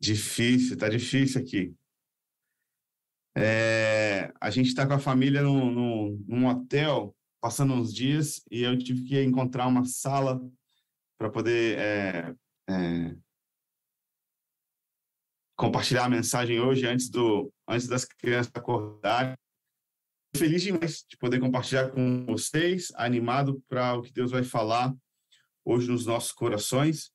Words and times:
Difícil, 0.00 0.78
tá 0.78 0.88
difícil 0.88 1.40
aqui. 1.40 1.74
É, 3.36 4.32
a 4.40 4.48
gente 4.48 4.68
está 4.68 4.86
com 4.86 4.94
a 4.94 4.98
família 4.98 5.42
num, 5.42 5.70
num, 5.70 6.24
num, 6.26 6.46
hotel, 6.46 7.14
passando 7.42 7.74
uns 7.74 7.92
dias, 7.92 8.42
e 8.50 8.62
eu 8.62 8.78
tive 8.78 9.04
que 9.04 9.22
encontrar 9.22 9.66
uma 9.66 9.84
sala 9.84 10.40
para 11.18 11.28
poder 11.30 11.78
é, 11.78 12.34
é, 12.70 13.16
compartilhar 15.56 16.04
a 16.04 16.08
mensagem 16.08 16.58
hoje, 16.60 16.86
antes, 16.86 17.10
do, 17.10 17.52
antes 17.68 17.86
das 17.86 18.04
crianças 18.04 18.50
acordarem. 18.54 19.36
Feliz 20.36 20.62
demais 20.62 21.04
de 21.08 21.16
poder 21.18 21.38
compartilhar 21.38 21.90
com 21.90 22.24
vocês, 22.26 22.90
animado 22.94 23.62
para 23.68 23.94
o 23.94 24.02
que 24.02 24.12
Deus 24.12 24.30
vai 24.30 24.42
falar 24.42 24.94
hoje 25.64 25.88
nos 25.88 26.06
nossos 26.06 26.32
corações. 26.32 27.13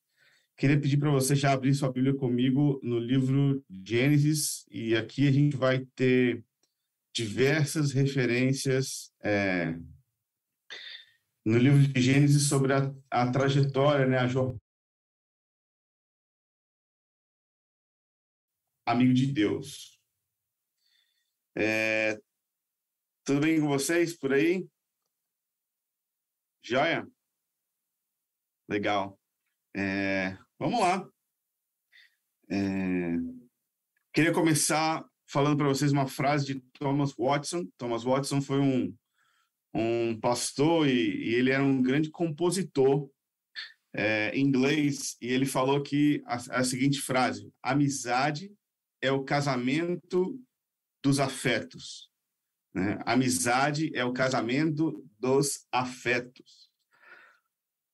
Queria 0.60 0.78
pedir 0.78 0.98
para 0.98 1.10
você 1.10 1.38
já 1.38 1.54
abrir 1.54 1.73
sua 1.73 1.89
Bíblia 1.89 2.14
comigo 2.14 2.82
no 2.84 3.00
livro 3.00 3.63
Gênesis, 3.70 4.66
e 4.70 4.94
aqui 4.94 5.26
a 5.26 5.31
gente 5.31 5.55
vai 5.55 5.86
ter 5.95 6.44
diversas 7.13 7.94
referências 7.94 9.09
é, 9.23 9.72
no 11.45 11.58
livro 11.58 11.88
de 11.88 12.02
Gênesis 12.02 12.50
sobre 12.50 12.73
a, 12.73 12.94
a 13.09 13.31
trajetória, 13.31 14.05
né, 14.05 14.17
a 14.17 14.27
jornada. 14.27 14.59
Amigo 18.86 19.14
de 19.14 19.31
Deus. 19.31 19.98
É, 21.55 22.20
tudo 23.23 23.39
bem 23.39 23.62
com 23.62 23.67
vocês 23.70 24.14
por 24.14 24.34
aí? 24.34 24.67
Joia? 26.62 27.08
Legal. 28.67 29.17
É, 29.73 30.38
vamos 30.59 30.80
lá. 30.80 31.09
É, 32.52 33.16
queria 34.13 34.34
começar 34.34 35.05
falando 35.27 35.58
para 35.58 35.67
vocês 35.67 35.92
uma 35.92 36.08
frase 36.08 36.45
de 36.45 36.59
Thomas 36.73 37.14
Watson. 37.17 37.66
Thomas 37.78 38.03
Watson 38.03 38.42
foi 38.42 38.59
um, 38.59 38.94
um 39.73 40.20
pastor 40.20 40.88
e, 40.88 40.92
e 40.92 41.36
ele 41.36 41.52
era 41.52 41.64
um 41.64 41.81
grande 41.81 42.09
compositor 42.09 43.09
é, 43.94 44.38
inglês 44.38 45.16
e 45.22 45.28
ele 45.28 45.45
falou 45.45 45.81
que 45.81 46.22
a, 46.25 46.59
a 46.59 46.64
seguinte 46.64 47.00
frase: 47.00 47.52
amizade 47.64 48.52
é 49.02 49.11
o 49.11 49.23
casamento 49.23 50.39
dos 51.03 51.20
afetos. 51.20 52.09
Né? 52.73 53.00
Amizade 53.05 53.92
é 53.95 54.03
o 54.03 54.14
casamento 54.14 55.03
dos 55.17 55.66
afetos. 55.72 56.69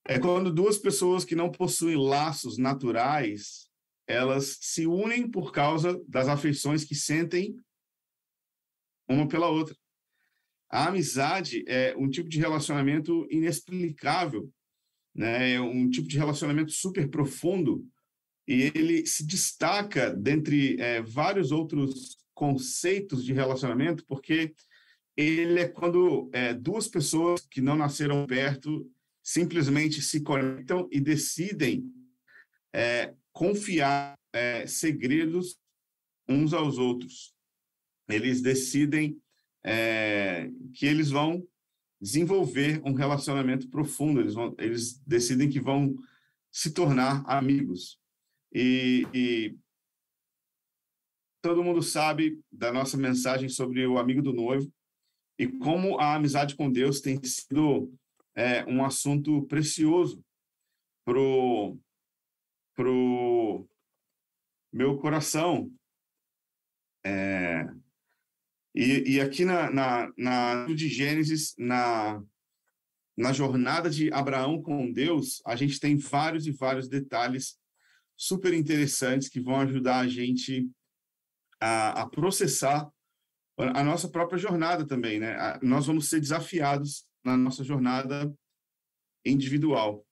É 0.08 0.20
quando 0.20 0.54
duas 0.54 0.78
pessoas 0.78 1.26
que 1.26 1.36
não 1.36 1.52
possuem 1.52 1.98
laços 1.98 2.58
naturais, 2.60 3.68
elas 4.08 4.58
se 4.62 4.86
unem 4.86 5.30
por 5.30 5.52
causa 5.52 6.00
das 6.08 6.28
afeições 6.28 6.84
que 6.84 6.94
sentem 6.94 7.56
uma 9.10 9.28
pela 9.28 9.50
outra. 9.50 9.76
A 10.70 10.88
amizade 10.88 11.64
é 11.68 11.96
um 11.98 12.10
tipo 12.10 12.30
de 12.30 12.38
relacionamento 12.38 13.26
inexplicável, 13.32 14.52
né? 15.14 15.54
É 15.54 15.62
um 15.62 15.90
tipo 15.90 16.08
de 16.08 16.18
relacionamento 16.18 16.72
super 16.72 17.10
profundo 17.10 17.88
e 18.48 18.72
ele 18.76 19.06
se 19.08 19.26
destaca 19.26 20.14
dentre 20.14 20.80
é, 20.80 21.02
vários 21.02 21.52
outros 21.52 22.18
conceitos 22.34 23.24
de 23.24 23.34
relacionamento, 23.34 24.06
porque 24.06 24.54
ele 25.18 25.60
é 25.60 25.68
quando 25.68 26.30
é, 26.34 26.54
duas 26.54 26.88
pessoas 26.88 27.42
que 27.42 27.62
não 27.62 27.76
nasceram 27.76 28.26
perto 28.28 28.88
simplesmente 29.26 30.04
se 30.04 30.22
conectam 30.22 30.88
e 30.92 31.02
decidem 31.02 31.92
é, 32.72 33.12
confiar 33.34 34.14
é, 34.32 34.68
segredos 34.68 35.60
uns 36.30 36.54
aos 36.54 36.78
outros. 36.78 37.34
Eles 38.08 38.40
decidem 38.40 39.20
é, 39.66 40.52
que 40.76 40.86
eles 40.86 41.10
vão 41.10 41.44
desenvolver 42.00 42.80
um 42.86 42.94
relacionamento 42.94 43.68
profundo, 43.68 44.22
eles, 44.22 44.36
vão, 44.36 44.54
eles 44.60 45.00
decidem 45.00 45.50
que 45.50 45.60
vão 45.60 45.96
se 46.52 46.72
tornar 46.72 47.24
amigos. 47.26 48.00
E, 48.54 49.08
e 49.12 49.58
todo 51.42 51.64
mundo 51.64 51.82
sabe 51.82 52.40
da 52.52 52.72
nossa 52.72 52.96
mensagem 52.96 53.50
sobre 53.50 53.88
o 53.88 53.98
amigo 53.98 54.22
do 54.22 54.34
noivo 54.34 54.72
e 55.40 55.48
como 55.48 55.98
a 56.00 56.14
amizade 56.14 56.56
com 56.56 56.72
Deus 56.72 57.02
tem 57.02 57.20
sido 57.24 57.92
é 58.36 58.66
um 58.66 58.84
assunto 58.84 59.44
precioso 59.48 60.24
pro 61.06 61.78
pro 62.76 63.68
meu 64.72 64.98
coração. 64.98 65.72
É, 67.06 67.66
e, 68.76 69.14
e 69.14 69.22
aqui 69.22 69.46
na, 69.46 69.72
na, 69.72 70.12
na 70.18 70.66
de 70.66 70.90
Gênesis, 70.90 71.56
na, 71.58 72.22
na 73.18 73.32
jornada 73.32 73.90
de 73.90 74.12
Abraão 74.12 74.62
com 74.62 74.92
Deus, 74.92 75.42
a 75.46 75.56
gente 75.56 75.80
tem 75.80 75.96
vários 75.96 76.46
e 76.46 76.52
vários 76.52 76.90
detalhes 76.90 77.58
super 78.18 78.54
interessantes 78.54 79.30
que 79.30 79.40
vão 79.40 79.62
ajudar 79.62 80.00
a 80.00 80.08
gente 80.08 80.70
a, 81.62 82.02
a 82.02 82.10
processar 82.10 82.90
a 83.58 83.84
nossa 83.84 84.10
própria 84.10 84.38
jornada 84.38 84.86
também, 84.86 85.18
né? 85.18 85.58
Nós 85.62 85.86
vamos 85.86 86.10
ser 86.10 86.20
desafiados 86.20 87.08
na 87.26 87.36
nossa 87.36 87.64
jornada 87.64 88.34
individual. 89.26 90.06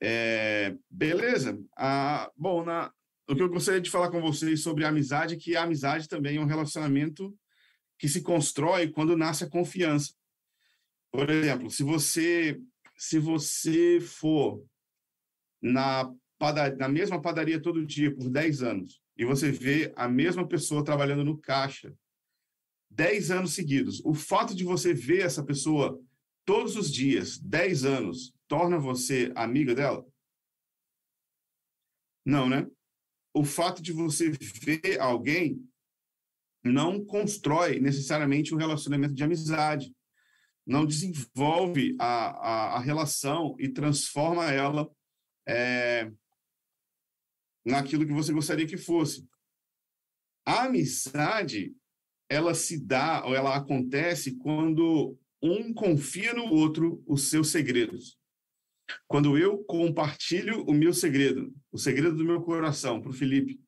É, 0.00 0.76
beleza. 0.90 1.58
Ah, 1.76 2.30
bom, 2.36 2.64
na, 2.64 2.92
o 3.28 3.34
que 3.34 3.42
eu 3.42 3.48
gostaria 3.48 3.80
de 3.80 3.90
falar 3.90 4.10
com 4.10 4.20
vocês 4.20 4.62
sobre 4.62 4.84
a 4.84 4.88
amizade 4.88 5.34
é 5.34 5.38
que 5.38 5.56
a 5.56 5.62
amizade 5.62 6.08
também 6.08 6.36
é 6.36 6.40
um 6.40 6.46
relacionamento 6.46 7.36
que 7.98 8.08
se 8.08 8.22
constrói 8.22 8.88
quando 8.88 9.16
nasce 9.16 9.44
a 9.44 9.50
confiança. 9.50 10.12
Por 11.10 11.30
exemplo, 11.30 11.70
se 11.70 11.82
você 11.82 12.60
se 12.98 13.18
você 13.18 14.00
for 14.00 14.64
na, 15.60 16.10
padaria, 16.38 16.76
na 16.76 16.88
mesma 16.88 17.20
padaria 17.20 17.60
todo 17.60 17.84
dia 17.84 18.14
por 18.14 18.30
10 18.30 18.62
anos 18.62 19.02
e 19.16 19.24
você 19.24 19.50
vê 19.50 19.92
a 19.96 20.08
mesma 20.08 20.46
pessoa 20.46 20.84
trabalhando 20.84 21.24
no 21.24 21.38
caixa 21.38 21.94
10 22.90 23.30
anos 23.30 23.54
seguidos, 23.54 24.00
o 24.04 24.14
fato 24.14 24.54
de 24.54 24.64
você 24.64 24.94
ver 24.94 25.20
essa 25.20 25.44
pessoa 25.44 26.00
todos 26.46 26.76
os 26.76 26.90
dias, 26.90 27.36
10 27.38 27.84
anos, 27.84 28.32
torna 28.48 28.78
você 28.78 29.32
amiga 29.34 29.74
dela? 29.74 30.06
Não, 32.24 32.48
né? 32.48 32.66
O 33.34 33.44
fato 33.44 33.82
de 33.82 33.92
você 33.92 34.30
ver 34.30 34.98
alguém 34.98 35.62
não 36.64 37.04
constrói 37.04 37.78
necessariamente 37.80 38.54
um 38.54 38.58
relacionamento 38.58 39.14
de 39.14 39.22
amizade, 39.22 39.94
não 40.66 40.86
desenvolve 40.86 41.94
a, 42.00 42.30
a, 42.30 42.76
a 42.76 42.80
relação 42.80 43.54
e 43.58 43.68
transforma 43.68 44.50
ela 44.50 44.90
é, 45.46 46.10
naquilo 47.64 48.06
que 48.06 48.12
você 48.12 48.32
gostaria 48.32 48.66
que 48.66 48.76
fosse. 48.76 49.28
A 50.44 50.64
amizade, 50.64 51.74
ela 52.28 52.54
se 52.54 52.84
dá, 52.84 53.24
ou 53.24 53.34
ela 53.34 53.56
acontece 53.56 54.36
quando 54.36 55.16
um 55.42 55.72
confia 55.72 56.32
no 56.32 56.44
outro 56.52 57.02
os 57.06 57.28
seus 57.28 57.48
segredos. 57.48 58.18
Quando 59.06 59.36
eu 59.36 59.58
compartilho 59.64 60.62
o 60.64 60.72
meu 60.72 60.92
segredo, 60.92 61.52
o 61.72 61.78
segredo 61.78 62.16
do 62.16 62.24
meu 62.24 62.40
coração 62.40 63.00
para 63.00 63.10
o 63.10 63.14
Felipe, 63.14 63.60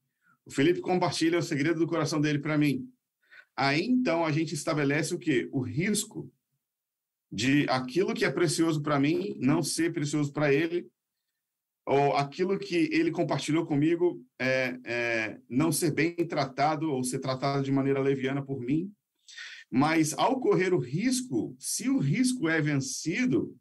o 0.45 0.51
Felipe 0.51 0.81
compartilha 0.81 1.39
o 1.39 1.43
segredo 1.43 1.81
do 1.81 1.87
coração 1.87 2.21
dele 2.21 2.39
para 2.39 2.57
mim. 2.57 2.89
Aí 3.57 3.83
então 3.85 4.25
a 4.25 4.31
gente 4.31 4.55
estabelece 4.55 5.15
o 5.15 5.19
quê? 5.19 5.49
O 5.53 5.61
risco 5.61 6.33
de 7.31 7.67
aquilo 7.69 8.15
que 8.15 8.25
é 8.25 8.31
precioso 8.31 8.81
para 8.83 8.99
mim 8.99 9.37
não 9.39 9.63
ser 9.63 9.93
precioso 9.93 10.33
para 10.33 10.53
ele, 10.53 10.89
ou 11.85 12.15
aquilo 12.17 12.59
que 12.59 12.89
ele 12.93 13.11
compartilhou 13.11 13.65
comigo 13.65 14.23
é, 14.39 14.79
é, 14.85 15.41
não 15.49 15.73
ser 15.73 15.91
bem 15.91 16.15
tratado 16.15 16.93
ou 16.93 17.03
ser 17.03 17.19
tratado 17.19 17.63
de 17.63 17.73
maneira 17.73 18.01
leviana 18.01 18.45
por 18.45 18.61
mim. 18.61 18.93
Mas 19.71 20.15
ao 20.15 20.41
correr 20.41 20.73
o 20.73 20.79
risco, 20.79 21.55
se 21.59 21.89
o 21.89 21.99
risco 21.99 22.49
é 22.49 22.61
vencido, 22.61 23.55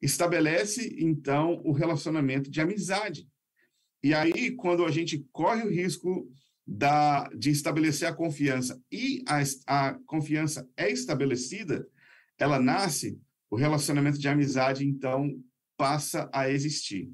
estabelece 0.00 0.96
então 0.98 1.62
o 1.64 1.72
relacionamento 1.72 2.50
de 2.50 2.60
amizade. 2.60 3.26
E 4.02 4.12
aí, 4.12 4.54
quando 4.54 4.84
a 4.84 4.90
gente 4.90 5.26
corre 5.32 5.62
o 5.62 5.70
risco 5.70 6.30
da, 6.66 7.28
de 7.30 7.50
estabelecer 7.50 8.06
a 8.06 8.14
confiança 8.14 8.78
e 8.92 9.22
a, 9.26 9.42
a 9.66 9.94
confiança 10.06 10.68
é 10.76 10.90
estabelecida, 10.90 11.86
ela 12.38 12.60
nasce, 12.60 13.18
o 13.50 13.56
relacionamento 13.56 14.18
de 14.18 14.28
amizade 14.28 14.86
então 14.86 15.30
passa 15.76 16.28
a 16.32 16.50
existir. 16.50 17.10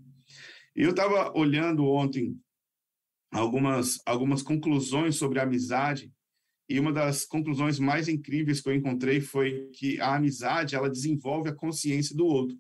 Eu 0.75 0.91
estava 0.91 1.33
olhando 1.37 1.85
ontem 1.85 2.37
algumas, 3.31 4.01
algumas 4.07 4.43
conclusões 4.43 5.17
sobre 5.17 5.39
a 5.39 5.43
amizade 5.43 6.13
e 6.71 6.79
uma 6.79 6.93
das 6.93 7.25
conclusões 7.25 7.81
mais 7.81 8.07
incríveis 8.07 8.61
que 8.61 8.69
eu 8.69 8.75
encontrei 8.75 9.21
foi 9.21 9.69
que 9.75 10.01
a 10.01 10.15
amizade 10.15 10.77
ela 10.77 10.89
desenvolve 10.89 11.49
a 11.49 11.55
consciência 11.55 12.17
do 12.17 12.25
outro. 12.25 12.57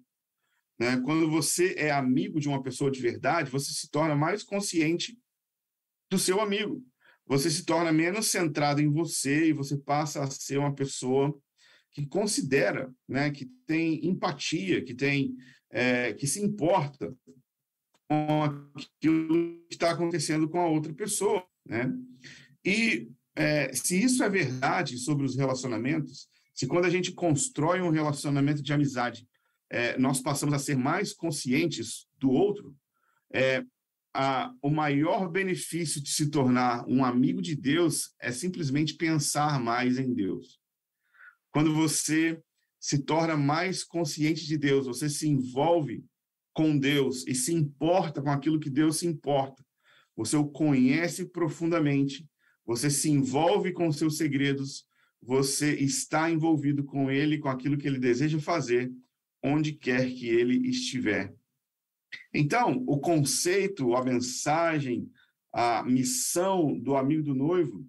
Né? 0.76 1.00
Quando 1.04 1.30
você 1.30 1.74
é 1.78 1.92
amigo 1.92 2.40
de 2.40 2.48
uma 2.48 2.60
pessoa 2.60 2.90
de 2.90 3.00
verdade, 3.00 3.52
você 3.52 3.72
se 3.72 3.88
torna 3.88 4.16
mais 4.16 4.42
consciente 4.42 5.16
do 6.10 6.18
seu 6.18 6.40
amigo. 6.40 6.84
Você 7.24 7.48
se 7.48 7.64
torna 7.64 7.92
menos 7.92 8.26
centrado 8.32 8.82
em 8.82 8.90
você 8.90 9.50
e 9.50 9.52
você 9.52 9.76
passa 9.76 10.24
a 10.24 10.26
ser 10.28 10.58
uma 10.58 10.74
pessoa 10.74 11.32
que 11.92 12.04
considera, 12.04 12.92
né, 13.08 13.30
que 13.30 13.46
tem 13.64 14.04
empatia, 14.04 14.82
que 14.84 14.92
tem, 14.92 15.36
é, 15.70 16.14
que 16.14 16.26
se 16.26 16.42
importa 16.42 17.14
com 18.08 18.42
aquilo 18.42 19.64
que 19.68 19.74
está 19.74 19.92
acontecendo 19.92 20.48
com 20.48 20.58
a 20.58 20.66
outra 20.66 20.92
pessoa, 20.92 21.46
né? 21.64 21.92
E 22.64 23.08
é, 23.36 23.72
se 23.72 24.00
isso 24.02 24.22
é 24.22 24.28
verdade 24.28 24.98
sobre 24.98 25.24
os 25.24 25.36
relacionamentos, 25.36 26.28
se 26.54 26.66
quando 26.66 26.84
a 26.84 26.90
gente 26.90 27.12
constrói 27.12 27.80
um 27.80 27.90
relacionamento 27.90 28.62
de 28.62 28.72
amizade, 28.72 29.26
é, 29.70 29.96
nós 29.98 30.20
passamos 30.20 30.54
a 30.54 30.58
ser 30.58 30.76
mais 30.76 31.12
conscientes 31.12 32.06
do 32.18 32.30
outro, 32.30 32.74
é, 33.32 33.64
a, 34.12 34.52
o 34.60 34.68
maior 34.68 35.30
benefício 35.30 36.02
de 36.02 36.10
se 36.10 36.28
tornar 36.30 36.84
um 36.88 37.04
amigo 37.04 37.40
de 37.40 37.54
Deus 37.54 38.12
é 38.20 38.32
simplesmente 38.32 38.94
pensar 38.94 39.60
mais 39.60 39.98
em 39.98 40.12
Deus. 40.12 40.58
Quando 41.52 41.72
você 41.74 42.40
se 42.78 42.98
torna 43.04 43.36
mais 43.36 43.84
consciente 43.84 44.46
de 44.46 44.56
Deus, 44.56 44.86
você 44.86 45.08
se 45.08 45.28
envolve 45.28 46.04
com 46.52 46.76
Deus 46.76 47.26
e 47.26 47.34
se 47.34 47.54
importa 47.54 48.20
com 48.20 48.30
aquilo 48.30 48.58
que 48.58 48.70
Deus 48.70 48.98
se 48.98 49.06
importa. 49.06 49.64
Você 50.16 50.36
o 50.36 50.48
conhece 50.48 51.26
profundamente, 51.26 52.28
você 52.70 52.88
se 52.88 53.10
envolve 53.10 53.72
com 53.72 53.90
seus 53.90 54.16
segredos, 54.16 54.86
você 55.20 55.74
está 55.74 56.30
envolvido 56.30 56.84
com 56.84 57.10
ele, 57.10 57.36
com 57.36 57.48
aquilo 57.48 57.76
que 57.76 57.84
ele 57.84 57.98
deseja 57.98 58.38
fazer, 58.38 58.92
onde 59.42 59.72
quer 59.72 60.08
que 60.08 60.28
ele 60.28 60.68
estiver. 60.68 61.34
Então, 62.32 62.84
o 62.86 63.00
conceito, 63.00 63.96
a 63.96 64.04
mensagem, 64.04 65.10
a 65.52 65.82
missão 65.82 66.78
do 66.78 66.94
amigo 66.94 67.24
do 67.24 67.34
noivo, 67.34 67.84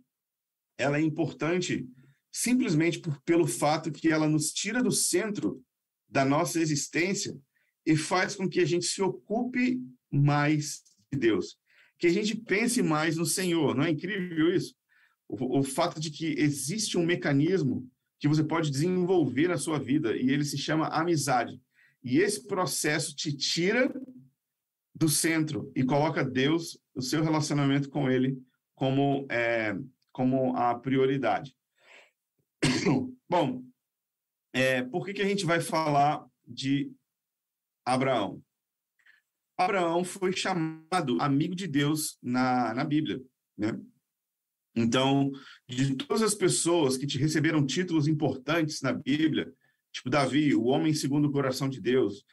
ela 0.79 0.97
é 0.97 1.01
importante 1.01 1.87
simplesmente 2.31 2.97
por, 3.01 3.21
pelo 3.21 3.45
fato 3.45 3.91
que 3.91 4.11
ela 4.11 4.27
nos 4.27 4.51
tira 4.51 4.81
do 4.81 4.91
centro 4.91 5.63
da 6.09 6.25
nossa 6.25 6.59
existência 6.59 7.39
e 7.85 7.95
faz 7.95 8.35
com 8.35 8.49
que 8.49 8.59
a 8.59 8.65
gente 8.65 8.87
se 8.87 8.99
ocupe 9.03 9.79
mais 10.11 10.81
de 11.13 11.19
Deus, 11.19 11.60
que 12.01 12.07
a 12.07 12.11
gente 12.11 12.35
pense 12.35 12.81
mais 12.81 13.15
no 13.15 13.27
Senhor. 13.27 13.75
Não 13.75 13.83
é 13.83 13.91
incrível 13.91 14.53
isso? 14.53 14.75
O, 15.29 15.59
o 15.59 15.63
fato 15.63 15.99
de 15.99 16.09
que 16.09 16.33
existe 16.35 16.97
um 16.97 17.05
mecanismo 17.05 17.87
que 18.19 18.27
você 18.27 18.43
pode 18.43 18.71
desenvolver 18.71 19.47
na 19.47 19.57
sua 19.57 19.77
vida 19.77 20.17
e 20.17 20.31
ele 20.31 20.43
se 20.43 20.57
chama 20.57 20.87
amizade. 20.87 21.61
E 22.03 22.17
esse 22.17 22.47
processo 22.47 23.15
te 23.15 23.31
tira 23.31 23.93
do 24.95 25.07
centro 25.07 25.71
e 25.75 25.83
coloca 25.83 26.25
Deus, 26.25 26.81
o 26.95 27.03
seu 27.03 27.23
relacionamento 27.23 27.87
com 27.87 28.09
Ele, 28.09 28.41
como, 28.73 29.27
é, 29.29 29.77
como 30.11 30.55
a 30.57 30.73
prioridade. 30.73 31.55
Bom, 33.29 33.63
é, 34.51 34.81
por 34.81 35.05
que, 35.05 35.13
que 35.13 35.21
a 35.21 35.27
gente 35.27 35.45
vai 35.45 35.61
falar 35.61 36.25
de 36.47 36.91
Abraão. 37.85 38.41
Abraão 39.65 40.03
foi 40.03 40.33
chamado 40.35 41.17
amigo 41.19 41.55
de 41.55 41.67
Deus 41.67 42.17
na, 42.21 42.73
na 42.73 42.83
Bíblia, 42.83 43.21
né? 43.57 43.79
Então, 44.75 45.31
de 45.67 45.95
todas 45.95 46.21
as 46.21 46.33
pessoas 46.33 46.95
que 46.95 47.05
te 47.05 47.17
receberam 47.17 47.65
títulos 47.65 48.07
importantes 48.07 48.81
na 48.81 48.93
Bíblia, 48.93 49.51
tipo 49.91 50.09
Davi, 50.09 50.55
o 50.55 50.63
homem 50.63 50.93
segundo 50.93 51.25
o 51.25 51.31
coração 51.31 51.67
de 51.67 51.81
Deus, 51.81 52.23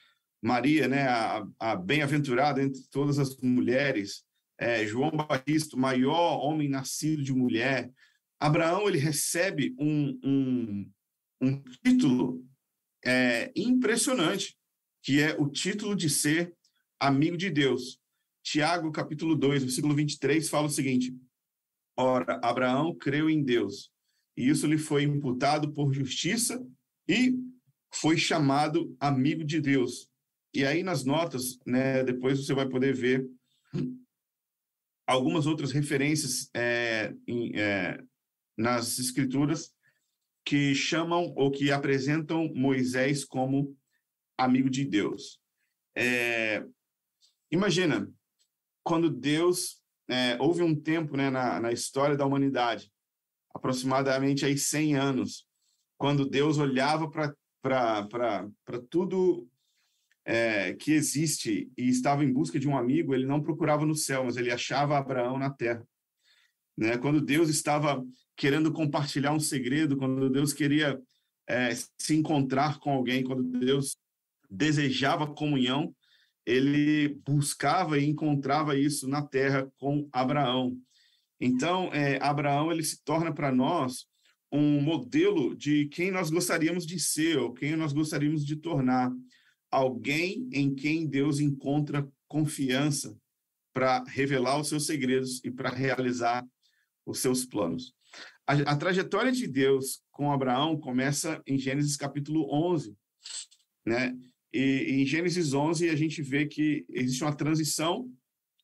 Maria, 0.40 0.86
né, 0.86 1.08
a, 1.08 1.44
a 1.58 1.74
bem-aventurada 1.74 2.62
entre 2.62 2.80
todas 2.90 3.18
as 3.18 3.36
mulheres, 3.38 4.24
é, 4.56 4.86
João 4.86 5.10
Batista, 5.10 5.76
o 5.76 5.80
maior 5.80 6.38
homem 6.38 6.68
nascido 6.68 7.24
de 7.24 7.32
mulher, 7.32 7.90
Abraão 8.38 8.88
ele 8.88 8.98
recebe 8.98 9.74
um, 9.78 10.18
um, 10.22 10.90
um 11.40 11.62
título 11.82 12.44
é, 13.04 13.50
impressionante 13.56 14.56
que 15.02 15.20
é 15.20 15.34
o 15.38 15.48
título 15.48 15.96
de 15.96 16.10
ser 16.10 16.54
amigo 17.00 17.36
de 17.36 17.50
Deus. 17.50 18.00
Tiago, 18.42 18.90
capítulo 18.90 19.36
2, 19.36 19.62
versículo 19.64 19.94
23, 19.94 20.48
fala 20.48 20.66
o 20.66 20.70
seguinte: 20.70 21.14
Ora, 21.96 22.40
Abraão 22.42 22.94
creu 22.94 23.28
em 23.28 23.42
Deus, 23.42 23.92
e 24.36 24.48
isso 24.48 24.66
lhe 24.66 24.78
foi 24.78 25.02
imputado 25.02 25.72
por 25.72 25.92
justiça 25.92 26.64
e 27.08 27.34
foi 27.92 28.16
chamado 28.16 28.96
amigo 29.00 29.44
de 29.44 29.60
Deus. 29.60 30.08
E 30.54 30.64
aí 30.64 30.82
nas 30.82 31.04
notas, 31.04 31.58
né, 31.66 32.02
depois 32.02 32.38
você 32.38 32.54
vai 32.54 32.68
poder 32.68 32.94
ver 32.94 33.28
algumas 35.06 35.46
outras 35.46 35.72
referências 35.72 36.50
é, 36.54 37.14
em, 37.26 37.58
é, 37.58 37.98
nas 38.56 38.98
escrituras 38.98 39.72
que 40.44 40.74
chamam 40.74 41.32
ou 41.36 41.50
que 41.50 41.70
apresentam 41.70 42.52
Moisés 42.54 43.24
como 43.24 43.76
amigo 44.36 44.70
de 44.70 44.84
Deus. 44.84 45.40
É, 45.96 46.64
imagina, 47.50 48.10
quando 48.82 49.10
Deus, 49.10 49.82
é, 50.08 50.36
houve 50.40 50.62
um 50.62 50.74
tempo 50.74 51.16
né, 51.16 51.30
na, 51.30 51.60
na 51.60 51.72
história 51.72 52.16
da 52.16 52.26
humanidade, 52.26 52.90
aproximadamente 53.54 54.44
aí 54.44 54.56
100 54.56 54.96
anos, 54.96 55.46
quando 55.96 56.28
Deus 56.28 56.58
olhava 56.58 57.10
para 57.10 58.80
tudo 58.88 59.48
é, 60.24 60.74
que 60.74 60.92
existe 60.92 61.70
e 61.76 61.88
estava 61.88 62.24
em 62.24 62.32
busca 62.32 62.58
de 62.58 62.68
um 62.68 62.76
amigo, 62.76 63.14
ele 63.14 63.26
não 63.26 63.42
procurava 63.42 63.84
no 63.84 63.94
céu, 63.94 64.24
mas 64.24 64.36
ele 64.36 64.50
achava 64.50 64.96
Abraão 64.96 65.38
na 65.38 65.50
terra. 65.50 65.82
Né? 66.76 66.96
Quando 66.96 67.20
Deus 67.20 67.48
estava 67.48 68.04
querendo 68.36 68.72
compartilhar 68.72 69.32
um 69.32 69.40
segredo, 69.40 69.96
quando 69.96 70.30
Deus 70.30 70.52
queria 70.52 71.00
é, 71.48 71.70
se 71.74 72.14
encontrar 72.14 72.78
com 72.78 72.90
alguém, 72.90 73.24
quando 73.24 73.42
Deus 73.42 73.96
desejava 74.48 75.26
comunhão, 75.26 75.94
ele 76.48 77.10
buscava 77.26 77.98
e 77.98 78.08
encontrava 78.08 78.74
isso 78.74 79.06
na 79.06 79.20
terra 79.20 79.70
com 79.76 80.08
Abraão. 80.10 80.80
Então, 81.38 81.92
é, 81.92 82.16
Abraão 82.22 82.72
ele 82.72 82.82
se 82.82 83.04
torna 83.04 83.30
para 83.30 83.52
nós 83.52 84.06
um 84.50 84.80
modelo 84.80 85.54
de 85.54 85.84
quem 85.88 86.10
nós 86.10 86.30
gostaríamos 86.30 86.86
de 86.86 86.98
ser 86.98 87.36
ou 87.38 87.52
quem 87.52 87.76
nós 87.76 87.92
gostaríamos 87.92 88.46
de 88.46 88.56
tornar. 88.56 89.12
Alguém 89.70 90.48
em 90.50 90.74
quem 90.74 91.06
Deus 91.06 91.38
encontra 91.38 92.08
confiança 92.26 93.14
para 93.74 94.02
revelar 94.04 94.58
os 94.58 94.68
seus 94.68 94.86
segredos 94.86 95.44
e 95.44 95.50
para 95.50 95.68
realizar 95.68 96.42
os 97.04 97.18
seus 97.18 97.44
planos. 97.44 97.92
A, 98.46 98.54
a, 98.54 98.76
trajetória 98.76 99.30
de 99.30 99.46
Deus 99.46 100.02
com 100.10 100.32
Abraão 100.32 100.80
começa 100.80 101.42
em 101.46 101.58
Gênesis 101.58 101.94
capítulo 101.94 102.48
11, 102.50 102.96
né? 103.84 104.16
E, 104.52 105.00
em 105.00 105.06
Gênesis 105.06 105.52
11 105.52 105.88
a 105.90 105.96
gente 105.96 106.22
vê 106.22 106.46
que 106.46 106.86
existe 106.90 107.22
uma 107.22 107.34
transição, 107.34 108.10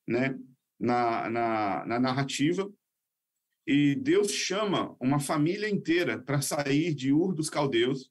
né, 0.06 0.38
na, 0.78 1.30
na, 1.30 1.86
na 1.86 2.00
narrativa, 2.00 2.70
e 3.66 3.94
Deus 3.94 4.30
chama 4.30 4.94
uma 5.00 5.18
família 5.18 5.68
inteira 5.68 6.20
para 6.20 6.42
sair 6.42 6.94
de 6.94 7.12
Ur 7.12 7.34
dos 7.34 7.48
Caldeus 7.48 8.10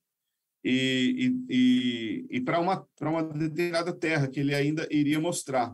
e, 0.63 1.35
e, 1.49 2.27
e, 2.29 2.37
e 2.37 2.41
para 2.41 2.59
uma, 2.59 2.87
uma 3.01 3.23
determinada 3.23 3.93
terra 3.93 4.27
que 4.27 4.39
ele 4.39 4.55
ainda 4.55 4.87
iria 4.89 5.19
mostrar. 5.19 5.73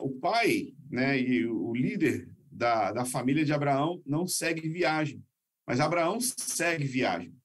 O 0.00 0.10
pai 0.20 0.74
né, 0.90 1.20
e 1.20 1.46
o 1.46 1.72
líder 1.72 2.28
da, 2.50 2.90
da 2.90 3.04
família 3.04 3.44
de 3.44 3.52
Abraão 3.52 4.02
não 4.04 4.26
segue 4.26 4.68
viagem, 4.68 5.22
mas 5.66 5.78
Abraão 5.78 6.18
segue 6.20 6.84
viagem. 6.84 7.39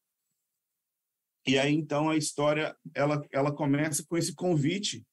E 1.47 1.59
aí 1.59 1.73
então 1.73 2.09
a 2.09 2.17
história 2.17 2.75
ela 2.93 3.21
ela 3.31 3.51
começa 3.51 4.03
com 4.07 4.17
esse 4.17 4.33
convite, 4.33 5.05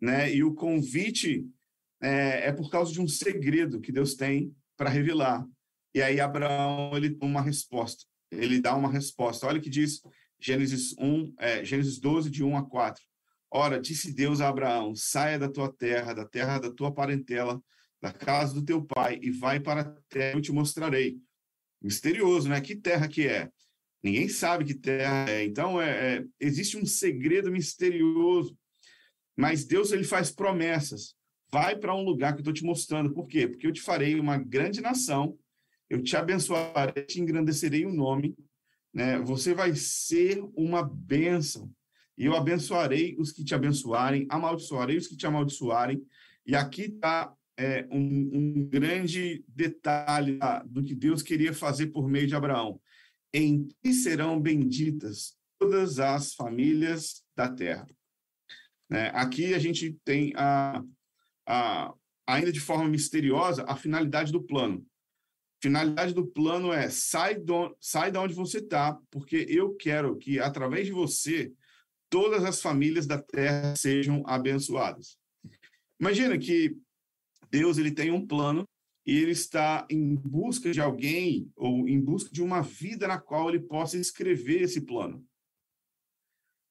né? 0.00 0.34
E 0.34 0.42
o 0.42 0.54
convite 0.54 1.46
é, 2.02 2.48
é 2.48 2.52
por 2.52 2.70
causa 2.70 2.92
de 2.92 3.00
um 3.00 3.08
segredo 3.08 3.80
que 3.80 3.92
Deus 3.92 4.14
tem 4.14 4.54
para 4.76 4.90
revelar. 4.90 5.46
E 5.94 6.02
aí 6.02 6.20
Abraão 6.20 6.96
ele 6.96 7.16
uma 7.20 7.42
resposta. 7.42 8.04
Ele 8.30 8.60
dá 8.60 8.74
uma 8.74 8.90
resposta. 8.90 9.46
Olha 9.46 9.58
o 9.58 9.62
que 9.62 9.70
diz 9.70 10.00
Gênesis 10.40 10.94
1, 10.98 11.34
é, 11.38 11.64
Gênesis 11.64 11.98
12 11.98 12.30
de 12.30 12.42
1 12.42 12.56
a 12.56 12.68
4. 12.68 13.02
Ora, 13.50 13.80
disse 13.80 14.12
Deus 14.14 14.40
a 14.40 14.48
Abraão: 14.48 14.94
Saia 14.94 15.38
da 15.38 15.48
tua 15.48 15.72
terra, 15.72 16.12
da 16.12 16.26
terra 16.26 16.58
da 16.58 16.70
tua 16.70 16.92
parentela, 16.92 17.62
da 18.00 18.12
casa 18.12 18.54
do 18.54 18.64
teu 18.64 18.84
pai 18.84 19.18
e 19.22 19.30
vai 19.30 19.60
para 19.60 19.80
a 19.82 19.84
terra 20.08 20.32
que 20.32 20.38
eu 20.38 20.42
te 20.42 20.52
mostrarei. 20.52 21.18
Misterioso, 21.82 22.48
né? 22.48 22.60
Que 22.60 22.74
terra 22.74 23.08
que 23.08 23.26
é? 23.26 23.50
Ninguém 24.02 24.28
sabe 24.28 24.64
que 24.64 24.74
terra 24.74 25.28
é. 25.30 25.44
Então, 25.44 25.80
é, 25.80 26.16
é, 26.16 26.24
existe 26.38 26.76
um 26.76 26.86
segredo 26.86 27.50
misterioso. 27.50 28.56
Mas 29.36 29.64
Deus 29.64 29.92
ele 29.92 30.04
faz 30.04 30.30
promessas. 30.30 31.14
Vai 31.50 31.76
para 31.76 31.94
um 31.94 32.02
lugar 32.02 32.32
que 32.32 32.38
eu 32.38 32.42
estou 32.42 32.54
te 32.54 32.64
mostrando. 32.64 33.12
Por 33.12 33.26
quê? 33.26 33.46
Porque 33.46 33.66
eu 33.66 33.72
te 33.72 33.82
farei 33.82 34.18
uma 34.18 34.38
grande 34.38 34.80
nação, 34.80 35.38
eu 35.88 36.02
te 36.02 36.16
abençoarei, 36.16 37.04
te 37.04 37.20
engrandecerei 37.20 37.84
o 37.84 37.92
nome. 37.92 38.34
Né? 38.92 39.18
Você 39.20 39.54
vai 39.54 39.74
ser 39.74 40.42
uma 40.56 40.82
bênção. 40.82 41.70
e 42.16 42.24
eu 42.24 42.34
abençoarei 42.34 43.14
os 43.18 43.30
que 43.30 43.44
te 43.44 43.54
abençoarem, 43.54 44.26
amaldiçoarei 44.30 44.96
os 44.96 45.06
que 45.06 45.16
te 45.16 45.26
amaldiçoarem. 45.26 46.02
E 46.46 46.56
aqui 46.56 46.82
está 46.82 47.32
é, 47.58 47.86
um, 47.90 48.30
um, 48.32 48.68
grande 48.68 49.44
detalhe 49.48 50.38
do 50.66 50.82
que 50.82 50.94
Deus 50.94 51.22
queria 51.22 51.52
fazer 51.52 51.88
por 51.88 52.08
meio 52.08 52.26
de 52.26 52.34
Abraão. 52.34 52.80
Em 53.32 53.68
ti 53.82 53.92
serão 53.92 54.40
benditas 54.40 55.36
todas 55.58 55.98
as 55.98 56.34
famílias 56.34 57.22
da 57.34 57.48
terra. 57.48 57.86
Né? 58.88 59.10
Aqui 59.14 59.54
a 59.54 59.58
gente 59.58 59.98
tem, 60.04 60.32
a, 60.36 60.82
a, 61.46 61.94
ainda 62.26 62.52
de 62.52 62.60
forma 62.60 62.88
misteriosa, 62.88 63.64
a 63.66 63.76
finalidade 63.76 64.32
do 64.32 64.42
plano. 64.42 64.86
Finalidade 65.62 66.14
do 66.14 66.26
plano 66.26 66.72
é 66.72 66.88
sai, 66.88 67.34
do, 67.34 67.76
sai 67.80 68.10
de 68.10 68.18
onde 68.18 68.34
você 68.34 68.58
está, 68.58 68.98
porque 69.10 69.46
eu 69.48 69.74
quero 69.74 70.16
que, 70.16 70.38
através 70.38 70.86
de 70.86 70.92
você, 70.92 71.52
todas 72.10 72.44
as 72.44 72.60
famílias 72.60 73.06
da 73.06 73.20
terra 73.20 73.74
sejam 73.76 74.22
abençoadas. 74.26 75.18
Imagina 75.98 76.38
que 76.38 76.76
Deus 77.50 77.78
ele 77.78 77.90
tem 77.90 78.10
um 78.10 78.26
plano 78.26 78.68
ele 79.06 79.30
está 79.30 79.86
em 79.90 80.14
busca 80.14 80.72
de 80.72 80.80
alguém 80.80 81.50
ou 81.54 81.88
em 81.88 82.00
busca 82.00 82.30
de 82.32 82.42
uma 82.42 82.60
vida 82.60 83.06
na 83.06 83.18
qual 83.18 83.48
ele 83.48 83.60
possa 83.60 83.96
escrever 83.96 84.62
esse 84.62 84.80
plano. 84.80 85.24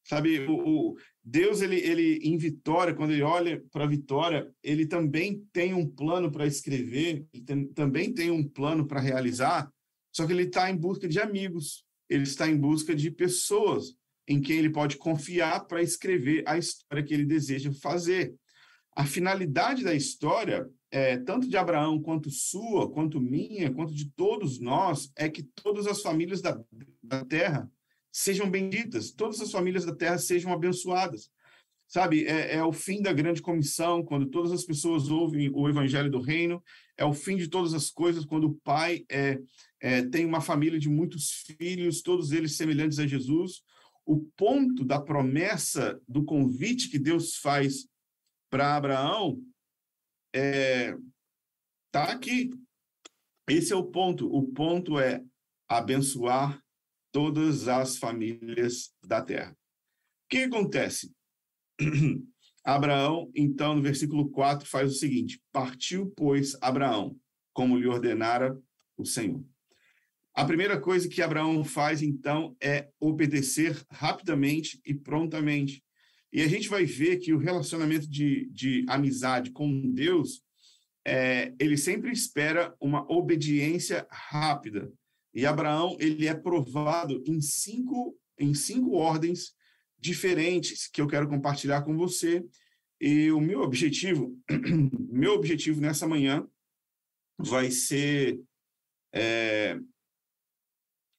Sabe, 0.08 0.40
o, 0.46 0.92
o 0.92 0.98
Deus 1.24 1.62
ele, 1.62 1.78
ele 1.78 2.20
em 2.22 2.38
Vitória, 2.38 2.94
quando 2.94 3.12
ele 3.12 3.24
olha 3.24 3.64
para 3.72 3.88
Vitória, 3.88 4.54
ele 4.62 4.86
também 4.86 5.44
tem 5.52 5.74
um 5.74 5.88
plano 5.90 6.32
para 6.32 6.46
escrever, 6.46 7.26
tem, 7.46 7.68
também 7.70 8.14
tem 8.14 8.30
um 8.30 8.48
plano 8.48 8.86
para 8.86 9.00
realizar, 9.00 9.72
só 10.12 10.28
que 10.28 10.34
ele 10.34 10.44
está 10.44 10.70
em 10.70 10.78
busca 10.78 11.08
de 11.08 11.20
amigos, 11.20 11.86
ele 12.08 12.24
está 12.24 12.48
em 12.48 12.56
busca 12.58 12.96
de 12.96 13.10
pessoas 13.10 13.96
em 14.28 14.40
quem 14.42 14.58
ele 14.58 14.70
pode 14.70 14.98
confiar 14.98 15.66
para 15.66 15.82
escrever 15.82 16.44
a 16.48 16.58
história 16.58 17.04
que 17.04 17.14
ele 17.14 17.26
deseja 17.26 17.72
fazer. 17.74 18.36
A 18.96 19.06
finalidade 19.06 19.84
da 19.84 19.94
história, 19.94 20.70
é, 20.96 21.18
tanto 21.18 21.50
de 21.50 21.58
Abraão 21.58 22.02
quanto 22.02 22.32
sua, 22.32 22.90
quanto 22.90 23.20
minha, 23.20 23.70
quanto 23.70 23.94
de 23.94 24.10
todos 24.12 24.62
nós, 24.62 25.12
é 25.18 25.28
que 25.28 25.44
todas 25.44 25.88
as 25.88 26.02
famílias 26.02 26.42
da, 26.42 26.58
da 27.04 27.26
terra 27.26 27.70
sejam 28.10 28.50
benditas, 28.50 29.12
todas 29.12 29.42
as 29.42 29.52
famílias 29.52 29.84
da 29.84 29.94
terra 29.94 30.18
sejam 30.18 30.54
abençoadas. 30.54 31.30
Sabe, 31.86 32.24
é, 32.24 32.56
é, 32.56 32.64
o 32.64 32.72
fim 32.72 33.02
da 33.02 33.12
grande 33.12 33.42
comissão, 33.42 34.06
quando 34.06 34.28
todas 34.28 34.54
as 34.54 34.64
pessoas 34.64 35.10
ouvem 35.10 35.52
o 35.54 35.68
evangelho 35.68 36.10
do 36.10 36.22
reino, 36.22 36.64
é 36.98 37.04
o 37.04 37.14
fim 37.14 37.36
de 37.36 37.50
todas 37.50 37.74
as 37.74 37.90
coisas, 37.90 38.24
quando 38.24 38.46
o 38.46 38.56
pai 38.64 39.04
é, 39.12 39.38
é 39.82 40.02
tem 40.02 40.26
uma 40.26 40.40
família 40.40 40.80
de 40.80 40.88
muitos 40.88 41.30
filhos, 41.60 42.02
todos 42.02 42.32
eles 42.32 42.56
semelhantes 42.56 43.00
a 43.00 43.06
Jesus, 43.06 43.64
o 44.06 44.20
ponto 44.38 44.86
da 44.86 45.02
promessa, 45.02 46.00
do 46.08 46.24
convite 46.24 46.90
que 46.90 46.98
Deus 46.98 47.36
faz 47.36 47.86
para 48.50 48.78
Abraão, 48.78 49.44
é, 50.36 50.94
tá 51.92 52.12
aqui. 52.12 52.50
Esse 53.48 53.72
é 53.72 53.76
o 53.76 53.86
ponto. 53.86 54.28
O 54.28 54.52
ponto 54.52 55.00
é 55.00 55.24
abençoar 55.68 56.62
todas 57.12 57.70
as 57.70 57.98
famílias 57.98 58.94
da 59.02 59.22
terra. 59.22 59.52
O 59.52 60.28
que 60.30 60.40
acontece? 60.40 61.16
Abraão, 62.66 63.32
então, 63.34 63.76
no 63.76 63.82
versículo 63.82 64.30
4, 64.30 64.68
faz 64.68 64.92
o 64.92 64.96
seguinte: 64.96 65.42
Partiu, 65.54 66.12
pois, 66.18 66.58
Abraão, 66.62 67.16
como 67.54 67.78
lhe 67.78 67.88
ordenara 67.88 68.60
o 68.98 69.06
Senhor. 69.06 69.46
A 70.34 70.44
primeira 70.44 70.82
coisa 70.82 71.08
que 71.08 71.22
Abraão 71.22 71.64
faz, 71.64 72.02
então, 72.02 72.58
é 72.62 72.90
obedecer 73.00 73.82
rapidamente 73.90 74.82
e 74.86 74.94
prontamente. 74.94 75.85
E 76.32 76.42
a 76.42 76.48
gente 76.48 76.68
vai 76.68 76.86
ver 76.86 77.18
que 77.18 77.34
o 77.34 77.38
relacionamento 77.38 78.10
de, 78.10 78.50
de 78.52 78.86
amizade 78.90 79.52
com 79.52 79.92
Deus, 79.92 80.44
é, 81.06 81.54
ele 81.60 81.78
sempre 81.78 82.12
espera 82.12 82.76
uma 82.80 83.10
obediência 83.12 84.08
rápida. 84.10 84.92
E 85.34 85.46
Abraão, 85.46 85.96
ele 86.00 86.28
é 86.28 86.34
provado 86.34 87.24
em 87.26 87.42
cinco, 87.42 88.18
em 88.38 88.54
cinco 88.54 88.94
ordens 88.96 89.54
diferentes 90.00 90.88
que 90.88 91.02
eu 91.02 91.08
quero 91.08 91.28
compartilhar 91.28 91.84
com 91.84 91.96
você. 91.96 92.46
E 93.00 93.32
o 93.32 93.40
meu 93.40 93.62
objetivo, 93.62 94.38
meu 95.10 95.34
objetivo 95.34 95.82
nessa 95.82 96.08
manhã 96.08 96.48
vai 97.38 97.70
ser 97.70 98.42
é, 99.14 99.80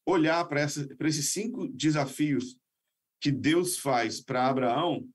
olhar 0.07 0.45
para 0.47 0.63
esses 0.63 1.33
cinco 1.33 1.69
desafios 1.69 2.59
que 3.21 3.31
Deus 3.31 3.79
faz 3.79 4.21
para 4.21 4.49
Abraão 4.49 5.09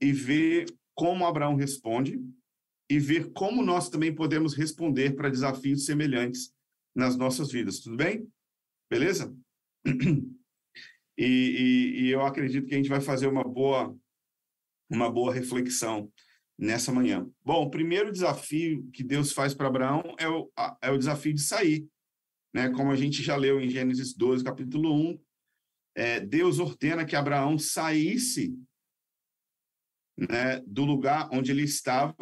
e 0.00 0.12
ver 0.12 0.66
como 0.94 1.26
Abraão 1.26 1.54
responde 1.54 2.20
e 2.90 2.98
ver 2.98 3.32
como 3.32 3.62
nós 3.62 3.88
também 3.88 4.14
podemos 4.14 4.54
responder 4.54 5.14
para 5.14 5.28
desafios 5.28 5.84
semelhantes 5.84 6.52
nas 6.94 7.16
nossas 7.16 7.50
vidas. 7.50 7.80
Tudo 7.80 7.96
bem? 7.96 8.28
Beleza? 8.90 9.34
E, 11.18 11.24
e, 11.24 12.00
e, 12.02 12.10
eu 12.10 12.20
acredito 12.20 12.66
que 12.66 12.74
a 12.74 12.76
gente 12.76 12.90
vai 12.90 13.00
fazer 13.00 13.26
uma 13.26 13.42
boa, 13.42 13.96
uma 14.86 15.10
boa 15.10 15.32
reflexão 15.32 16.12
nessa 16.58 16.92
manhã. 16.92 17.26
Bom, 17.42 17.62
o 17.62 17.70
primeiro 17.70 18.12
desafio 18.12 18.86
que 18.92 19.02
Deus 19.02 19.32
faz 19.32 19.54
para 19.54 19.66
Abraão 19.66 20.02
é 20.18 20.28
o, 20.28 20.52
é 20.82 20.90
o 20.90 20.98
desafio 20.98 21.32
de 21.32 21.40
sair 21.40 21.88
né? 22.56 22.70
Como 22.70 22.90
a 22.90 22.96
gente 22.96 23.22
já 23.22 23.36
leu 23.36 23.60
em 23.60 23.68
Gênesis 23.68 24.14
12, 24.14 24.42
capítulo 24.42 24.90
1, 25.10 25.20
é, 25.96 26.20
Deus 26.20 26.58
ordena 26.58 27.06
que 27.06 27.16
Abraão 27.16 27.58
saísse 27.58 28.54
né, 30.16 30.60
do 30.66 30.84
lugar 30.84 31.28
onde 31.32 31.50
ele 31.50 31.62
estava 31.62 32.14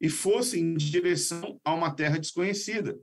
e 0.00 0.08
fosse 0.08 0.58
em 0.58 0.74
direção 0.74 1.60
a 1.62 1.74
uma 1.74 1.94
terra 1.94 2.18
desconhecida. 2.18 2.98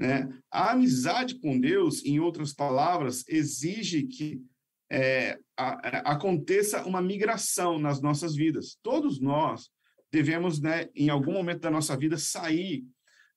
Né? 0.00 0.28
A 0.50 0.72
amizade 0.72 1.38
com 1.40 1.60
Deus, 1.60 2.02
em 2.04 2.18
outras 2.18 2.54
palavras, 2.54 3.22
exige 3.28 4.04
que 4.04 4.40
é, 4.90 5.38
a, 5.54 5.74
a, 5.74 6.12
aconteça 6.12 6.84
uma 6.86 7.02
migração 7.02 7.78
nas 7.78 8.00
nossas 8.00 8.34
vidas. 8.34 8.78
Todos 8.82 9.20
nós 9.20 9.68
devemos, 10.10 10.58
né, 10.58 10.88
em 10.94 11.10
algum 11.10 11.32
momento 11.32 11.60
da 11.60 11.70
nossa 11.70 11.94
vida, 11.96 12.16
sair 12.16 12.82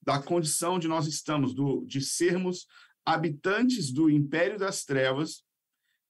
da 0.02 0.22
condição 0.22 0.80
de 0.80 0.88
nós 0.88 1.06
estamos, 1.06 1.54
do, 1.54 1.84
de 1.86 2.00
sermos 2.00 2.66
habitantes 3.06 3.92
do 3.92 4.10
império 4.10 4.58
das 4.58 4.86
trevas 4.86 5.44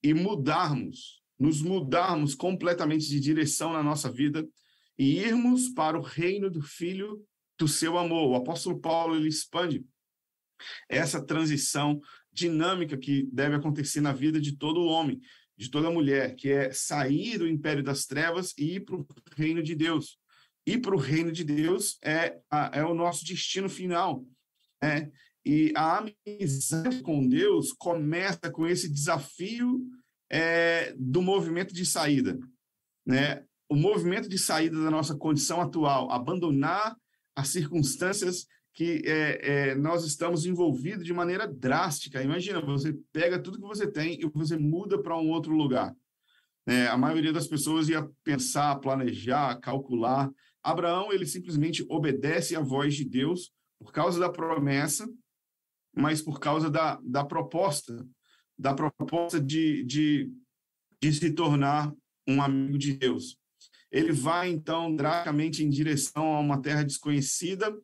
e 0.03 0.13
mudarmos, 0.13 1.21
nos 1.39 1.61
mudarmos 1.61 2.35
completamente 2.35 3.07
de 3.07 3.19
direção 3.19 3.73
na 3.73 3.83
nossa 3.83 4.11
vida 4.11 4.47
e 4.97 5.19
irmos 5.19 5.69
para 5.69 5.97
o 5.97 6.01
reino 6.01 6.49
do 6.49 6.61
Filho 6.61 7.23
do 7.57 7.67
seu 7.67 7.97
amor. 7.97 8.29
O 8.29 8.35
apóstolo 8.35 8.79
Paulo 8.79 9.15
ele 9.15 9.29
expande 9.29 9.85
essa 10.89 11.23
transição 11.23 11.99
dinâmica 12.31 12.97
que 12.97 13.27
deve 13.31 13.55
acontecer 13.55 14.01
na 14.01 14.13
vida 14.13 14.39
de 14.39 14.57
todo 14.57 14.85
homem, 14.85 15.19
de 15.57 15.69
toda 15.69 15.91
mulher, 15.91 16.35
que 16.35 16.49
é 16.49 16.71
sair 16.71 17.37
do 17.37 17.47
império 17.47 17.83
das 17.83 18.05
trevas 18.05 18.53
e 18.57 18.75
ir 18.75 18.85
para 18.85 18.95
o 18.95 19.07
reino 19.35 19.61
de 19.61 19.75
Deus 19.75 20.21
ir 20.65 20.79
para 20.79 20.95
o 20.95 20.99
reino 20.99 21.31
de 21.31 21.43
Deus 21.43 21.97
é, 22.03 22.37
é 22.73 22.83
o 22.83 22.93
nosso 22.93 23.25
destino 23.25 23.69
final. 23.69 24.25
Né? 24.81 25.11
E 25.45 25.73
a 25.75 25.97
amizade 25.97 27.01
com 27.01 27.27
Deus 27.27 27.73
começa 27.73 28.51
com 28.51 28.67
esse 28.67 28.89
desafio 28.89 29.81
é, 30.29 30.93
do 30.97 31.21
movimento 31.21 31.73
de 31.73 31.85
saída. 31.85 32.39
Né? 33.05 33.43
O 33.67 33.75
movimento 33.75 34.29
de 34.29 34.37
saída 34.37 34.81
da 34.83 34.91
nossa 34.91 35.15
condição 35.15 35.59
atual, 35.61 36.11
abandonar 36.11 36.95
as 37.35 37.49
circunstâncias 37.49 38.45
que 38.73 39.01
é, 39.05 39.71
é, 39.71 39.75
nós 39.75 40.05
estamos 40.05 40.45
envolvidos 40.45 41.05
de 41.05 41.13
maneira 41.13 41.47
drástica. 41.47 42.23
Imagina, 42.23 42.61
você 42.61 42.97
pega 43.11 43.39
tudo 43.39 43.59
que 43.59 43.67
você 43.67 43.89
tem 43.89 44.19
e 44.21 44.29
você 44.29 44.57
muda 44.57 45.01
para 45.01 45.17
um 45.17 45.29
outro 45.29 45.53
lugar. 45.53 45.93
É, 46.65 46.87
a 46.87 46.97
maioria 46.97 47.33
das 47.33 47.47
pessoas 47.47 47.89
ia 47.89 48.07
pensar, 48.23 48.75
planejar, 48.75 49.59
calcular, 49.59 50.31
Abraão, 50.63 51.11
ele 51.11 51.25
simplesmente 51.25 51.83
obedece 51.89 52.55
à 52.55 52.61
voz 52.61 52.95
de 52.95 53.03
Deus 53.03 53.51
por 53.79 53.91
causa 53.91 54.19
da 54.19 54.29
promessa, 54.29 55.09
mas 55.93 56.21
por 56.21 56.39
causa 56.39 56.69
da, 56.69 56.99
da 57.03 57.23
proposta, 57.23 58.05
da 58.57 58.73
proposta 58.73 59.39
de, 59.39 59.83
de, 59.83 60.31
de 61.01 61.13
se 61.13 61.31
tornar 61.31 61.93
um 62.27 62.41
amigo 62.41 62.77
de 62.77 62.93
Deus. 62.93 63.37
Ele 63.91 64.11
vai, 64.11 64.49
então, 64.49 64.95
drasticamente 64.95 65.63
em 65.63 65.69
direção 65.69 66.35
a 66.35 66.39
uma 66.39 66.61
terra 66.61 66.83
desconhecida, 66.83 67.75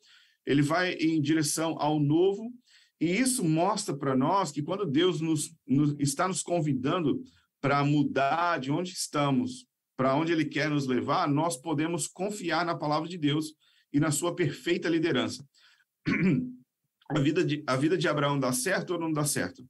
ele 0.45 0.61
vai 0.61 0.93
em 0.93 1.21
direção 1.21 1.75
ao 1.79 1.99
novo, 1.99 2.53
e 2.99 3.11
isso 3.11 3.43
mostra 3.43 3.95
para 3.95 4.15
nós 4.15 4.51
que 4.51 4.63
quando 4.63 4.85
Deus 4.85 5.19
nos, 5.19 5.53
nos, 5.67 5.95
está 5.99 6.27
nos 6.27 6.41
convidando 6.41 7.21
para 7.59 7.83
mudar 7.83 8.59
de 8.59 8.71
onde 8.71 8.91
estamos 8.91 9.67
para 9.97 10.15
onde 10.15 10.31
Ele 10.31 10.45
quer 10.45 10.69
nos 10.69 10.85
levar, 10.85 11.27
nós 11.27 11.57
podemos 11.57 12.07
confiar 12.07 12.63
na 12.63 12.77
palavra 12.77 13.09
de 13.09 13.17
Deus 13.17 13.53
e 13.91 13.99
na 13.99 14.11
sua 14.11 14.35
perfeita 14.35 14.87
liderança. 14.87 15.43
A 17.09 17.19
vida 17.19 17.43
de, 17.43 17.63
a 17.65 17.75
vida 17.75 17.97
de 17.97 18.07
Abraão 18.07 18.39
dá 18.39 18.51
certo 18.51 18.91
ou 18.91 18.99
não 18.99 19.11
dá 19.11 19.25
certo? 19.25 19.67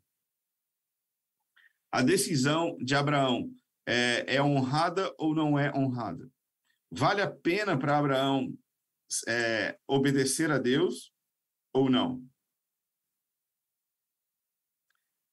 A 1.91 2.01
decisão 2.01 2.75
de 2.77 2.95
Abraão 2.95 3.53
é, 3.87 4.35
é 4.35 4.41
honrada 4.41 5.13
ou 5.17 5.35
não 5.35 5.57
é 5.57 5.71
honrada? 5.75 6.29
Vale 6.91 7.21
a 7.21 7.29
pena 7.29 7.77
para 7.77 7.97
Abraão 7.97 8.51
é, 9.27 9.77
obedecer 9.87 10.51
a 10.51 10.57
Deus 10.57 11.13
ou 11.73 11.89
não? 11.89 12.23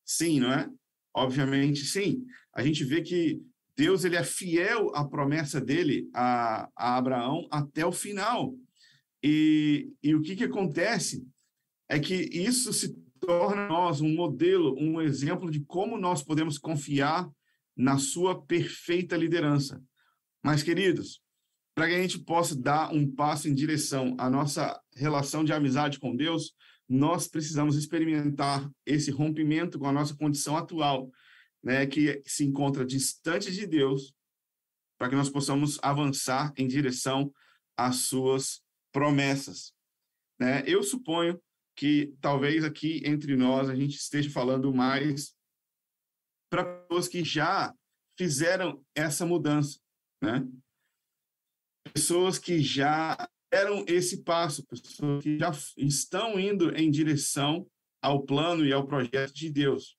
Sim, 0.04 0.40
não 0.40 0.52
é? 0.52 0.70
Obviamente, 1.14 1.84
sim. 1.84 2.24
A 2.52 2.62
gente 2.62 2.84
vê 2.84 3.02
que 3.02 3.40
Deus 3.76 4.04
ele 4.04 4.16
é 4.16 4.22
fiel 4.22 4.94
à 4.94 5.04
promessa 5.08 5.60
dele 5.60 6.08
a, 6.14 6.68
a 6.76 6.96
Abraão 6.96 7.48
até 7.50 7.84
o 7.84 7.92
final. 7.92 8.54
E, 9.22 9.90
e 10.02 10.14
o 10.14 10.20
que, 10.20 10.36
que 10.36 10.44
acontece 10.44 11.26
é 11.88 11.98
que 11.98 12.14
isso 12.14 12.72
se 12.72 12.94
torna 13.20 13.68
nós 13.68 14.00
um 14.00 14.14
modelo, 14.14 14.76
um 14.78 15.00
exemplo 15.00 15.50
de 15.50 15.60
como 15.60 15.96
nós 15.96 16.22
podemos 16.22 16.58
confiar 16.58 17.28
na 17.76 17.98
sua 17.98 18.40
perfeita 18.42 19.16
liderança. 19.16 19.82
Mas, 20.42 20.62
queridos, 20.62 21.22
para 21.74 21.88
que 21.88 21.94
a 21.94 22.02
gente 22.02 22.18
possa 22.20 22.54
dar 22.54 22.92
um 22.92 23.10
passo 23.10 23.48
em 23.48 23.54
direção 23.54 24.14
à 24.18 24.30
nossa 24.30 24.80
relação 24.94 25.42
de 25.44 25.52
amizade 25.52 25.98
com 25.98 26.14
Deus, 26.14 26.54
nós 26.88 27.26
precisamos 27.26 27.76
experimentar 27.76 28.70
esse 28.86 29.10
rompimento 29.10 29.78
com 29.78 29.86
a 29.86 29.92
nossa 29.92 30.14
condição 30.14 30.56
atual, 30.56 31.10
né, 31.62 31.86
que 31.86 32.22
se 32.26 32.44
encontra 32.44 32.84
distante 32.84 33.50
de 33.50 33.66
Deus, 33.66 34.14
para 34.98 35.08
que 35.08 35.16
nós 35.16 35.30
possamos 35.30 35.78
avançar 35.82 36.52
em 36.56 36.68
direção 36.68 37.32
às 37.76 37.96
suas 38.06 38.62
promessas. 38.92 39.72
Né? 40.38 40.62
Eu 40.66 40.82
suponho 40.82 41.40
que 41.76 42.14
talvez 42.20 42.64
aqui 42.64 43.02
entre 43.04 43.36
nós 43.36 43.68
a 43.68 43.74
gente 43.74 43.96
esteja 43.96 44.30
falando 44.30 44.72
mais 44.72 45.34
para 46.50 46.64
pessoas 46.64 47.08
que 47.08 47.24
já 47.24 47.74
fizeram 48.16 48.84
essa 48.94 49.26
mudança, 49.26 49.78
né? 50.22 50.46
Pessoas 51.92 52.38
que 52.38 52.60
já 52.60 53.16
deram 53.52 53.84
esse 53.86 54.22
passo, 54.22 54.64
pessoas 54.66 55.22
que 55.22 55.38
já 55.38 55.50
estão 55.76 56.38
indo 56.38 56.74
em 56.76 56.90
direção 56.90 57.68
ao 58.02 58.24
plano 58.24 58.64
e 58.64 58.72
ao 58.72 58.86
projeto 58.86 59.32
de 59.34 59.50
Deus. 59.50 59.96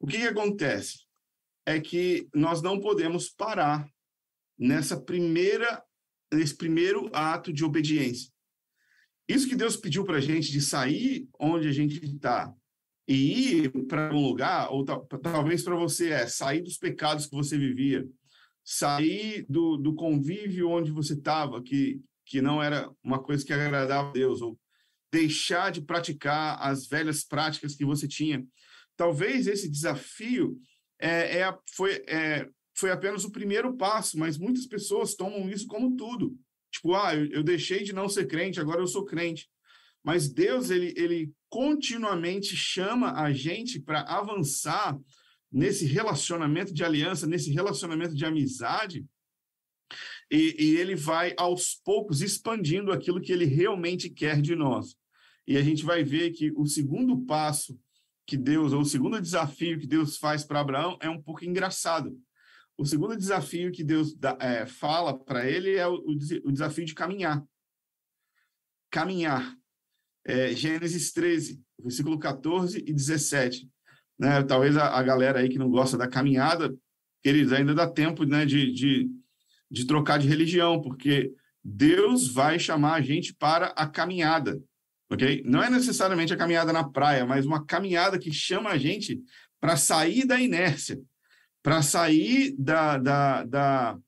O 0.00 0.06
que, 0.06 0.18
que 0.18 0.26
acontece? 0.26 1.06
É 1.66 1.80
que 1.80 2.28
nós 2.34 2.60
não 2.60 2.80
podemos 2.80 3.28
parar 3.28 3.88
nessa 4.58 5.00
primeira, 5.00 5.84
nesse 6.32 6.56
primeiro 6.56 7.08
ato 7.14 7.52
de 7.52 7.64
obediência. 7.64 8.31
Isso 9.28 9.48
que 9.48 9.56
Deus 9.56 9.76
pediu 9.76 10.04
para 10.04 10.16
a 10.16 10.20
gente 10.20 10.50
de 10.50 10.60
sair 10.60 11.28
onde 11.38 11.68
a 11.68 11.72
gente 11.72 12.04
está 12.04 12.52
e 13.06 13.64
ir 13.64 13.86
para 13.86 14.14
um 14.14 14.20
lugar, 14.20 14.70
ou 14.72 14.84
talvez 14.84 15.62
para 15.62 15.74
você 15.74 16.10
é 16.10 16.26
sair 16.26 16.62
dos 16.62 16.78
pecados 16.78 17.26
que 17.26 17.34
você 17.34 17.58
vivia, 17.58 18.06
sair 18.64 19.44
do, 19.48 19.76
do 19.76 19.94
convívio 19.94 20.70
onde 20.70 20.90
você 20.90 21.14
estava, 21.14 21.62
que, 21.62 22.00
que 22.24 22.40
não 22.40 22.62
era 22.62 22.90
uma 23.02 23.20
coisa 23.20 23.44
que 23.44 23.52
agradava 23.52 24.08
a 24.08 24.12
Deus, 24.12 24.40
ou 24.40 24.58
deixar 25.12 25.70
de 25.70 25.82
praticar 25.82 26.58
as 26.60 26.86
velhas 26.86 27.24
práticas 27.24 27.74
que 27.74 27.84
você 27.84 28.06
tinha. 28.08 28.44
Talvez 28.96 29.46
esse 29.46 29.68
desafio 29.68 30.56
é, 30.98 31.40
é 31.40 31.58
foi, 31.74 32.02
é, 32.06 32.48
foi 32.74 32.90
apenas 32.90 33.24
o 33.24 33.32
primeiro 33.32 33.76
passo, 33.76 34.18
mas 34.18 34.38
muitas 34.38 34.66
pessoas 34.66 35.14
tomam 35.14 35.50
isso 35.50 35.66
como 35.66 35.96
tudo. 35.96 36.36
Tipo, 36.72 36.94
ah, 36.94 37.14
eu, 37.14 37.42
deixei 37.42 37.84
de 37.84 37.92
não 37.92 38.08
ser 38.08 38.26
crente, 38.26 38.58
agora 38.58 38.80
eu 38.80 38.86
sou 38.86 39.04
crente. 39.04 39.48
Mas 40.02 40.28
Deus, 40.32 40.70
ele, 40.70 40.94
ele 40.96 41.30
continuamente 41.48 42.56
chama 42.56 43.12
a 43.12 43.32
gente 43.32 43.78
para 43.78 44.00
avançar 44.00 44.98
nesse 45.52 45.84
relacionamento 45.84 46.72
de 46.72 46.82
aliança, 46.82 47.26
nesse 47.26 47.52
relacionamento 47.52 48.14
de 48.14 48.24
amizade, 48.24 49.04
e, 50.30 50.56
e, 50.58 50.76
ele 50.78 50.96
vai 50.96 51.34
aos 51.36 51.74
poucos 51.84 52.22
expandindo 52.22 52.90
aquilo 52.90 53.20
que 53.20 53.30
ele 53.30 53.44
realmente 53.44 54.08
quer 54.08 54.40
de 54.40 54.56
nós. 54.56 54.96
E 55.46 55.58
a 55.58 55.62
gente 55.62 55.84
vai 55.84 56.02
ver 56.02 56.30
que 56.30 56.50
o 56.56 56.64
segundo 56.64 57.20
passo 57.26 57.78
que 58.26 58.36
Deus, 58.36 58.72
ou 58.72 58.80
o 58.80 58.86
segundo 58.86 59.20
desafio 59.20 59.78
que 59.78 59.86
Deus 59.86 60.16
faz 60.16 60.42
para 60.42 60.60
Abraão 60.60 60.96
é 61.02 61.10
um 61.10 61.20
pouco 61.20 61.44
engraçado. 61.44 62.18
O 62.76 62.84
segundo 62.84 63.16
desafio 63.16 63.70
que 63.70 63.84
Deus 63.84 64.14
dá, 64.14 64.36
é, 64.40 64.66
fala 64.66 65.16
para 65.16 65.48
ele 65.48 65.76
é 65.76 65.86
o, 65.86 65.94
o, 65.94 66.52
desafio 66.52 66.84
de 66.84 66.94
caminhar. 66.94 67.42
Caminhar. 68.90 69.56
É, 70.24 70.54
Gênesis 70.54 71.12
13, 71.12 71.60
versículo 71.78 72.18
14 72.18 72.78
e 72.78 72.92
17. 72.92 73.68
Né? 74.18 74.42
Talvez 74.42 74.76
a, 74.76 74.98
a, 74.98 75.02
galera 75.02 75.40
aí 75.40 75.48
que 75.48 75.58
não 75.58 75.70
gosta 75.70 75.98
da 75.98 76.08
caminhada, 76.08 76.74
queridos, 77.22 77.52
ainda 77.52 77.74
dá 77.74 77.90
tempo 77.90 78.24
né, 78.24 78.46
de, 78.46 78.72
de, 78.72 79.10
de 79.70 79.86
trocar 79.86 80.18
de 80.18 80.28
religião, 80.28 80.80
porque 80.80 81.32
Deus 81.62 82.28
vai 82.28 82.58
chamar 82.58 82.94
a 82.94 83.00
gente 83.00 83.34
para 83.34 83.66
a 83.68 83.86
caminhada, 83.86 84.60
ok? 85.10 85.42
Não 85.44 85.62
é 85.62 85.70
necessariamente 85.70 86.32
a 86.32 86.36
caminhada 86.36 86.72
na 86.72 86.88
praia, 86.88 87.24
mas 87.24 87.46
uma 87.46 87.64
caminhada 87.64 88.18
que 88.18 88.32
chama 88.32 88.70
a 88.70 88.78
gente 88.78 89.20
para 89.60 89.76
sair 89.76 90.26
da 90.26 90.40
inércia, 90.40 91.00
para 91.62 91.82
sair 91.82 92.54
da, 92.58 92.98
da, 92.98 93.44
da 93.44 93.98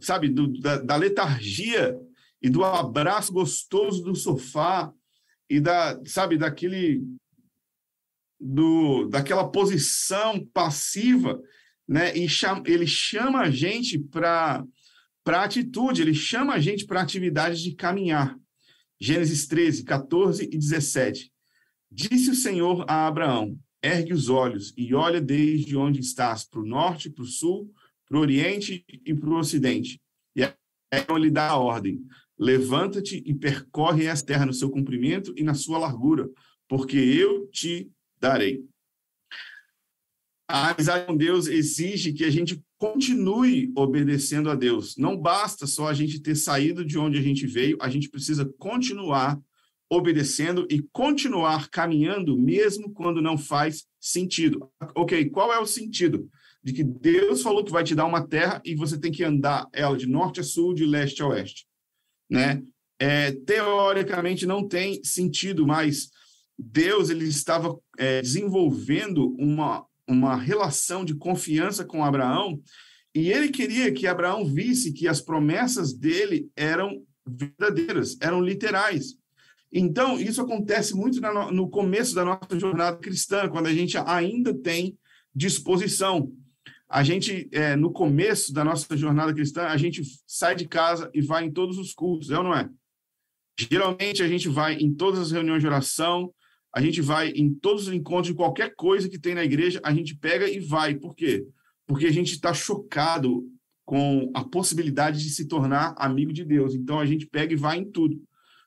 sabe, 0.00 0.28
do, 0.28 0.48
da, 0.60 0.78
da, 0.78 0.96
letargia 0.96 1.96
e 2.40 2.48
do 2.48 2.64
abraço 2.64 3.32
gostoso 3.32 4.02
do 4.02 4.14
sofá 4.14 4.92
e 5.48 5.60
da, 5.60 6.00
sabe, 6.06 6.38
daquele 6.38 7.02
do, 8.40 9.06
daquela 9.08 9.50
posição 9.50 10.44
passiva, 10.54 11.38
né? 11.86 12.16
E 12.16 12.28
chama, 12.28 12.62
ele 12.66 12.86
chama 12.86 13.40
a 13.40 13.50
gente 13.50 13.98
para 13.98 14.64
para 15.22 15.44
atitude, 15.44 16.00
ele 16.00 16.14
chama 16.14 16.54
a 16.54 16.58
gente 16.58 16.86
para 16.86 17.02
atividades 17.02 17.60
de 17.60 17.74
caminhar. 17.74 18.34
Gênesis 18.98 19.46
13, 19.46 19.84
14 19.84 20.44
e 20.44 20.58
17. 20.58 21.30
Disse 21.90 22.30
o 22.30 22.34
Senhor 22.34 22.84
a 22.88 23.06
Abraão: 23.06 23.58
ergue 23.82 24.12
os 24.12 24.28
olhos 24.28 24.72
e 24.76 24.94
olha 24.94 25.20
desde 25.20 25.76
onde 25.76 26.00
estás, 26.00 26.44
para 26.44 26.60
o 26.60 26.66
norte, 26.66 27.10
para 27.10 27.22
o 27.22 27.26
sul, 27.26 27.72
para 28.08 28.18
o 28.18 28.20
oriente 28.20 28.84
e 28.88 29.14
para 29.14 29.28
o 29.28 29.38
ocidente. 29.38 30.00
E 30.34 30.42
aí 30.42 30.52
ele 31.08 31.30
dá 31.30 31.48
a 31.48 31.58
ordem: 31.58 32.04
levanta-te 32.38 33.22
e 33.24 33.34
percorre 33.34 34.06
essa 34.06 34.24
terra 34.24 34.46
no 34.46 34.52
seu 34.52 34.70
comprimento 34.70 35.32
e 35.36 35.42
na 35.42 35.54
sua 35.54 35.78
largura, 35.78 36.28
porque 36.68 36.96
eu 36.96 37.46
te 37.48 37.90
darei. 38.18 38.64
A 40.48 40.70
amizade 40.70 41.06
com 41.06 41.16
Deus 41.16 41.46
exige 41.46 42.12
que 42.12 42.24
a 42.24 42.30
gente 42.30 42.60
continue 42.76 43.70
obedecendo 43.76 44.50
a 44.50 44.56
Deus. 44.56 44.96
Não 44.96 45.16
basta 45.16 45.64
só 45.64 45.86
a 45.86 45.94
gente 45.94 46.18
ter 46.18 46.34
saído 46.34 46.84
de 46.84 46.98
onde 46.98 47.18
a 47.18 47.22
gente 47.22 47.46
veio, 47.46 47.78
a 47.80 47.88
gente 47.88 48.08
precisa 48.08 48.44
continuar 48.58 49.40
obedecendo 49.90 50.66
e 50.70 50.80
continuar 50.92 51.68
caminhando 51.68 52.38
mesmo 52.38 52.92
quando 52.92 53.20
não 53.20 53.36
faz 53.36 53.86
sentido. 54.00 54.70
Ok, 54.94 55.28
qual 55.30 55.52
é 55.52 55.58
o 55.58 55.66
sentido? 55.66 56.30
De 56.62 56.72
que 56.72 56.84
Deus 56.84 57.42
falou 57.42 57.64
que 57.64 57.72
vai 57.72 57.82
te 57.82 57.94
dar 57.94 58.06
uma 58.06 58.26
terra 58.26 58.62
e 58.64 58.76
você 58.76 58.98
tem 58.98 59.10
que 59.10 59.24
andar 59.24 59.66
ela 59.72 59.96
de 59.96 60.06
norte 60.06 60.38
a 60.40 60.44
sul, 60.44 60.74
de 60.74 60.86
leste 60.86 61.22
a 61.22 61.26
oeste. 61.26 61.66
Né? 62.30 62.62
É, 63.00 63.32
teoricamente 63.32 64.46
não 64.46 64.66
tem 64.68 65.02
sentido, 65.02 65.66
mas 65.66 66.10
Deus 66.56 67.10
ele 67.10 67.24
estava 67.24 67.76
é, 67.98 68.22
desenvolvendo 68.22 69.34
uma, 69.38 69.84
uma 70.06 70.36
relação 70.36 71.04
de 71.04 71.14
confiança 71.14 71.84
com 71.84 72.04
Abraão 72.04 72.62
e 73.14 73.32
ele 73.32 73.48
queria 73.48 73.90
que 73.90 74.06
Abraão 74.06 74.44
visse 74.44 74.92
que 74.92 75.08
as 75.08 75.20
promessas 75.20 75.92
dele 75.92 76.48
eram 76.54 77.04
verdadeiras, 77.26 78.16
eram 78.20 78.40
literais. 78.40 79.16
Então, 79.72 80.20
isso 80.20 80.40
acontece 80.40 80.94
muito 80.94 81.20
no 81.52 81.68
começo 81.70 82.14
da 82.14 82.24
nossa 82.24 82.58
jornada 82.58 82.96
cristã, 82.96 83.48
quando 83.48 83.68
a 83.68 83.72
gente 83.72 83.96
ainda 83.98 84.52
tem 84.52 84.98
disposição. 85.34 86.32
A 86.88 87.04
gente, 87.04 87.48
é, 87.52 87.76
no 87.76 87.92
começo 87.92 88.52
da 88.52 88.64
nossa 88.64 88.96
jornada 88.96 89.32
cristã, 89.32 89.66
a 89.66 89.76
gente 89.76 90.02
sai 90.26 90.56
de 90.56 90.66
casa 90.66 91.08
e 91.14 91.20
vai 91.20 91.44
em 91.44 91.52
todos 91.52 91.78
os 91.78 91.92
cultos, 91.92 92.30
é 92.30 92.38
ou 92.38 92.42
não 92.42 92.54
é? 92.54 92.68
Geralmente, 93.56 94.22
a 94.22 94.28
gente 94.28 94.48
vai 94.48 94.74
em 94.74 94.92
todas 94.92 95.20
as 95.20 95.30
reuniões 95.30 95.60
de 95.60 95.68
oração, 95.68 96.34
a 96.74 96.80
gente 96.80 97.00
vai 97.00 97.28
em 97.30 97.52
todos 97.52 97.86
os 97.86 97.94
encontros 97.94 98.34
qualquer 98.34 98.74
coisa 98.74 99.08
que 99.08 99.18
tem 99.18 99.34
na 99.34 99.44
igreja, 99.44 99.80
a 99.84 99.94
gente 99.94 100.16
pega 100.16 100.48
e 100.48 100.58
vai. 100.58 100.96
Por 100.96 101.14
quê? 101.14 101.46
Porque 101.86 102.06
a 102.06 102.12
gente 102.12 102.32
está 102.32 102.52
chocado 102.52 103.44
com 103.84 104.30
a 104.34 104.42
possibilidade 104.42 105.22
de 105.22 105.30
se 105.30 105.46
tornar 105.46 105.94
amigo 105.96 106.32
de 106.32 106.44
Deus. 106.44 106.74
Então, 106.74 106.98
a 106.98 107.06
gente 107.06 107.26
pega 107.26 107.52
e 107.52 107.56
vai 107.56 107.78
em 107.78 107.84
tudo. 107.84 108.20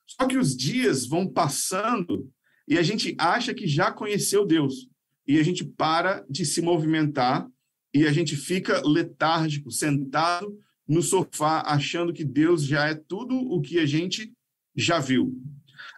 Só 0.06 0.26
que 0.26 0.38
os 0.38 0.56
dias 0.56 1.06
vão 1.06 1.26
passando 1.26 2.30
e 2.68 2.78
a 2.78 2.82
gente 2.82 3.14
acha 3.18 3.54
que 3.54 3.66
já 3.66 3.92
conheceu 3.92 4.46
Deus. 4.46 4.88
E 5.26 5.38
a 5.38 5.42
gente 5.42 5.64
para 5.64 6.24
de 6.28 6.44
se 6.44 6.60
movimentar 6.60 7.48
e 7.92 8.06
a 8.06 8.12
gente 8.12 8.36
fica 8.36 8.82
letárgico, 8.86 9.70
sentado 9.70 10.58
no 10.86 11.00
sofá, 11.00 11.62
achando 11.66 12.12
que 12.12 12.24
Deus 12.24 12.64
já 12.64 12.88
é 12.88 12.94
tudo 12.94 13.34
o 13.36 13.60
que 13.60 13.78
a 13.78 13.86
gente 13.86 14.32
já 14.76 14.98
viu. 14.98 15.40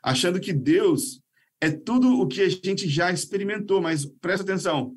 Achando 0.02 0.38
que 0.38 0.52
Deus 0.52 1.20
é 1.60 1.70
tudo 1.70 2.20
o 2.20 2.26
que 2.26 2.42
a 2.42 2.48
gente 2.48 2.88
já 2.88 3.10
experimentou. 3.10 3.80
Mas 3.80 4.04
presta 4.04 4.44
atenção: 4.44 4.94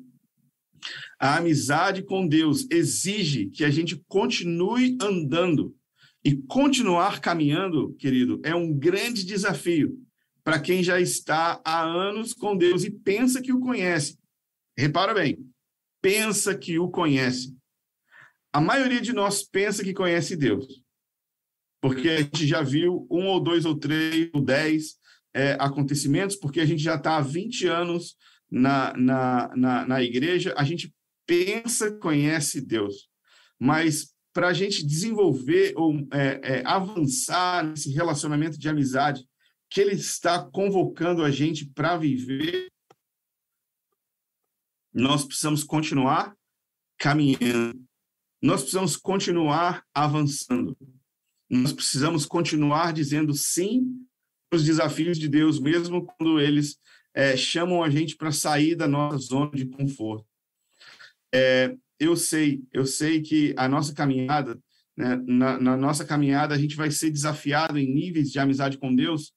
A 1.18 1.38
amizade 1.38 2.02
com 2.02 2.26
Deus 2.26 2.66
exige 2.70 3.46
que 3.46 3.64
a 3.64 3.70
gente 3.70 3.96
continue 4.06 4.96
andando. 5.00 5.74
E 6.24 6.36
continuar 6.36 7.20
caminhando, 7.20 7.94
querido, 7.94 8.40
é 8.44 8.54
um 8.54 8.72
grande 8.72 9.24
desafio 9.24 9.98
para 10.44 10.60
quem 10.60 10.82
já 10.82 11.00
está 11.00 11.60
há 11.64 11.82
anos 11.82 12.34
com 12.34 12.56
Deus 12.56 12.84
e 12.84 12.90
pensa 12.90 13.40
que 13.40 13.52
o 13.52 13.60
conhece. 13.60 14.18
Repara 14.76 15.14
bem, 15.14 15.38
pensa 16.00 16.56
que 16.56 16.78
o 16.78 16.88
conhece. 16.90 17.56
A 18.52 18.60
maioria 18.60 19.00
de 19.00 19.12
nós 19.12 19.42
pensa 19.42 19.84
que 19.84 19.94
conhece 19.94 20.36
Deus, 20.36 20.82
porque 21.80 22.08
a 22.08 22.22
gente 22.22 22.46
já 22.46 22.62
viu 22.62 23.06
um 23.10 23.26
ou 23.26 23.40
dois 23.40 23.64
ou 23.64 23.76
três 23.76 24.28
ou 24.32 24.42
dez 24.42 24.96
é, 25.32 25.52
acontecimentos, 25.60 26.36
porque 26.36 26.60
a 26.60 26.66
gente 26.66 26.82
já 26.82 26.96
está 26.96 27.16
há 27.16 27.20
20 27.20 27.66
anos 27.66 28.16
na, 28.50 28.92
na, 28.96 29.56
na, 29.56 29.86
na 29.86 30.02
igreja, 30.02 30.52
a 30.56 30.64
gente 30.64 30.92
pensa 31.26 31.92
que 31.92 31.98
conhece 31.98 32.60
Deus, 32.60 33.08
mas 33.58 34.12
para 34.32 34.48
a 34.48 34.52
gente 34.52 34.86
desenvolver 34.86 35.72
ou 35.76 35.94
é, 36.12 36.40
é, 36.42 36.66
avançar 36.66 37.64
nesse 37.64 37.90
relacionamento 37.92 38.58
de 38.58 38.68
amizade 38.68 39.28
que 39.68 39.80
Ele 39.80 39.94
está 39.94 40.42
convocando 40.50 41.24
a 41.24 41.30
gente 41.30 41.64
para 41.64 41.96
viver, 41.96 42.68
nós 44.92 45.24
precisamos 45.24 45.62
continuar 45.62 46.36
caminhando, 46.98 47.80
nós 48.42 48.62
precisamos 48.62 48.96
continuar 48.96 49.84
avançando, 49.94 50.76
nós 51.48 51.72
precisamos 51.72 52.26
continuar 52.26 52.92
dizendo 52.92 53.32
sim 53.32 54.04
os 54.52 54.64
desafios 54.64 55.18
de 55.18 55.28
Deus, 55.28 55.60
mesmo 55.60 56.04
quando 56.04 56.40
eles 56.40 56.76
é, 57.14 57.36
chamam 57.36 57.82
a 57.82 57.90
gente 57.90 58.16
para 58.16 58.32
sair 58.32 58.74
da 58.74 58.88
nossa 58.88 59.18
zona 59.18 59.50
de 59.52 59.66
conforto. 59.66 60.26
É, 61.32 61.76
eu 62.00 62.16
sei, 62.16 62.62
eu 62.72 62.86
sei 62.86 63.20
que 63.20 63.54
a 63.56 63.68
nossa 63.68 63.94
caminhada, 63.94 64.58
né, 64.96 65.22
na, 65.26 65.60
na, 65.60 65.76
nossa 65.76 66.04
caminhada, 66.04 66.54
a 66.54 66.58
gente 66.58 66.74
vai 66.74 66.90
ser 66.90 67.10
desafiado 67.10 67.78
em 67.78 67.92
níveis 67.92 68.30
de 68.30 68.38
amizade 68.38 68.78
com 68.78 68.94
Deus 68.94 69.32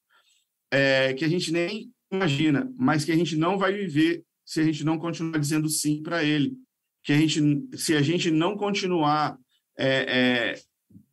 é, 0.72 1.12
que 1.12 1.24
a 1.24 1.28
gente 1.28 1.52
nem 1.52 1.92
imagina, 2.10 2.72
mas 2.76 3.04
que 3.04 3.12
a 3.12 3.16
gente 3.16 3.36
não 3.36 3.58
vai 3.58 3.72
viver 3.72 4.24
se 4.44 4.60
a 4.60 4.64
gente 4.64 4.82
não 4.82 4.98
continuar 4.98 5.38
dizendo 5.38 5.68
sim 5.68 6.02
para 6.02 6.24
Ele. 6.24 6.54
Que 7.02 7.12
a 7.12 7.16
gente, 7.16 7.40
se 7.76 7.94
a 7.94 8.02
gente 8.02 8.30
não 8.30 8.56
continuar 8.56 9.38
é, 9.78 9.88
é, 9.88 10.60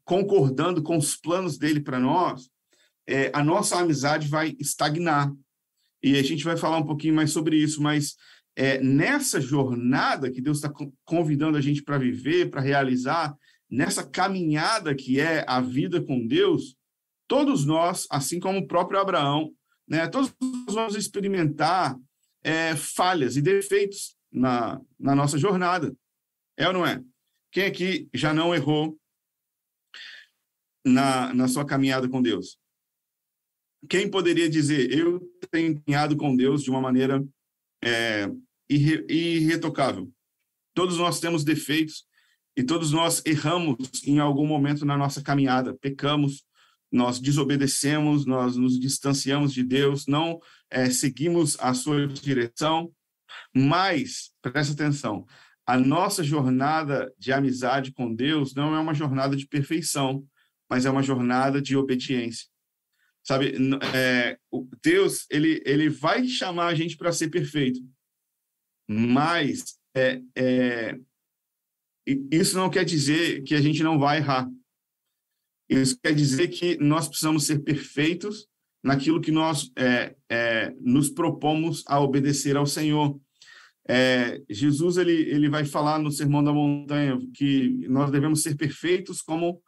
concordando 0.06 0.82
com 0.82 0.98
os 0.98 1.16
planos 1.16 1.58
dele 1.58 1.82
para 1.82 2.00
nós, 2.00 2.50
é, 3.08 3.30
a 3.34 3.44
nossa 3.44 3.78
amizade 3.78 4.28
vai 4.28 4.56
estagnar. 4.60 5.32
E 6.02 6.18
a 6.18 6.24
gente 6.24 6.44
vai 6.44 6.58
falar 6.58 6.78
um 6.78 6.86
pouquinho 6.86 7.14
mais 7.14 7.32
sobre 7.32 7.58
isso, 7.58 7.82
mas 7.82 8.16
é, 8.56 8.82
nessa 8.82 9.40
jornada 9.40 10.32
que 10.32 10.42
Deus 10.42 10.58
está 10.58 10.72
convidando 11.06 11.58
a 11.58 11.62
gente 11.62 11.84
para 11.84 11.98
viver, 11.98 12.50
para 12.50 12.62
realizar, 12.62 13.36
nessa 13.70 14.04
caminhada 14.04 14.94
que 14.94 15.20
é 15.20 15.46
a 15.48 15.62
vida 15.62 16.02
com 16.02 16.28
Deus, 16.28 16.76
todos 17.28 17.66
nós, 17.66 18.06
assim 18.10 18.40
como 18.40 18.60
o 18.60 18.68
próprio 18.68 19.00
Abraão, 19.00 19.54
né, 19.88 20.08
todos 20.08 20.34
nós 20.42 20.76
vamos 20.76 20.96
experimentar 20.96 21.98
é, 22.44 22.76
falhas 22.76 23.38
e 23.38 23.42
defeitos 23.42 24.18
na, 24.32 24.80
na 25.00 25.16
nossa 25.16 25.38
jornada. 25.38 25.96
É 26.58 26.68
ou 26.68 26.74
não 26.74 26.86
é? 26.86 27.02
Quem 27.52 27.66
aqui 27.66 28.10
já 28.14 28.34
não 28.34 28.54
errou 28.54 28.98
na, 30.86 31.34
na 31.34 31.48
sua 31.48 31.66
caminhada 31.66 32.08
com 32.10 32.22
Deus? 32.22 32.58
Quem 33.90 34.10
poderia 34.10 34.50
dizer, 34.50 34.92
eu 34.92 35.20
tenho 35.50 35.82
caminhado 35.82 36.16
com 36.16 36.36
Deus 36.36 36.64
de 36.64 36.70
uma 36.70 36.82
maneira 36.82 37.26
é, 37.84 38.30
irre, 38.70 39.06
irretocável? 39.10 40.12
Todos 40.74 40.98
nós 40.98 41.20
temos 41.20 41.44
defeitos 41.44 42.06
e 42.56 42.64
todos 42.64 42.92
nós 42.92 43.22
erramos 43.26 44.04
em 44.06 44.20
algum 44.20 44.46
momento 44.46 44.86
na 44.86 44.98
nossa 44.98 45.22
caminhada, 45.22 45.78
pecamos, 45.82 46.44
nós 46.92 47.20
desobedecemos, 47.20 48.26
nós 48.26 48.58
nos 48.58 48.80
distanciamos 48.80 49.54
de 49.54 49.64
Deus, 49.64 50.06
não 50.08 50.40
é, 50.70 50.90
seguimos 50.90 51.58
a 51.60 51.74
sua 51.74 52.06
direção, 52.08 52.92
mas, 53.56 54.32
presta 54.42 54.74
atenção, 54.74 55.26
a 55.66 55.78
nossa 55.78 56.24
jornada 56.24 57.14
de 57.18 57.32
amizade 57.32 57.94
com 57.94 58.14
Deus 58.14 58.54
não 58.54 58.76
é 58.76 58.80
uma 58.80 58.94
jornada 58.94 59.36
de 59.38 59.48
perfeição, 59.48 60.26
mas 60.70 60.86
é 60.86 60.90
uma 60.90 61.04
jornada 61.04 61.62
de 61.62 61.78
obediência. 61.78 62.51
Sabe, 63.24 63.54
é, 63.94 64.38
Deus, 64.84 65.28
ele, 65.30 65.62
ele 65.66 65.90
vai 65.90 66.28
chamar 66.28 66.68
a 66.68 66.76
gente 66.76 66.98
para 66.98 67.12
ser 67.12 67.30
perfeito, 67.30 67.80
mas 68.90 69.78
é, 69.96 70.22
é, 70.36 71.00
isso 72.32 72.58
não 72.58 72.70
quer 72.70 72.84
dizer 72.84 73.44
que 73.44 73.54
a 73.54 73.62
gente 73.62 73.84
não 73.84 74.00
vai 74.00 74.18
errar. 74.18 74.50
Isso 75.70 75.98
quer 76.02 76.14
dizer 76.14 76.48
que 76.50 76.78
nós 76.78 77.08
precisamos 77.08 77.46
ser 77.46 77.60
perfeitos 77.60 78.48
naquilo 78.84 79.22
que 79.22 79.32
nós 79.32 79.72
é, 79.78 80.16
é, 80.30 80.74
nos 80.82 81.10
propomos 81.10 81.84
a 81.88 82.00
obedecer 82.00 82.58
ao 82.58 82.66
Senhor. 82.66 83.20
É, 83.88 84.42
Jesus 84.50 84.98
ele, 84.98 85.14
ele 85.14 85.50
vai 85.50 85.66
falar 85.66 86.00
no 86.00 86.12
Sermão 86.12 86.44
da 86.44 86.54
Montanha 86.54 87.18
que 87.34 87.88
nós 87.88 88.12
devemos 88.12 88.42
ser 88.42 88.56
perfeitos 88.56 89.22
como 89.22 89.62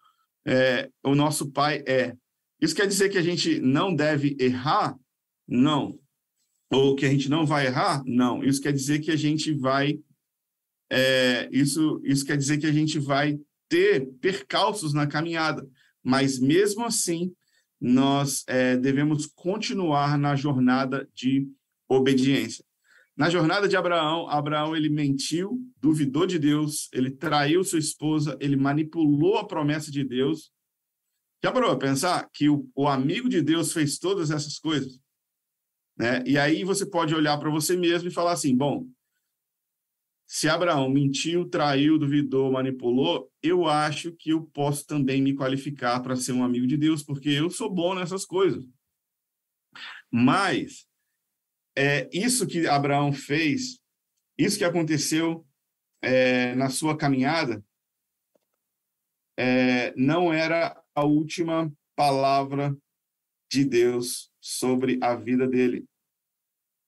é, 0.45 0.89
o 1.03 1.15
nosso 1.15 1.51
Pai 1.51 1.83
é. 1.87 2.15
Isso 2.63 2.75
quer 2.75 2.87
dizer 2.87 3.09
que 3.09 3.17
a 3.17 3.21
gente 3.21 3.59
não 3.59 3.93
deve 3.93 4.37
errar? 4.39 4.97
Não. 5.47 5.99
Ou 6.71 6.95
que 6.95 7.05
a 7.05 7.09
gente 7.09 7.29
não 7.29 7.45
vai 7.45 7.67
errar? 7.67 8.01
Não. 8.05 8.43
Isso 8.43 8.61
quer 8.61 8.71
dizer 8.71 8.99
que 8.99 9.11
a 9.11 9.15
gente 9.17 9.53
vai. 9.53 9.99
É, 10.89 11.49
isso, 11.51 12.01
isso 12.03 12.25
quer 12.25 12.37
dizer 12.37 12.57
que 12.57 12.67
a 12.67 12.71
gente 12.71 12.97
vai 12.97 13.37
ter 13.67 14.07
percalços 14.21 14.93
na 14.93 15.05
caminhada 15.05 15.67
mas 16.03 16.37
mesmo 16.37 16.83
assim, 16.83 17.33
nós 17.79 18.43
é, 18.47 18.75
devemos 18.75 19.25
continuar 19.25 20.17
na 20.17 20.35
jornada 20.35 21.07
de 21.15 21.47
obediência. 21.87 22.63
Na 23.15 23.29
jornada 23.29 23.67
de 23.67 23.77
Abraão, 23.77 24.27
Abraão 24.27 24.75
ele 24.75 24.89
mentiu, 24.89 25.59
duvidou 25.79 26.25
de 26.25 26.37
Deus, 26.37 26.89
ele 26.91 27.11
traiu 27.11 27.63
sua 27.63 27.79
esposa, 27.79 28.35
ele 28.41 28.57
manipulou 28.57 29.37
a 29.37 29.47
promessa 29.47 29.91
de 29.91 30.03
Deus. 30.03 30.51
Já 31.43 31.51
parou 31.51 31.71
a 31.71 31.77
pensar 31.77 32.29
que 32.31 32.47
o, 32.47 32.69
o 32.73 32.87
amigo 32.87 33.27
de 33.27 33.41
Deus 33.41 33.73
fez 33.73 33.99
todas 33.99 34.31
essas 34.31 34.57
coisas? 34.57 34.97
Né? 35.97 36.23
E 36.25 36.37
aí 36.37 36.63
você 36.63 36.85
pode 36.85 37.13
olhar 37.13 37.37
para 37.37 37.49
você 37.49 37.75
mesmo 37.75 38.07
e 38.07 38.13
falar 38.13 38.31
assim: 38.31 38.55
bom, 38.55 38.87
se 40.25 40.47
Abraão 40.47 40.89
mentiu, 40.89 41.49
traiu, 41.49 41.99
duvidou, 41.99 42.51
manipulou, 42.51 43.29
eu 43.41 43.67
acho 43.67 44.13
que 44.13 44.29
eu 44.29 44.45
posso 44.45 44.85
também 44.87 45.21
me 45.21 45.35
qualificar 45.35 45.99
para 45.99 46.15
ser 46.15 46.31
um 46.31 46.43
amigo 46.43 46.65
de 46.65 46.77
Deus, 46.77 47.03
porque 47.03 47.29
eu 47.29 47.49
sou 47.49 47.69
bom 47.69 47.93
nessas 47.93 48.25
coisas. 48.25 48.65
Mas 50.09 50.87
é, 51.75 52.09
isso 52.13 52.47
que 52.47 52.67
Abraão 52.67 53.11
fez, 53.11 53.79
isso 54.37 54.57
que 54.57 54.63
aconteceu 54.63 55.45
é, 56.01 56.55
na 56.55 56.69
sua 56.69 56.97
caminhada, 56.97 57.63
é, 59.37 59.93
não 59.95 60.31
era 60.31 60.82
a 60.95 61.03
última 61.03 61.71
palavra 61.95 62.75
de 63.51 63.63
Deus 63.63 64.31
sobre 64.41 64.99
a 65.01 65.15
vida 65.15 65.47
dele. 65.47 65.85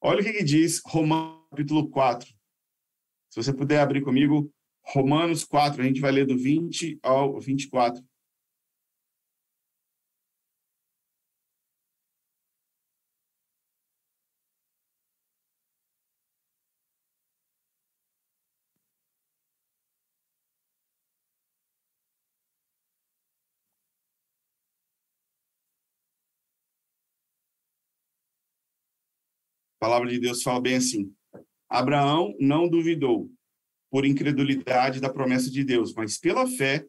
Olha 0.02 0.22
o 0.22 0.24
que, 0.24 0.34
que 0.34 0.44
diz 0.44 0.82
Romanos 0.86 1.36
capítulo 1.56 1.90
4. 1.90 2.28
Se 3.30 3.42
você 3.42 3.54
puder 3.54 3.80
abrir 3.80 4.02
comigo, 4.02 4.52
Romanos 4.84 5.46
4, 5.46 5.82
a 5.82 5.86
gente 5.86 6.02
vai 6.02 6.12
ler 6.12 6.26
do 6.26 6.38
20 6.38 7.00
ao 7.02 7.40
24. 7.40 8.04
Palavra 29.86 30.10
de 30.10 30.20
Deus 30.20 30.42
fala 30.42 30.60
bem 30.60 30.78
assim: 30.78 31.14
Abraão 31.70 32.36
não 32.40 32.68
duvidou 32.68 33.32
por 33.92 34.04
incredulidade 34.04 35.00
da 35.00 35.14
promessa 35.14 35.50
de 35.52 35.64
Deus, 35.64 35.94
mas 35.94 36.18
pela 36.18 36.48
fé 36.48 36.84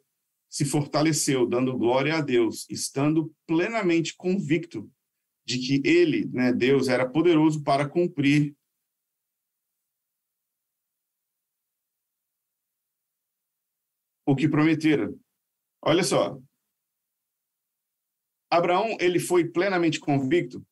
se 0.48 0.64
fortaleceu, 0.64 1.46
dando 1.46 1.76
glória 1.76 2.16
a 2.16 2.22
Deus, 2.22 2.66
estando 2.70 3.30
plenamente 3.46 4.16
convicto 4.16 4.90
de 5.44 5.58
que 5.58 5.86
ele, 5.86 6.24
né, 6.32 6.52
Deus, 6.54 6.88
era 6.88 7.06
poderoso 7.06 7.62
para 7.62 7.86
cumprir 7.86 8.56
o 14.24 14.34
que 14.34 14.48
prometera. 14.48 15.12
Olha 15.82 16.02
só. 16.02 16.40
Abraão, 18.50 18.96
ele 18.98 19.20
foi 19.20 19.46
plenamente 19.46 20.00
convicto 20.00 20.66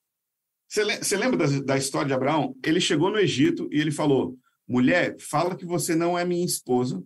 você 0.68 1.16
lembra 1.16 1.37
da, 1.37 1.61
da, 1.61 1.77
história 1.77 2.09
de 2.09 2.14
Abraão? 2.14 2.57
Ele 2.64 2.81
chegou 2.81 3.11
no 3.11 3.18
Egito 3.18 3.68
e 3.72 3.81
ele 3.81 3.90
falou: 3.90 4.37
mulher, 4.66 5.16
fala 5.20 5.57
que 5.57 5.64
você 5.64 5.94
não 5.94 6.18
é 6.18 6.24
minha 6.24 6.44
esposa, 6.44 7.03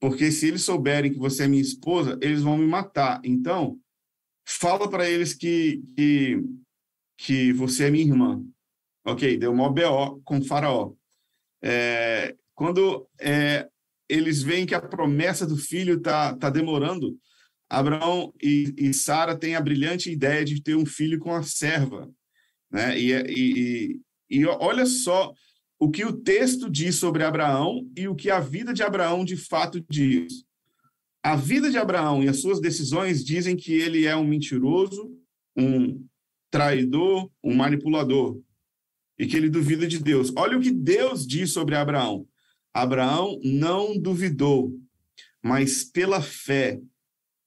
porque 0.00 0.30
se 0.30 0.48
eles 0.48 0.62
souberem 0.62 1.12
que 1.12 1.18
você 1.18 1.44
é 1.44 1.48
minha 1.48 1.62
esposa, 1.62 2.18
eles 2.20 2.42
vão 2.42 2.58
me 2.58 2.66
matar. 2.66 3.20
Então, 3.24 3.78
fala 4.44 4.88
para 4.88 5.08
eles 5.08 5.32
que, 5.34 5.82
que, 5.96 6.42
que 7.16 7.52
você 7.52 7.84
é 7.84 7.90
minha 7.90 8.04
irmã. 8.04 8.44
Ok, 9.06 9.36
deu 9.36 9.52
uma 9.52 9.70
BO 9.70 10.20
com 10.24 10.42
Faraó. 10.42 10.92
É, 11.62 12.36
quando 12.54 13.08
é, 13.18 13.68
eles 14.08 14.42
veem 14.42 14.66
que 14.66 14.74
a 14.74 14.80
promessa 14.80 15.46
do 15.46 15.56
filho 15.56 15.96
está 15.96 16.34
tá 16.36 16.50
demorando, 16.50 17.18
Abraão 17.68 18.32
e, 18.42 18.74
e 18.76 18.94
Sara 18.94 19.36
têm 19.36 19.56
a 19.56 19.60
brilhante 19.60 20.10
ideia 20.10 20.44
de 20.44 20.62
ter 20.62 20.74
um 20.74 20.86
filho 20.86 21.18
com 21.18 21.34
a 21.34 21.42
serva. 21.42 22.10
Né? 22.74 22.98
E, 22.98 23.12
e, 23.12 24.00
e 24.28 24.46
olha 24.46 24.84
só 24.84 25.32
o 25.78 25.88
que 25.88 26.04
o 26.04 26.12
texto 26.12 26.68
diz 26.68 26.96
sobre 26.96 27.22
Abraão 27.22 27.88
e 27.96 28.08
o 28.08 28.16
que 28.16 28.30
a 28.30 28.40
vida 28.40 28.74
de 28.74 28.82
Abraão 28.82 29.24
de 29.24 29.36
fato 29.36 29.80
diz. 29.88 30.44
A 31.22 31.36
vida 31.36 31.70
de 31.70 31.78
Abraão 31.78 32.20
e 32.20 32.28
as 32.28 32.40
suas 32.40 32.60
decisões 32.60 33.24
dizem 33.24 33.54
que 33.54 33.72
ele 33.72 34.06
é 34.06 34.16
um 34.16 34.26
mentiroso, 34.26 35.16
um 35.56 36.04
traidor, 36.50 37.30
um 37.44 37.54
manipulador 37.54 38.40
e 39.16 39.24
que 39.24 39.36
ele 39.36 39.48
duvida 39.48 39.86
de 39.86 40.00
Deus. 40.00 40.32
Olha 40.36 40.58
o 40.58 40.60
que 40.60 40.72
Deus 40.72 41.24
diz 41.24 41.52
sobre 41.52 41.76
Abraão. 41.76 42.26
Abraão 42.74 43.38
não 43.44 43.96
duvidou, 43.96 44.76
mas 45.40 45.84
pela 45.84 46.20
fé 46.20 46.80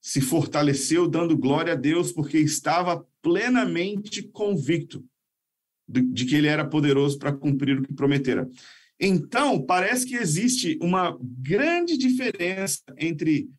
se 0.02 0.22
fortaleceu, 0.22 1.06
dando 1.06 1.38
glória 1.38 1.74
a 1.74 1.76
Deus, 1.76 2.14
porque 2.14 2.38
estava 2.38 3.06
plenamente 3.22 4.24
convicto 4.24 5.04
de 5.88 6.26
que 6.26 6.36
ele 6.36 6.48
era 6.48 6.68
poderoso 6.68 7.18
para 7.18 7.32
cumprir 7.32 7.80
o 7.80 7.84
que 7.84 7.94
prometera. 7.94 8.50
Então, 9.00 9.62
parece 9.62 10.06
que 10.06 10.16
existe 10.16 10.78
uma 10.82 11.18
grande 11.22 11.98
diferença 11.98 12.82
entre 12.98 13.50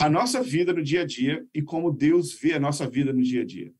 a 0.00 0.08
nossa 0.08 0.42
vida 0.42 0.72
no 0.72 0.82
dia 0.82 1.02
a 1.02 1.06
dia 1.06 1.46
e 1.54 1.62
como 1.62 1.92
Deus 1.92 2.32
vê 2.34 2.54
a 2.54 2.60
nossa 2.60 2.88
vida 2.88 3.12
no 3.12 3.22
dia 3.22 3.42
a 3.42 3.44
dia. 3.44 3.72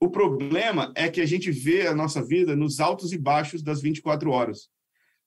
O 0.00 0.10
problema 0.10 0.92
é 0.96 1.08
que 1.08 1.20
a 1.20 1.26
gente 1.26 1.50
vê 1.50 1.86
a 1.86 1.94
nossa 1.94 2.22
vida 2.24 2.56
nos 2.56 2.80
altos 2.80 3.12
e 3.12 3.18
baixos 3.18 3.62
das 3.62 3.80
24 3.80 4.30
horas. 4.30 4.68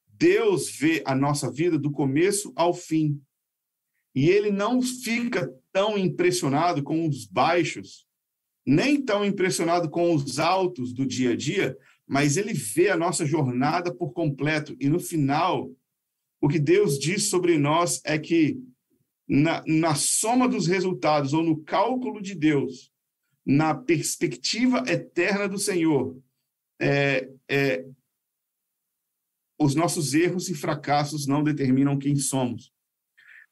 Deus 0.06 0.70
vê 0.70 1.02
a 1.06 1.16
nossa 1.16 1.50
vida 1.50 1.80
do 1.80 1.90
começo 1.90 2.52
ao 2.56 2.74
fim. 2.74 3.22
E 4.14 4.30
ele 4.30 4.52
não 4.52 4.82
fica 4.82 5.50
tão 5.72 5.98
impressionado 5.98 6.84
com 6.84 7.08
os 7.08 7.26
baixos, 7.26 8.06
nem 8.66 9.02
tão 9.02 9.26
impressionado 9.26 9.90
com 9.90 10.14
os 10.14 10.40
altos 10.40 10.94
do 10.94 11.06
dia 11.06 11.32
a 11.32 11.36
dia, 11.36 11.78
mas 12.08 12.38
ele 12.38 12.54
vê 12.54 12.90
a 12.90 12.98
nossa 12.98 13.26
jornada 13.26 13.94
por 13.94 14.14
completo. 14.14 14.76
E 14.80 14.88
no 14.90 15.00
final, 15.00 15.72
o 16.40 16.48
que 16.48 16.60
Deus 16.60 17.00
diz 17.00 17.30
sobre 17.30 17.58
nós 17.58 18.02
é 18.06 18.18
que, 18.20 18.60
na, 19.28 19.64
na 19.66 19.96
soma 19.96 20.48
dos 20.48 20.68
resultados, 20.68 21.34
ou 21.34 21.44
no 21.44 21.64
cálculo 21.64 22.22
de 22.22 22.36
Deus, 22.36 22.92
na 23.46 23.74
perspectiva 23.74 24.84
eterna 24.88 25.48
do 25.48 25.58
Senhor, 25.58 26.20
é, 26.80 27.30
é, 27.50 27.86
os 29.60 29.74
nossos 29.74 30.14
erros 30.14 30.50
e 30.50 30.56
fracassos 30.56 31.26
não 31.26 31.44
determinam 31.44 31.98
quem 31.98 32.16
somos. 32.16 32.74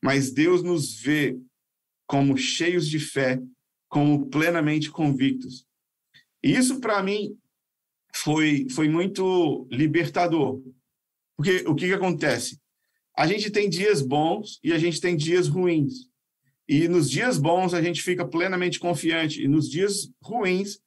Mas 0.02 0.32
Deus 0.32 0.62
nos 0.62 1.00
vê 1.00 1.40
como 2.06 2.38
cheios 2.38 2.88
de 2.88 3.00
fé, 3.00 3.42
como 3.88 4.28
plenamente 4.28 4.92
convictos. 4.92 5.66
E 6.44 6.52
isso, 6.52 6.82
para 6.82 7.02
mim, 7.02 7.38
foi, 8.16 8.68
foi 8.70 8.88
muito 8.88 9.68
libertador. 9.72 10.62
Porque 11.36 11.64
o 11.68 11.76
que, 11.76 11.88
que 11.88 11.94
acontece? 11.94 12.60
A 13.18 13.28
gente 13.28 13.50
tem 13.50 13.70
dias 13.70 14.02
bons 14.02 14.60
e 14.64 14.72
a 14.72 14.78
gente 14.78 15.00
tem 15.02 15.16
dias 15.16 15.48
ruins. 15.48 16.08
E 16.68 16.88
nos 16.88 17.10
dias 17.10 17.38
bons 17.38 17.74
a 17.74 17.82
gente 17.82 18.02
fica 18.02 18.26
plenamente 18.26 18.80
confiante, 18.80 19.44
e 19.44 19.48
nos 19.48 19.70
dias 19.70 20.10
ruins 20.22 20.80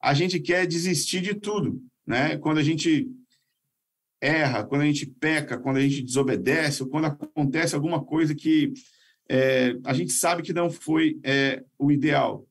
a 0.00 0.14
gente 0.14 0.38
quer 0.38 0.66
desistir 0.66 1.20
de 1.20 1.34
tudo. 1.34 1.82
Né? 2.06 2.36
Quando 2.38 2.58
a 2.58 2.62
gente 2.62 3.10
erra, 4.20 4.64
quando 4.64 4.82
a 4.82 4.86
gente 4.86 5.06
peca, 5.06 5.58
quando 5.58 5.78
a 5.78 5.80
gente 5.80 6.02
desobedece, 6.02 6.82
ou 6.82 6.88
quando 6.88 7.06
acontece 7.06 7.74
alguma 7.74 8.02
coisa 8.02 8.34
que 8.34 8.72
é, 9.28 9.76
a 9.84 9.92
gente 9.92 10.12
sabe 10.12 10.42
que 10.42 10.52
não 10.52 10.70
foi 10.70 11.18
é, 11.22 11.62
o 11.78 11.90
ideal. 11.90 12.46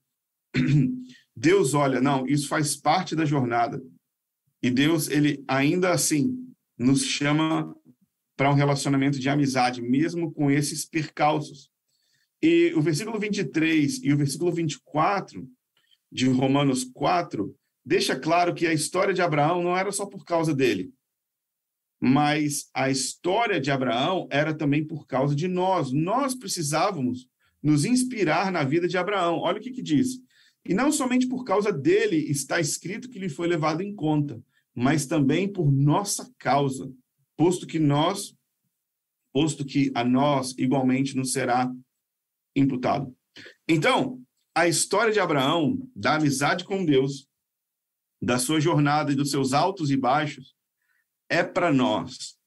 Deus 1.36 1.74
olha, 1.74 2.00
não, 2.00 2.28
isso 2.28 2.48
faz 2.48 2.76
parte 2.76 3.16
da 3.16 3.26
jornada. 3.26 3.82
E 4.64 4.72
Deus, 4.72 5.10
ele 5.10 5.44
ainda 5.46 5.92
assim 5.92 6.38
nos 6.78 7.04
chama 7.04 7.76
para 8.38 8.50
um 8.50 8.56
relacionamento 8.56 9.20
de 9.20 9.28
amizade, 9.28 9.82
mesmo 9.82 10.32
com 10.32 10.50
esses 10.50 10.86
percalços. 10.86 11.70
E 12.42 12.74
o 12.74 12.82
versículo 12.82 13.20
23 13.20 14.02
e 14.02 14.14
o 14.14 14.18
versículo 14.18 14.54
24 14.54 15.46
de 16.10 16.28
Romanos 16.30 16.86
4 16.86 17.54
deixa 17.86 18.18
claro 18.18 18.54
que 18.54 18.66
a 18.66 18.74
história 18.74 19.14
de 19.14 19.22
Abraão 19.22 19.62
não 19.62 19.78
era 19.78 19.92
só 19.92 20.06
por 20.06 20.24
causa 20.24 20.56
dele, 20.56 20.94
mas 22.00 22.70
a 22.74 22.90
história 22.90 23.60
de 23.60 23.70
Abraão 23.70 24.28
era 24.32 24.54
também 24.54 24.86
por 24.86 25.06
causa 25.06 25.36
de 25.36 25.48
nós. 25.48 25.92
Nós 25.92 26.36
precisávamos 26.36 27.28
nos 27.62 27.84
inspirar 27.84 28.52
na 28.52 28.64
vida 28.64 28.88
de 28.88 28.98
Abraão. 28.98 29.40
Olha 29.40 29.58
o 29.58 29.62
que, 29.62 29.72
que 29.72 29.82
diz. 29.82 30.20
E 30.66 30.74
não 30.74 30.92
somente 30.92 31.28
por 31.28 31.44
causa 31.44 31.72
dele 31.72 32.16
está 32.16 32.60
escrito 32.60 33.10
que 33.10 33.18
ele 33.18 33.30
foi 33.30 33.48
levado 33.48 33.82
em 33.82 33.94
conta, 33.94 34.42
mas 34.76 35.06
também 35.06 35.52
por 35.52 35.72
nossa 35.72 36.34
causa, 36.38 36.92
posto 37.38 37.68
que 37.68 37.80
nós, 37.80 38.36
posto 39.32 39.66
que 39.66 39.92
a 39.96 40.04
nós 40.04 40.56
igualmente 40.58 41.16
nos 41.16 41.32
será 41.32 41.72
imputado. 42.56 43.16
Então, 43.68 44.22
a 44.56 44.68
história 44.68 45.12
de 45.12 45.20
Abraão, 45.20 45.90
da 45.96 46.16
amizade 46.16 46.64
com 46.64 46.86
Deus, 46.86 47.28
da 48.22 48.38
sua 48.40 48.60
jornada 48.60 49.12
e 49.12 49.16
dos 49.16 49.32
seus 49.32 49.54
altos 49.54 49.92
e 49.92 49.98
baixos, 49.98 50.56
é 51.30 51.44
para 51.44 51.74
nós. 51.74 52.38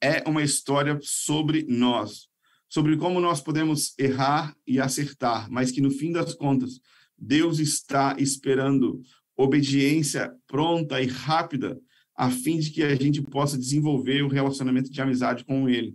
É 0.00 0.22
uma 0.28 0.42
história 0.42 0.98
sobre 1.02 1.64
nós, 1.64 2.28
sobre 2.68 2.96
como 2.96 3.20
nós 3.20 3.40
podemos 3.40 3.98
errar 3.98 4.56
e 4.66 4.78
acertar, 4.78 5.50
mas 5.50 5.70
que 5.70 5.80
no 5.80 5.90
fim 5.90 6.12
das 6.12 6.34
contas, 6.34 6.80
Deus 7.18 7.58
está 7.58 8.14
esperando 8.18 9.02
obediência 9.36 10.34
pronta 10.46 11.00
e 11.00 11.06
rápida, 11.06 11.78
a 12.16 12.30
fim 12.30 12.58
de 12.58 12.70
que 12.70 12.82
a 12.82 12.94
gente 12.94 13.20
possa 13.20 13.58
desenvolver 13.58 14.22
o 14.22 14.28
relacionamento 14.28 14.90
de 14.90 15.00
amizade 15.00 15.44
com 15.44 15.68
Ele. 15.68 15.94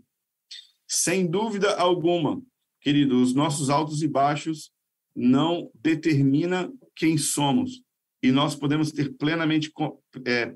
Sem 0.87 1.25
dúvida 1.25 1.75
alguma, 1.75 2.41
querido, 2.79 3.21
os 3.21 3.33
nossos 3.33 3.69
altos 3.69 4.03
e 4.03 4.07
baixos 4.07 4.71
não 5.15 5.71
determina 5.73 6.71
quem 6.95 7.17
somos 7.17 7.81
e 8.23 8.31
nós 8.31 8.55
podemos 8.55 8.91
ter 8.91 9.13
plenamente 9.17 9.71
é, 10.25 10.55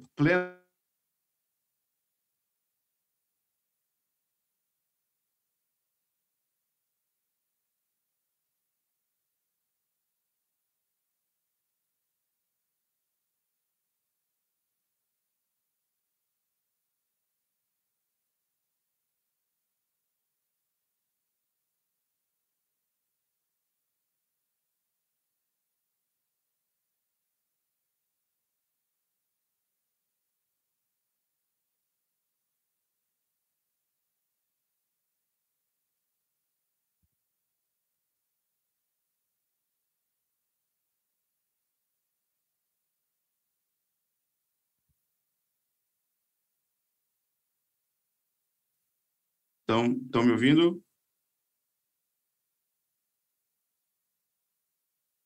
Estão, 49.68 50.24
me 50.24 50.32
ouvindo? 50.32 50.80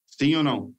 Sim 0.05 0.35
ou 0.35 0.43
não? 0.43 0.75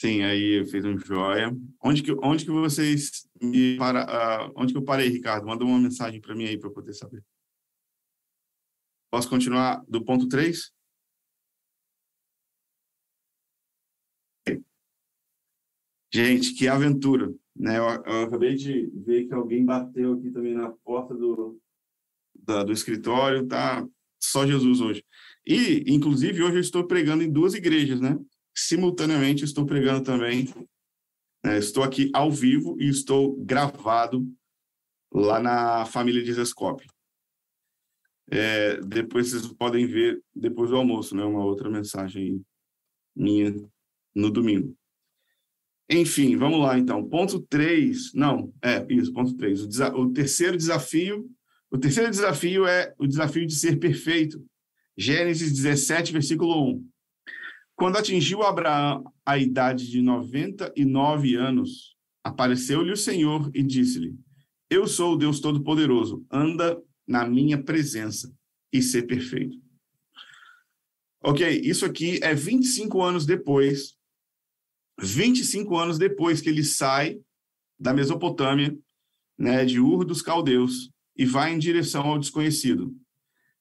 Sim, 0.00 0.22
aí 0.22 0.60
eu 0.60 0.66
fiz 0.66 0.84
um 0.84 0.98
joia. 0.98 1.50
Onde 1.82 2.02
que, 2.02 2.12
onde 2.22 2.44
que 2.44 2.50
vocês 2.50 3.28
me 3.40 3.76
para, 3.76 4.48
uh, 4.48 4.52
onde 4.56 4.72
que 4.72 4.78
eu 4.78 4.84
parei, 4.84 5.08
Ricardo? 5.08 5.46
Manda 5.46 5.64
uma 5.64 5.78
mensagem 5.78 6.20
para 6.20 6.34
mim 6.34 6.46
aí 6.46 6.58
para 6.58 6.68
eu 6.68 6.72
poder 6.74 6.94
saber. 6.94 7.22
Posso 9.10 9.28
continuar 9.28 9.84
do 9.86 10.04
ponto 10.04 10.26
3? 10.28 10.72
Gente, 16.12 16.54
que 16.54 16.66
aventura. 16.66 17.34
Né? 17.56 17.78
Eu, 17.78 17.84
eu, 17.84 18.22
acabei 18.24 18.54
de 18.54 18.90
ver 18.94 19.26
que 19.26 19.34
alguém 19.34 19.64
bateu 19.64 20.14
aqui 20.14 20.30
também 20.30 20.54
na 20.54 20.70
porta 20.70 21.14
do, 21.14 21.60
da, 22.34 22.64
do 22.64 22.72
escritório, 22.72 23.46
tá 23.46 23.86
só 24.20 24.46
Jesus 24.46 24.80
hoje. 24.80 25.04
E, 25.46 25.84
inclusive, 25.86 26.42
hoje 26.42 26.56
eu 26.56 26.60
estou 26.60 26.86
pregando 26.86 27.22
em 27.22 27.30
duas 27.30 27.54
igrejas, 27.54 28.00
né? 28.00 28.18
Simultaneamente 28.54 29.44
estou 29.44 29.66
pregando 29.66 30.02
também. 30.02 30.48
Né? 31.44 31.58
Estou 31.58 31.82
aqui 31.82 32.10
ao 32.14 32.30
vivo 32.30 32.76
e 32.80 32.88
estou 32.88 33.36
gravado 33.44 34.26
lá 35.12 35.38
na 35.38 35.84
família 35.84 36.22
de 36.22 36.32
Zescope. 36.32 36.86
É, 38.30 38.80
depois 38.80 39.30
vocês 39.30 39.46
podem 39.52 39.86
ver, 39.86 40.22
depois 40.34 40.70
do 40.70 40.76
almoço, 40.76 41.14
né? 41.14 41.22
Uma 41.24 41.44
outra 41.44 41.70
mensagem 41.70 42.44
minha 43.14 43.54
no 44.14 44.30
domingo. 44.30 44.74
Enfim, 45.88 46.36
vamos 46.36 46.60
lá 46.60 46.78
então. 46.78 47.06
Ponto 47.06 47.40
3, 47.40 48.12
não, 48.14 48.52
é 48.62 48.84
isso, 48.88 49.12
ponto 49.12 49.36
3. 49.36 49.62
O, 49.62 50.00
o, 50.00 50.12
terceiro 50.12 50.56
desafio, 50.56 51.28
o 51.70 51.78
terceiro 51.78 52.10
desafio 52.10 52.66
é 52.66 52.94
o 52.98 53.06
desafio 53.06 53.46
de 53.46 53.54
ser 53.54 53.78
perfeito. 53.78 54.42
Gênesis 54.96 55.52
17, 55.52 56.12
versículo 56.12 56.70
1. 56.70 56.86
Quando 57.76 57.98
atingiu 57.98 58.42
Abraão 58.42 59.04
a 59.26 59.36
idade 59.36 59.90
de 59.90 60.00
99 60.00 61.34
anos, 61.34 61.96
apareceu-lhe 62.22 62.92
o 62.92 62.96
Senhor 62.96 63.50
e 63.52 63.62
disse-lhe: 63.62 64.14
Eu 64.70 64.86
sou 64.86 65.14
o 65.14 65.16
Deus 65.16 65.40
Todo-Poderoso, 65.40 66.24
anda 66.30 66.80
na 67.06 67.28
minha 67.28 67.62
presença 67.62 68.32
e 68.72 68.80
ser 68.80 69.02
perfeito. 69.02 69.58
Ok, 71.22 71.60
isso 71.64 71.84
aqui 71.84 72.20
é 72.22 72.34
25 72.34 73.02
anos 73.02 73.26
depois 73.26 73.93
25 74.98 75.76
anos 75.76 75.98
depois 75.98 76.40
que 76.40 76.48
ele 76.48 76.64
sai 76.64 77.18
da 77.78 77.92
Mesopotâmia, 77.92 78.76
né, 79.38 79.64
de 79.64 79.80
Ur 79.80 80.04
dos 80.04 80.22
Caldeus, 80.22 80.90
e 81.16 81.24
vai 81.24 81.52
em 81.52 81.58
direção 81.58 82.02
ao 82.02 82.18
desconhecido. 82.18 82.94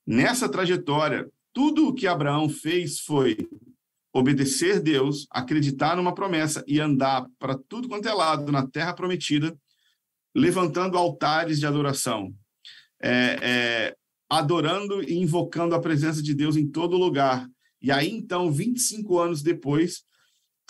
Nessa 0.06 0.50
trajetória, 0.50 1.30
tudo 1.52 1.88
o 1.88 1.93
que 1.93 2.08
Abraão 2.08 2.50
fez 2.50 3.00
foi 3.00 3.38
obedecer 4.12 4.80
Deus, 4.80 5.26
acreditar 5.32 5.96
numa 5.96 6.13
promessa 6.13 6.63
e 6.67 6.80
andar 6.80 7.26
para 7.39 7.58
tudo 7.67 7.88
quanto 7.88 8.08
é 8.08 8.13
lado 8.13 8.52
na 8.52 8.67
terra 8.67 8.93
prometida, 8.93 9.58
levantando 10.36 10.98
altares 10.98 11.60
de 11.60 11.65
adoração, 11.65 12.34
é, 13.02 13.38
é, 13.41 13.96
adorando 14.30 15.04
e 15.04 15.15
invocando 15.15 15.74
a 15.74 15.82
presença 15.82 16.22
de 16.22 16.34
Deus 16.34 16.56
em 16.56 16.67
todo 16.67 16.98
lugar. 16.98 17.48
E 17.82 17.91
aí, 17.91 18.10
então, 18.10 18.52
25 18.52 19.19
anos 19.19 19.41
depois, 19.41 20.04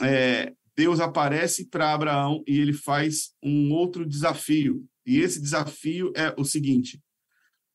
é, 0.03 0.53
Deus 0.75 0.99
aparece 0.99 1.69
para 1.69 1.93
Abraão 1.93 2.43
e 2.47 2.59
ele 2.59 2.73
faz 2.73 3.33
um 3.41 3.71
outro 3.71 4.05
desafio. 4.05 4.85
E 5.05 5.19
esse 5.19 5.41
desafio 5.41 6.11
é 6.15 6.33
o 6.37 6.43
seguinte: 6.43 7.01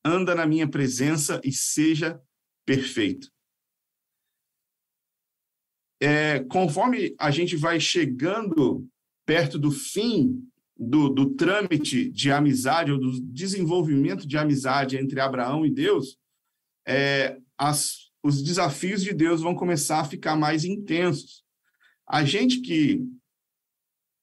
anda 0.05 0.35
na 0.35 0.47
minha 0.47 0.69
presença 0.69 1.41
e 1.45 1.53
seja 1.53 2.21
perfeito. 2.67 3.31
É, 6.01 6.45
conforme 6.45 7.15
a 7.19 7.31
gente 7.31 7.57
vai 7.57 7.81
chegando 7.81 8.87
perto 9.27 9.59
do 9.59 9.71
fim 9.71 10.49
do, 10.79 11.09
do 11.09 11.35
trâmite 11.35 12.09
de 12.11 12.31
amizade, 12.31 12.93
ou 12.93 13.01
do 13.01 13.21
desenvolvimento 13.21 14.27
de 14.27 14.39
amizade 14.39 14.97
entre 14.97 15.21
Abraão 15.21 15.67
e 15.67 15.71
Deus, 15.71 16.17
é, 16.87 17.37
as, 17.59 18.11
os 18.23 18.43
desafios 18.43 19.03
de 19.03 19.13
Deus 19.13 19.41
vão 19.41 19.55
começar 19.55 20.01
a 20.01 20.05
ficar 20.05 20.37
mais 20.37 20.65
intensos. 20.65 21.43
A 22.09 22.25
gente 22.25 22.61
que 22.61 23.07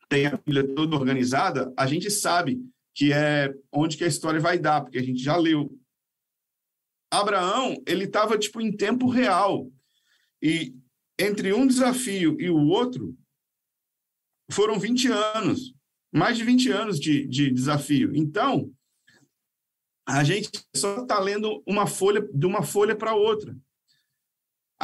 tem 0.09 0.25
a 0.25 0.37
Bíblia 0.37 0.75
toda 0.75 0.95
organizada, 0.95 1.71
a 1.77 1.85
gente 1.85 2.09
sabe 2.09 2.59
que 2.95 3.11
é 3.11 3.53
onde 3.71 3.97
que 3.97 4.03
a 4.03 4.07
história 4.07 4.39
vai 4.39 4.57
dar, 4.57 4.81
porque 4.81 4.97
a 4.97 5.03
gente 5.03 5.21
já 5.21 5.35
leu. 5.35 5.77
Abraão, 7.11 7.81
ele 7.85 8.05
estava 8.05 8.37
tipo 8.37 8.59
em 8.59 8.75
tempo 8.75 9.07
real. 9.07 9.71
E 10.41 10.75
entre 11.19 11.53
um 11.53 11.67
desafio 11.67 12.39
e 12.39 12.49
o 12.49 12.57
outro, 12.67 13.15
foram 14.51 14.79
20 14.79 15.07
anos, 15.09 15.73
mais 16.13 16.37
de 16.37 16.43
20 16.43 16.71
anos 16.71 16.99
de, 16.99 17.27
de 17.27 17.51
desafio. 17.51 18.15
Então, 18.15 18.71
a 20.07 20.23
gente 20.23 20.49
só 20.75 21.01
está 21.01 21.19
lendo 21.19 21.63
uma 21.65 21.87
folha 21.87 22.21
de 22.33 22.45
uma 22.45 22.63
folha 22.63 22.95
para 22.95 23.15
outra. 23.15 23.55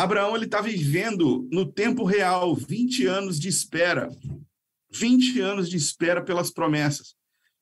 Abraão 0.02 0.36
ele 0.36 0.46
está 0.46 0.62
vivendo 0.62 1.48
no 1.52 1.64
tempo 1.64 2.04
real 2.04 2.56
20 2.56 3.06
anos 3.06 3.40
de 3.40 3.48
espera. 3.48 4.10
20 4.92 5.40
anos 5.40 5.70
de 5.70 5.78
espera 5.78 6.24
pelas 6.24 6.50
promessas. 6.50 7.16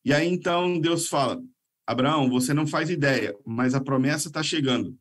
E 0.06 0.14
aí 0.14 0.26
então 0.26 0.80
Deus 0.80 1.10
fala: 1.10 1.42
Abraão, 1.86 2.30
você 2.30 2.54
não 2.54 2.66
faz 2.66 2.90
ideia, 2.90 3.36
mas 3.46 3.76
a 3.76 3.82
promessa 3.82 4.30
está 4.30 4.42
chegando. 4.42 4.98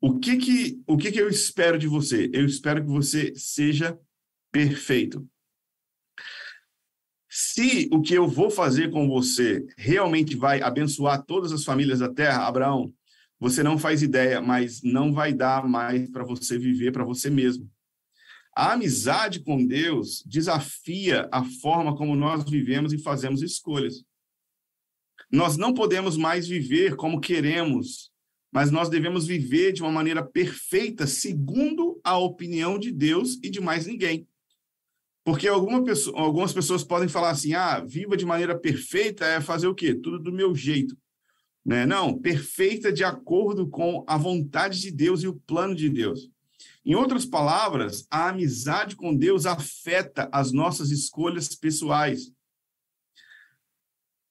O 0.00 0.20
que 0.20 0.36
que 0.36 0.80
o 0.86 0.96
que 0.96 1.10
que 1.10 1.20
eu 1.20 1.28
espero 1.28 1.80
de 1.80 1.88
você? 1.88 2.30
Eu 2.32 2.46
espero 2.46 2.80
que 2.80 2.88
você 2.88 3.34
seja 3.34 3.98
perfeito. 4.52 5.28
Se 7.28 7.88
o 7.92 8.00
que 8.00 8.14
eu 8.14 8.28
vou 8.28 8.50
fazer 8.50 8.92
com 8.92 9.08
você 9.08 9.66
realmente 9.76 10.36
vai 10.36 10.62
abençoar 10.62 11.24
todas 11.24 11.50
as 11.50 11.64
famílias 11.64 11.98
da 11.98 12.08
terra, 12.08 12.46
Abraão, 12.46 12.94
você 13.40 13.62
não 13.62 13.78
faz 13.78 14.02
ideia, 14.02 14.40
mas 14.40 14.82
não 14.82 15.12
vai 15.12 15.32
dar 15.32 15.68
mais 15.68 16.10
para 16.10 16.24
você 16.24 16.58
viver 16.58 16.92
para 16.92 17.04
você 17.04 17.30
mesmo. 17.30 17.70
A 18.54 18.72
amizade 18.72 19.40
com 19.40 19.64
Deus 19.64 20.24
desafia 20.26 21.28
a 21.30 21.44
forma 21.44 21.96
como 21.96 22.16
nós 22.16 22.42
vivemos 22.48 22.92
e 22.92 22.98
fazemos 22.98 23.40
escolhas. 23.42 24.04
Nós 25.30 25.56
não 25.56 25.72
podemos 25.72 26.16
mais 26.16 26.48
viver 26.48 26.96
como 26.96 27.20
queremos, 27.20 28.10
mas 28.50 28.70
nós 28.70 28.88
devemos 28.88 29.26
viver 29.26 29.72
de 29.72 29.82
uma 29.82 29.92
maneira 29.92 30.24
perfeita, 30.24 31.06
segundo 31.06 32.00
a 32.02 32.18
opinião 32.18 32.78
de 32.78 32.90
Deus 32.90 33.38
e 33.42 33.50
de 33.50 33.60
mais 33.60 33.86
ninguém. 33.86 34.26
Porque 35.22 35.46
alguma 35.46 35.84
pessoa, 35.84 36.18
algumas 36.18 36.52
pessoas 36.52 36.82
podem 36.82 37.08
falar 37.08 37.30
assim: 37.30 37.52
ah, 37.52 37.80
viva 37.80 38.16
de 38.16 38.24
maneira 38.24 38.58
perfeita 38.58 39.26
é 39.26 39.40
fazer 39.40 39.66
o 39.66 39.74
quê? 39.74 39.94
Tudo 39.94 40.18
do 40.18 40.32
meu 40.32 40.54
jeito. 40.54 40.96
Né? 41.68 41.84
Não, 41.84 42.18
perfeita 42.18 42.90
de 42.90 43.04
acordo 43.04 43.68
com 43.68 44.02
a 44.06 44.16
vontade 44.16 44.80
de 44.80 44.90
Deus 44.90 45.22
e 45.22 45.28
o 45.28 45.34
plano 45.34 45.74
de 45.74 45.90
Deus. 45.90 46.30
Em 46.82 46.94
outras 46.94 47.26
palavras, 47.26 48.06
a 48.10 48.30
amizade 48.30 48.96
com 48.96 49.14
Deus 49.14 49.44
afeta 49.44 50.30
as 50.32 50.50
nossas 50.50 50.90
escolhas 50.90 51.54
pessoais. 51.54 52.32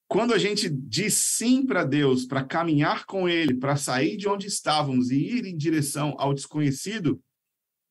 Quando 0.08 0.34
a 0.34 0.39
gente 0.39 0.67
diz 0.67 1.13
sim 1.13 1.63
para 1.63 1.84
Deus, 1.84 2.26
para 2.26 2.43
caminhar 2.43 3.06
com 3.06 3.30
Ele, 3.30 3.54
para 3.54 3.76
sair 3.76 4.17
de 4.17 4.28
onde 4.28 4.47
estávamos 4.47 5.12
e 5.12 5.17
ir 5.17 5.45
em 5.45 5.56
direção 5.56 6.15
ao 6.17 6.34
desconhecido, 6.34 7.21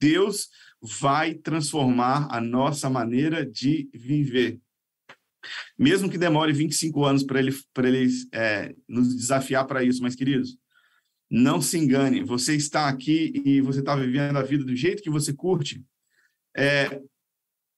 Deus 0.01 0.49
vai 0.83 1.35
transformar 1.35 2.27
a 2.33 2.41
nossa 2.41 2.91
maneira 2.91 3.47
de 3.47 3.89
viver. 3.95 4.61
Mesmo 5.79 6.11
que 6.11 6.19
demore 6.19 6.53
25 6.53 7.05
anos 7.05 7.23
para 7.23 7.39
ele, 7.39 7.55
ele 7.79 8.09
é, 8.33 8.75
nos 8.89 9.15
desafiar 9.15 9.67
para 9.67 9.83
isso, 9.83 10.03
mas, 10.03 10.15
queridos, 10.15 10.57
não 11.31 11.61
se 11.61 11.79
engane. 11.79 12.23
Você 12.25 12.55
está 12.55 12.89
aqui 12.89 13.33
e 13.45 13.61
você 13.61 13.81
está 13.81 13.97
vivendo 13.97 14.37
a 14.37 14.43
vida 14.43 14.65
do 14.65 14.77
jeito 14.77 15.03
que 15.03 15.11
você 15.11 15.33
curte. 15.33 15.85
É, 16.57 17.01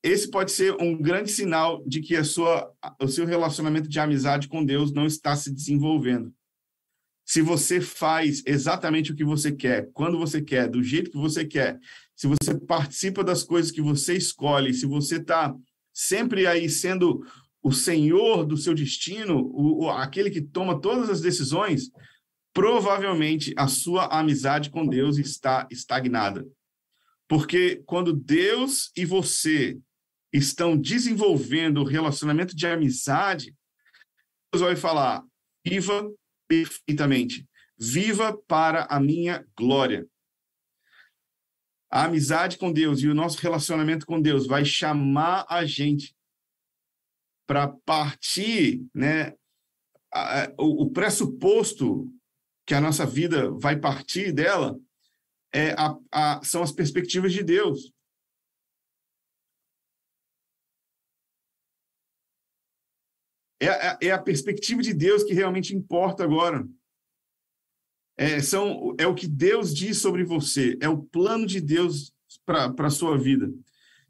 esse 0.02 0.30
pode 0.30 0.52
ser 0.52 0.74
um 0.80 0.96
grande 0.96 1.30
sinal 1.30 1.82
de 1.86 2.00
que 2.00 2.14
a 2.14 2.24
sua, 2.24 2.72
o 3.00 3.08
seu 3.08 3.26
relacionamento 3.26 3.88
de 3.88 3.98
amizade 3.98 4.48
com 4.48 4.64
Deus 4.64 4.92
não 4.92 5.06
está 5.06 5.34
se 5.34 5.52
desenvolvendo. 5.52 6.32
Se 7.26 7.42
você 7.42 7.80
faz 7.80 8.42
exatamente 8.46 9.12
o 9.12 9.14
que 9.14 9.24
você 9.24 9.52
quer, 9.52 9.90
quando 9.92 10.18
você 10.18 10.40
quer, 10.40 10.68
do 10.68 10.82
jeito 10.82 11.10
que 11.10 11.18
você 11.18 11.44
quer, 11.44 11.78
se 12.16 12.26
você 12.26 12.58
participa 12.58 13.22
das 13.22 13.42
coisas 13.42 13.70
que 13.70 13.82
você 13.82 14.14
escolhe, 14.14 14.72
se 14.72 14.86
você 14.86 15.16
está 15.16 15.54
sempre 15.92 16.46
aí 16.46 16.70
sendo 16.70 17.22
o 17.62 17.72
senhor 17.72 18.44
do 18.44 18.56
seu 18.56 18.74
destino, 18.74 19.38
o, 19.38 19.84
o, 19.84 19.90
aquele 19.90 20.30
que 20.30 20.40
toma 20.40 20.80
todas 20.80 21.10
as 21.10 21.20
decisões, 21.20 21.90
provavelmente 22.52 23.52
a 23.56 23.68
sua 23.68 24.06
amizade 24.06 24.70
com 24.70 24.86
Deus 24.86 25.18
está 25.18 25.66
estagnada. 25.70 26.46
Porque 27.28 27.82
quando 27.84 28.12
Deus 28.12 28.90
e 28.96 29.04
você 29.04 29.78
estão 30.32 30.76
desenvolvendo 30.76 31.78
o 31.78 31.84
relacionamento 31.84 32.56
de 32.56 32.66
amizade, 32.66 33.54
Deus 34.52 34.62
vai 34.62 34.76
falar: 34.76 35.22
viva 35.66 36.10
perfeitamente, 36.48 37.46
viva 37.78 38.36
para 38.46 38.84
a 38.84 38.98
minha 38.98 39.46
glória. 39.56 40.06
A 41.90 42.04
amizade 42.04 42.58
com 42.58 42.72
Deus 42.72 43.00
e 43.00 43.08
o 43.08 43.14
nosso 43.14 43.38
relacionamento 43.38 44.04
com 44.04 44.20
Deus 44.20 44.46
vai 44.46 44.64
chamar 44.64 45.46
a 45.48 45.64
gente 45.64 46.14
para 47.48 47.66
partir, 47.66 48.86
né, 48.94 49.34
a, 50.12 50.52
o, 50.58 50.82
o, 50.82 50.90
pressuposto 50.90 52.06
que 52.66 52.74
a 52.74 52.80
nossa 52.80 53.06
vida 53.06 53.50
vai 53.52 53.80
partir 53.80 54.32
dela 54.32 54.78
é 55.50 55.70
a, 55.70 55.96
a, 56.12 56.44
são 56.44 56.62
as 56.62 56.70
perspectivas 56.70 57.32
de 57.32 57.42
Deus. 57.42 57.90
É, 63.58 63.66
é, 63.66 63.98
é 64.08 64.10
a 64.10 64.22
perspectiva 64.22 64.82
de 64.82 64.92
Deus 64.92 65.24
que 65.24 65.32
realmente 65.32 65.74
importa 65.74 66.24
agora. 66.24 66.68
É, 68.18 68.42
são, 68.42 68.94
é 68.98 69.06
o 69.06 69.14
que 69.14 69.26
Deus 69.26 69.74
diz 69.74 69.98
sobre 69.98 70.22
você, 70.22 70.76
é 70.82 70.88
o 70.88 71.02
plano 71.02 71.46
de 71.46 71.62
Deus 71.62 72.12
para 72.44 72.74
a 72.86 72.90
sua 72.90 73.16
vida. 73.16 73.50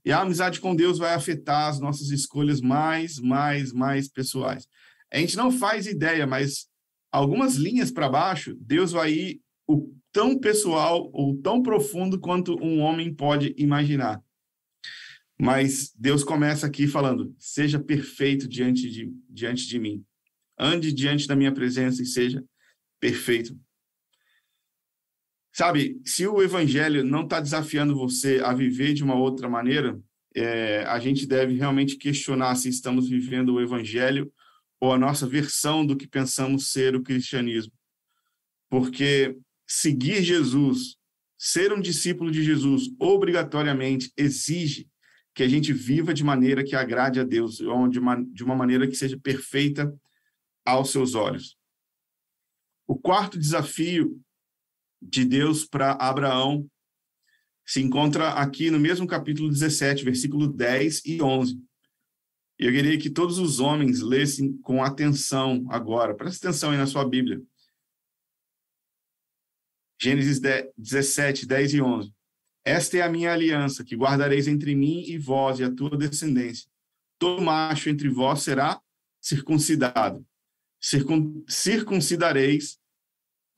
E 0.05 0.13
a 0.13 0.21
amizade 0.21 0.61
com 0.61 0.75
Deus 0.75 0.99
vai 0.99 1.15
afetar 1.15 1.69
as 1.69 1.81
nossas 1.81 2.11
escolhas 2.11 2.61
mais, 2.61 3.19
mais, 3.19 3.73
mais 3.73 4.09
pessoais. 4.09 4.67
A 5.13 5.19
gente 5.19 5.37
não 5.37 5.51
faz 5.51 5.87
ideia, 5.87 6.27
mas 6.27 6.67
algumas 7.11 7.57
linhas 7.57 7.91
para 7.91 8.09
baixo, 8.09 8.57
Deus 8.61 8.93
vai 8.93 9.13
ir 9.13 9.41
o 9.67 9.93
tão 10.13 10.39
pessoal 10.39 11.11
ou 11.13 11.37
tão 11.39 11.63
profundo 11.63 12.19
quanto 12.19 12.57
um 12.63 12.81
homem 12.81 13.15
pode 13.15 13.55
imaginar. 13.57 14.23
Mas 15.41 15.93
Deus 15.97 16.25
começa 16.25 16.67
aqui 16.67 16.87
falando: 16.87 17.35
seja 17.39 17.79
perfeito 17.79 18.49
diante 18.49 18.91
de, 18.91 19.13
diante 19.29 19.67
de 19.67 19.79
mim. 19.79 20.05
Ande 20.59 20.93
diante 20.93 21.27
da 21.29 21.37
minha 21.37 21.53
presença 21.53 22.03
e 22.03 22.07
seja 22.07 22.45
perfeito. 22.99 23.57
Sabe, 25.53 26.01
se 26.05 26.27
o 26.27 26.43
evangelho 26.43 27.05
não 27.05 27.23
está 27.23 27.41
desafiando 27.41 27.97
você 27.97 28.41
a 28.45 28.53
viver 28.53 28.95
de 28.95 29.03
uma 29.03 29.15
outra 29.15 29.49
maneira, 29.49 30.01
é, 30.35 30.85
a 30.85 30.99
gente 30.99 31.27
deve 31.27 31.55
realmente 31.55 31.97
questionar 31.97 32.55
se 32.55 32.69
estamos 32.69 33.09
vivendo 33.09 33.55
o 33.55 33.61
evangelho 33.61 34.33
ou 34.81 34.93
a 34.93 34.99
nossa 34.99 35.27
versão 35.27 35.85
do 35.85 35.97
que 35.97 36.07
pensamos 36.07 36.71
ser 36.71 36.95
o 36.95 37.03
cristianismo. 37.03 37.73
Porque 38.71 39.37
seguir 39.67 40.23
Jesus, 40.23 40.97
ser 41.37 41.73
um 41.73 41.81
discípulo 41.81 42.31
de 42.31 42.43
Jesus, 42.43 42.91
obrigatoriamente 42.99 44.13
exige 44.17 44.89
que 45.35 45.43
a 45.43 45.49
gente 45.49 45.73
viva 45.73 46.13
de 46.13 46.25
maneira 46.25 46.65
que 46.65 46.75
agrade 46.75 47.21
a 47.21 47.25
Deus, 47.25 47.61
ou 47.61 47.89
de 47.89 47.99
uma, 47.99 48.23
de 48.25 48.43
uma 48.43 48.57
maneira 48.57 48.87
que 48.87 48.97
seja 48.97 49.19
perfeita 49.19 49.93
aos 50.65 50.91
seus 50.91 51.15
olhos. 51.15 51.57
O 52.87 52.97
quarto 52.97 53.39
desafio 53.39 54.21
de 55.01 55.25
Deus 55.25 55.65
para 55.65 55.93
Abraão 55.93 56.69
se 57.67 57.83
encontra 57.83 58.31
aqui 58.31 58.71
no 58.71 58.81
mesmo 58.81 59.07
capítulo 59.07 59.51
17, 59.51 60.03
versículo 60.03 60.49
10 60.49 61.05
e 61.05 61.23
11. 61.23 61.61
Eu 62.59 62.73
queria 62.73 62.99
que 62.99 63.11
todos 63.11 63.39
os 63.39 63.61
homens 63.61 64.01
lessem 64.01 64.57
com 64.63 64.83
atenção 64.83 65.67
agora. 65.69 66.15
Preste 66.15 66.47
atenção 66.47 66.71
aí 66.71 66.79
na 66.79 66.87
sua 66.87 67.07
Bíblia. 67.07 67.43
Gênesis 70.01 70.41
17, 70.77 71.47
10 71.47 71.75
e 71.75 71.83
11. 71.83 72.13
Esta 72.65 72.99
é 72.99 73.03
a 73.03 73.09
minha 73.09 73.33
aliança, 73.33 73.85
que 73.85 73.97
guardareis 73.97 74.49
entre 74.49 74.75
mim 74.75 75.03
e 75.07 75.19
vós 75.19 75.61
e 75.61 75.65
a 75.65 75.71
tua 75.71 75.97
descendência. 75.97 76.69
Todo 77.19 77.43
macho 77.43 77.91
entre 77.91 78.09
vós 78.09 78.43
será 78.43 78.81
circuncidado. 79.21 80.27
Circun 80.81 81.45
circuncidareis 81.49 82.79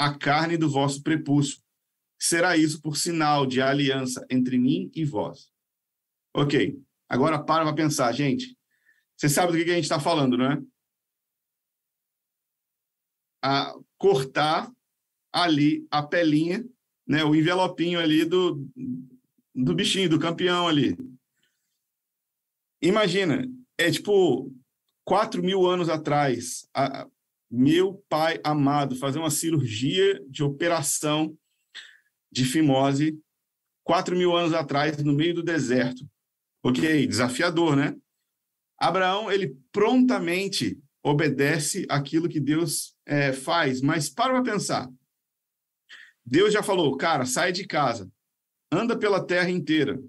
a 0.01 0.17
carne 0.17 0.57
do 0.57 0.71
vosso 0.71 1.03
prepúcio. 1.03 1.63
Será 2.19 2.57
isso 2.57 2.81
por 2.81 2.97
sinal 2.97 3.45
de 3.45 3.61
aliança 3.61 4.27
entre 4.31 4.57
mim 4.57 4.91
e 4.95 5.05
vós. 5.05 5.53
Ok, 6.35 6.83
agora 7.07 7.39
para 7.39 7.65
para 7.65 7.75
pensar, 7.75 8.11
gente. 8.13 8.57
Você 9.15 9.29
sabe 9.29 9.53
do 9.53 9.63
que 9.63 9.71
a 9.71 9.75
gente 9.75 9.85
está 9.85 10.01
falando, 10.01 10.39
não 10.39 10.53
é? 10.53 10.63
A 13.45 13.75
cortar 13.99 14.73
ali 15.31 15.87
a 15.91 16.03
pelinha, 16.03 16.65
né, 17.07 17.23
o 17.23 17.35
envelopinho 17.35 18.01
ali 18.01 18.25
do, 18.25 18.67
do 19.55 19.75
bichinho, 19.75 20.09
do 20.09 20.19
campeão 20.19 20.67
ali. 20.67 20.97
Imagina, 22.81 23.47
é 23.77 23.91
tipo 23.91 24.51
quatro 25.05 25.43
mil 25.43 25.67
anos 25.67 25.91
atrás, 25.91 26.67
a, 26.73 27.07
meu 27.51 28.05
pai 28.09 28.41
amado, 28.45 28.97
fazer 28.97 29.19
uma 29.19 29.31
cirurgia 29.31 30.23
de 30.29 30.43
operação 30.43 31.37
de 32.31 32.45
fimose 32.45 33.19
quatro 33.83 34.17
mil 34.17 34.37
anos 34.37 34.53
atrás, 34.53 35.03
no 35.03 35.13
meio 35.13 35.35
do 35.35 35.43
deserto. 35.43 36.09
Ok, 36.63 37.07
desafiador, 37.07 37.75
né? 37.75 37.97
Abraão, 38.79 39.33
ele 39.33 39.57
prontamente 39.73 40.79
obedece 41.03 41.87
aquilo 41.89 42.29
que 42.29 42.39
Deus 42.39 42.95
é, 43.05 43.33
faz, 43.33 43.81
mas 43.81 44.09
para 44.09 44.33
para 44.33 44.53
pensar. 44.53 44.89
Deus 46.25 46.53
já 46.53 46.63
falou, 46.63 46.97
cara, 46.97 47.25
sai 47.25 47.51
de 47.51 47.67
casa, 47.67 48.11
anda 48.71 48.97
pela 48.97 49.25
terra 49.25 49.51
inteira, 49.51 50.01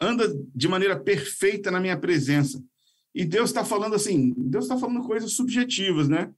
anda 0.00 0.26
de 0.54 0.66
maneira 0.66 0.98
perfeita 0.98 1.70
na 1.70 1.78
minha 1.78 1.98
presença. 1.98 2.62
E 3.14 3.24
Deus 3.24 3.50
está 3.50 3.64
falando 3.64 3.94
assim, 3.94 4.34
Deus 4.36 4.64
está 4.64 4.76
falando 4.76 5.06
coisas 5.06 5.32
subjetivas, 5.32 6.08
né? 6.08 6.34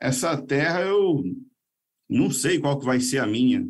Essa 0.00 0.36
terra 0.36 0.82
eu 0.82 1.22
não 2.08 2.30
sei 2.30 2.58
qual 2.58 2.78
que 2.78 2.84
vai 2.84 3.00
ser 3.00 3.18
a 3.18 3.26
minha, 3.26 3.66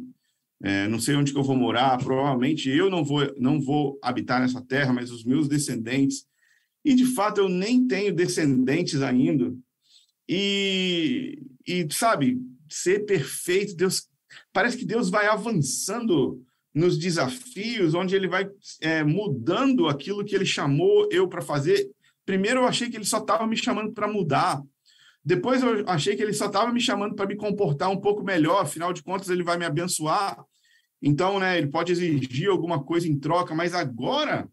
é, 0.62 0.88
não 0.88 0.98
sei 0.98 1.14
onde 1.14 1.32
que 1.32 1.38
eu 1.38 1.44
vou 1.44 1.56
morar, 1.56 1.98
provavelmente 1.98 2.68
eu 2.70 2.88
não 2.88 3.04
vou, 3.04 3.20
não 3.38 3.60
vou 3.60 3.98
habitar 4.02 4.40
nessa 4.40 4.60
terra, 4.60 4.92
mas 4.92 5.10
os 5.10 5.24
meus 5.24 5.48
descendentes. 5.48 6.26
E, 6.84 6.94
de 6.94 7.04
fato, 7.04 7.38
eu 7.38 7.48
nem 7.48 7.86
tenho 7.86 8.14
descendentes 8.14 9.02
ainda. 9.02 9.52
E, 10.28 11.42
e 11.66 11.86
sabe, 11.90 12.40
ser 12.68 13.04
perfeito, 13.04 13.76
Deus 13.76 14.08
parece 14.52 14.76
que 14.76 14.84
Deus 14.84 15.10
vai 15.10 15.26
avançando 15.26 16.42
nos 16.74 16.98
desafios, 16.98 17.94
onde 17.94 18.14
ele 18.14 18.28
vai 18.28 18.48
é, 18.80 19.02
mudando 19.02 19.88
aquilo 19.88 20.24
que 20.24 20.34
ele 20.34 20.46
chamou 20.46 21.08
eu 21.10 21.28
para 21.28 21.42
fazer. 21.42 21.90
Primeiro 22.24 22.60
eu 22.60 22.64
achei 22.64 22.90
que 22.90 22.96
ele 22.96 23.04
só 23.04 23.18
estava 23.18 23.46
me 23.46 23.56
chamando 23.56 23.92
para 23.92 24.08
mudar, 24.08 24.62
depois 25.26 25.60
eu 25.60 25.82
achei 25.88 26.14
que 26.14 26.22
ele 26.22 26.32
só 26.32 26.46
estava 26.46 26.72
me 26.72 26.80
chamando 26.80 27.16
para 27.16 27.26
me 27.26 27.34
comportar 27.34 27.90
um 27.90 28.00
pouco 28.00 28.22
melhor, 28.22 28.62
afinal 28.62 28.92
de 28.92 29.02
contas 29.02 29.28
ele 29.28 29.42
vai 29.42 29.58
me 29.58 29.64
abençoar. 29.64 30.40
Então, 31.02 31.40
né, 31.40 31.58
ele 31.58 31.66
pode 31.66 31.90
exigir 31.90 32.48
alguma 32.48 32.84
coisa 32.84 33.08
em 33.08 33.18
troca, 33.18 33.52
mas 33.52 33.74
agora 33.74 34.48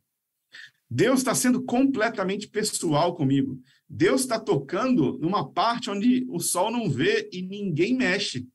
Deus 0.90 1.20
está 1.20 1.36
sendo 1.36 1.62
completamente 1.62 2.48
pessoal 2.48 3.16
comigo. 3.16 3.62
Deus 3.88 4.22
está 4.22 4.40
tocando 4.40 5.20
numa 5.20 5.48
parte 5.48 5.92
onde 5.92 6.26
o 6.28 6.40
sol 6.40 6.72
não 6.72 6.90
vê 6.90 7.30
e 7.32 7.44
ninguém 7.44 7.96
mexe. 7.96 8.48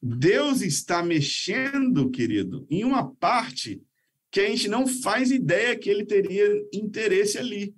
Deus 0.00 0.62
está 0.62 1.02
mexendo, 1.02 2.10
querido, 2.10 2.66
em 2.70 2.84
uma 2.84 3.14
parte 3.16 3.82
que 4.30 4.40
a 4.40 4.48
gente 4.48 4.66
não 4.66 4.86
faz 4.86 5.30
ideia 5.30 5.76
que 5.76 5.90
ele 5.90 6.06
teria 6.06 6.46
interesse 6.72 7.36
ali. 7.36 7.74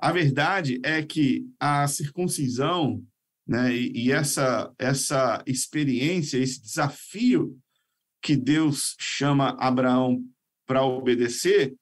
A 0.00 0.12
verdade 0.12 0.80
é 0.82 1.02
que 1.02 1.46
a 1.58 1.86
circuncisão 1.86 3.04
né, 3.46 3.74
e, 3.74 4.06
e 4.06 4.12
essa, 4.12 4.72
essa 4.78 5.42
experiência, 5.46 6.38
esse 6.38 6.62
desafio 6.62 7.58
que 8.22 8.36
Deus 8.36 8.96
chama 8.98 9.56
Abraão 9.58 10.24
para 10.66 10.84
obedecer, 10.84 11.74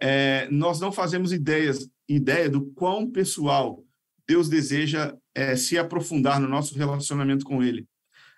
é, 0.00 0.48
nós 0.50 0.80
não 0.80 0.90
fazemos 0.90 1.32
ideias, 1.32 1.86
ideia 2.08 2.48
do 2.48 2.66
quão 2.72 3.10
pessoal 3.10 3.84
Deus 4.26 4.48
deseja 4.48 5.14
é, 5.34 5.56
se 5.56 5.76
aprofundar 5.76 6.40
no 6.40 6.48
nosso 6.48 6.74
relacionamento 6.76 7.44
com 7.44 7.62
Ele, 7.62 7.86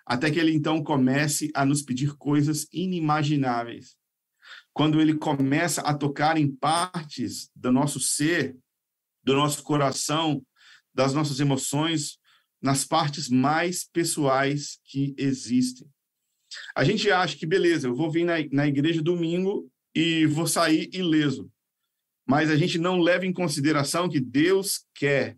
até 0.05 0.29
que 0.31 0.39
Ele 0.39 0.53
então 0.53 0.83
comece 0.83 1.51
a 1.53 1.65
nos 1.65 1.81
pedir 1.81 2.17
coisas 2.17 2.67
inimagináveis. 2.73 3.95
Quando 4.73 4.99
Ele 4.99 5.13
começa 5.13 5.81
a 5.81 5.93
tocar 5.93 6.37
em 6.37 6.51
partes 6.51 7.49
do 7.55 7.71
nosso 7.71 7.99
ser 7.99 8.57
do 9.23 9.33
nosso 9.33 9.63
coração, 9.63 10.45
das 10.93 11.13
nossas 11.13 11.39
emoções, 11.39 12.17
nas 12.61 12.85
partes 12.85 13.29
mais 13.29 13.83
pessoais 13.85 14.79
que 14.85 15.13
existem. 15.17 15.87
A 16.75 16.83
gente 16.83 17.11
acha 17.11 17.35
que, 17.35 17.45
beleza, 17.45 17.87
eu 17.87 17.95
vou 17.95 18.11
vir 18.11 18.23
na, 18.23 18.35
na 18.51 18.67
igreja 18.67 19.01
domingo 19.01 19.69
e 19.95 20.25
vou 20.25 20.47
sair 20.47 20.89
ileso. 20.93 21.51
Mas 22.27 22.49
a 22.49 22.55
gente 22.55 22.77
não 22.77 22.99
leva 22.99 23.25
em 23.25 23.33
consideração 23.33 24.07
que 24.07 24.19
Deus 24.19 24.85
quer 24.93 25.37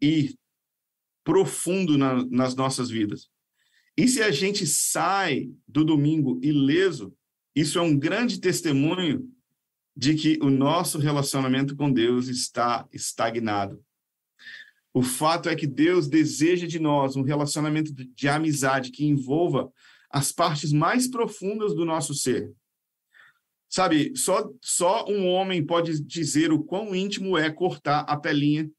ir 0.00 0.34
profundo 1.22 1.98
na, 1.98 2.24
nas 2.26 2.54
nossas 2.54 2.88
vidas. 2.88 3.28
E 3.96 4.08
se 4.08 4.22
a 4.22 4.30
gente 4.30 4.66
sai 4.66 5.50
do 5.66 5.84
domingo 5.84 6.40
ileso, 6.42 7.14
isso 7.54 7.78
é 7.78 7.82
um 7.82 7.98
grande 7.98 8.40
testemunho 8.40 9.28
de 9.98 10.14
que 10.14 10.38
o 10.40 10.48
nosso 10.48 10.96
relacionamento 10.96 11.74
com 11.74 11.92
Deus 11.92 12.28
está 12.28 12.86
estagnado. 12.92 13.84
O 14.94 15.02
fato 15.02 15.48
é 15.48 15.56
que 15.56 15.66
Deus 15.66 16.06
deseja 16.06 16.68
de 16.68 16.78
nós 16.78 17.16
um 17.16 17.22
relacionamento 17.22 17.92
de 17.92 18.28
amizade 18.28 18.92
que 18.92 19.04
envolva 19.04 19.72
as 20.08 20.30
partes 20.30 20.72
mais 20.72 21.08
profundas 21.08 21.74
do 21.74 21.84
nosso 21.84 22.14
ser. 22.14 22.54
Sabe, 23.68 24.16
só, 24.16 24.48
só 24.62 25.04
um 25.08 25.26
homem 25.26 25.66
pode 25.66 26.00
dizer 26.00 26.52
o 26.52 26.62
quão 26.62 26.94
íntimo 26.94 27.36
é 27.36 27.50
cortar 27.50 28.02
a 28.02 28.16
pelinha 28.16 28.70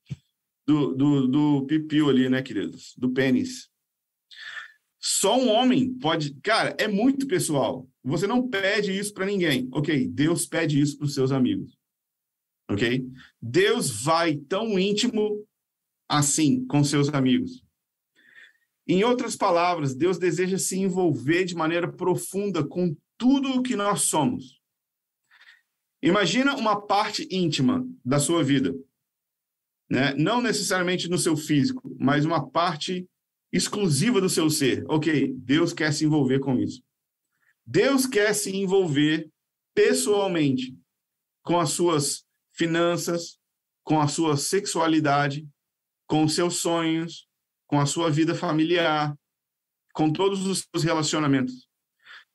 do, 0.66 0.96
do, 0.96 1.28
do 1.28 1.66
pipiu 1.66 2.10
ali, 2.10 2.30
né, 2.30 2.42
queridos? 2.42 2.94
Do 2.98 3.12
pênis. 3.12 3.70
Só 4.98 5.38
um 5.38 5.50
homem 5.50 5.94
pode. 6.00 6.34
Cara, 6.42 6.76
é 6.80 6.88
muito 6.88 7.28
pessoal. 7.28 7.90
Você 8.04 8.26
não 8.26 8.48
pede 8.48 8.98
isso 8.98 9.14
para 9.14 9.26
ninguém. 9.26 9.68
Ok, 9.72 10.08
Deus 10.08 10.46
pede 10.46 10.80
isso 10.80 10.98
para 10.98 11.06
os 11.06 11.14
seus 11.14 11.32
amigos. 11.32 11.78
Ok? 12.70 13.06
Deus 13.42 14.04
vai 14.04 14.36
tão 14.36 14.78
íntimo 14.80 15.46
assim 16.08 16.66
com 16.66 16.84
seus 16.84 17.10
amigos. 17.10 17.64
Em 18.88 19.04
outras 19.04 19.36
palavras, 19.36 19.94
Deus 19.94 20.18
deseja 20.18 20.58
se 20.58 20.78
envolver 20.80 21.46
de 21.46 21.56
maneira 21.56 21.92
profunda 21.92 22.66
com 22.66 22.96
tudo 23.18 23.50
o 23.52 23.62
que 23.62 23.76
nós 23.76 24.02
somos. 24.04 24.60
Imagina 26.02 26.56
uma 26.56 26.80
parte 26.80 27.28
íntima 27.30 27.86
da 28.04 28.20
sua 28.20 28.44
vida, 28.44 28.74
né? 29.90 30.14
não 30.16 30.42
necessariamente 30.42 31.10
no 31.10 31.18
seu 31.18 31.36
físico, 31.36 31.96
mas 32.00 32.24
uma 32.24 32.50
parte 32.50 33.08
exclusiva 33.52 34.22
do 34.22 34.30
seu 34.30 34.50
ser. 34.50 34.86
Ok, 34.88 35.34
Deus 35.38 35.74
quer 35.74 35.92
se 35.92 36.06
envolver 36.06 36.40
com 36.40 36.58
isso. 36.58 36.82
Deus 37.72 38.08
quer 38.08 38.34
se 38.34 38.50
envolver 38.56 39.30
pessoalmente 39.76 40.76
com 41.44 41.60
as 41.60 41.70
suas 41.70 42.26
finanças, 42.52 43.38
com 43.84 44.02
a 44.02 44.08
sua 44.08 44.38
sexualidade, 44.38 45.48
com 46.08 46.24
os 46.24 46.34
seus 46.34 46.56
sonhos, 46.56 47.28
com 47.68 47.80
a 47.80 47.86
sua 47.86 48.10
vida 48.10 48.34
familiar, 48.34 49.16
com 49.94 50.12
todos 50.12 50.48
os 50.48 50.66
seus 50.72 50.84
relacionamentos. 50.84 51.70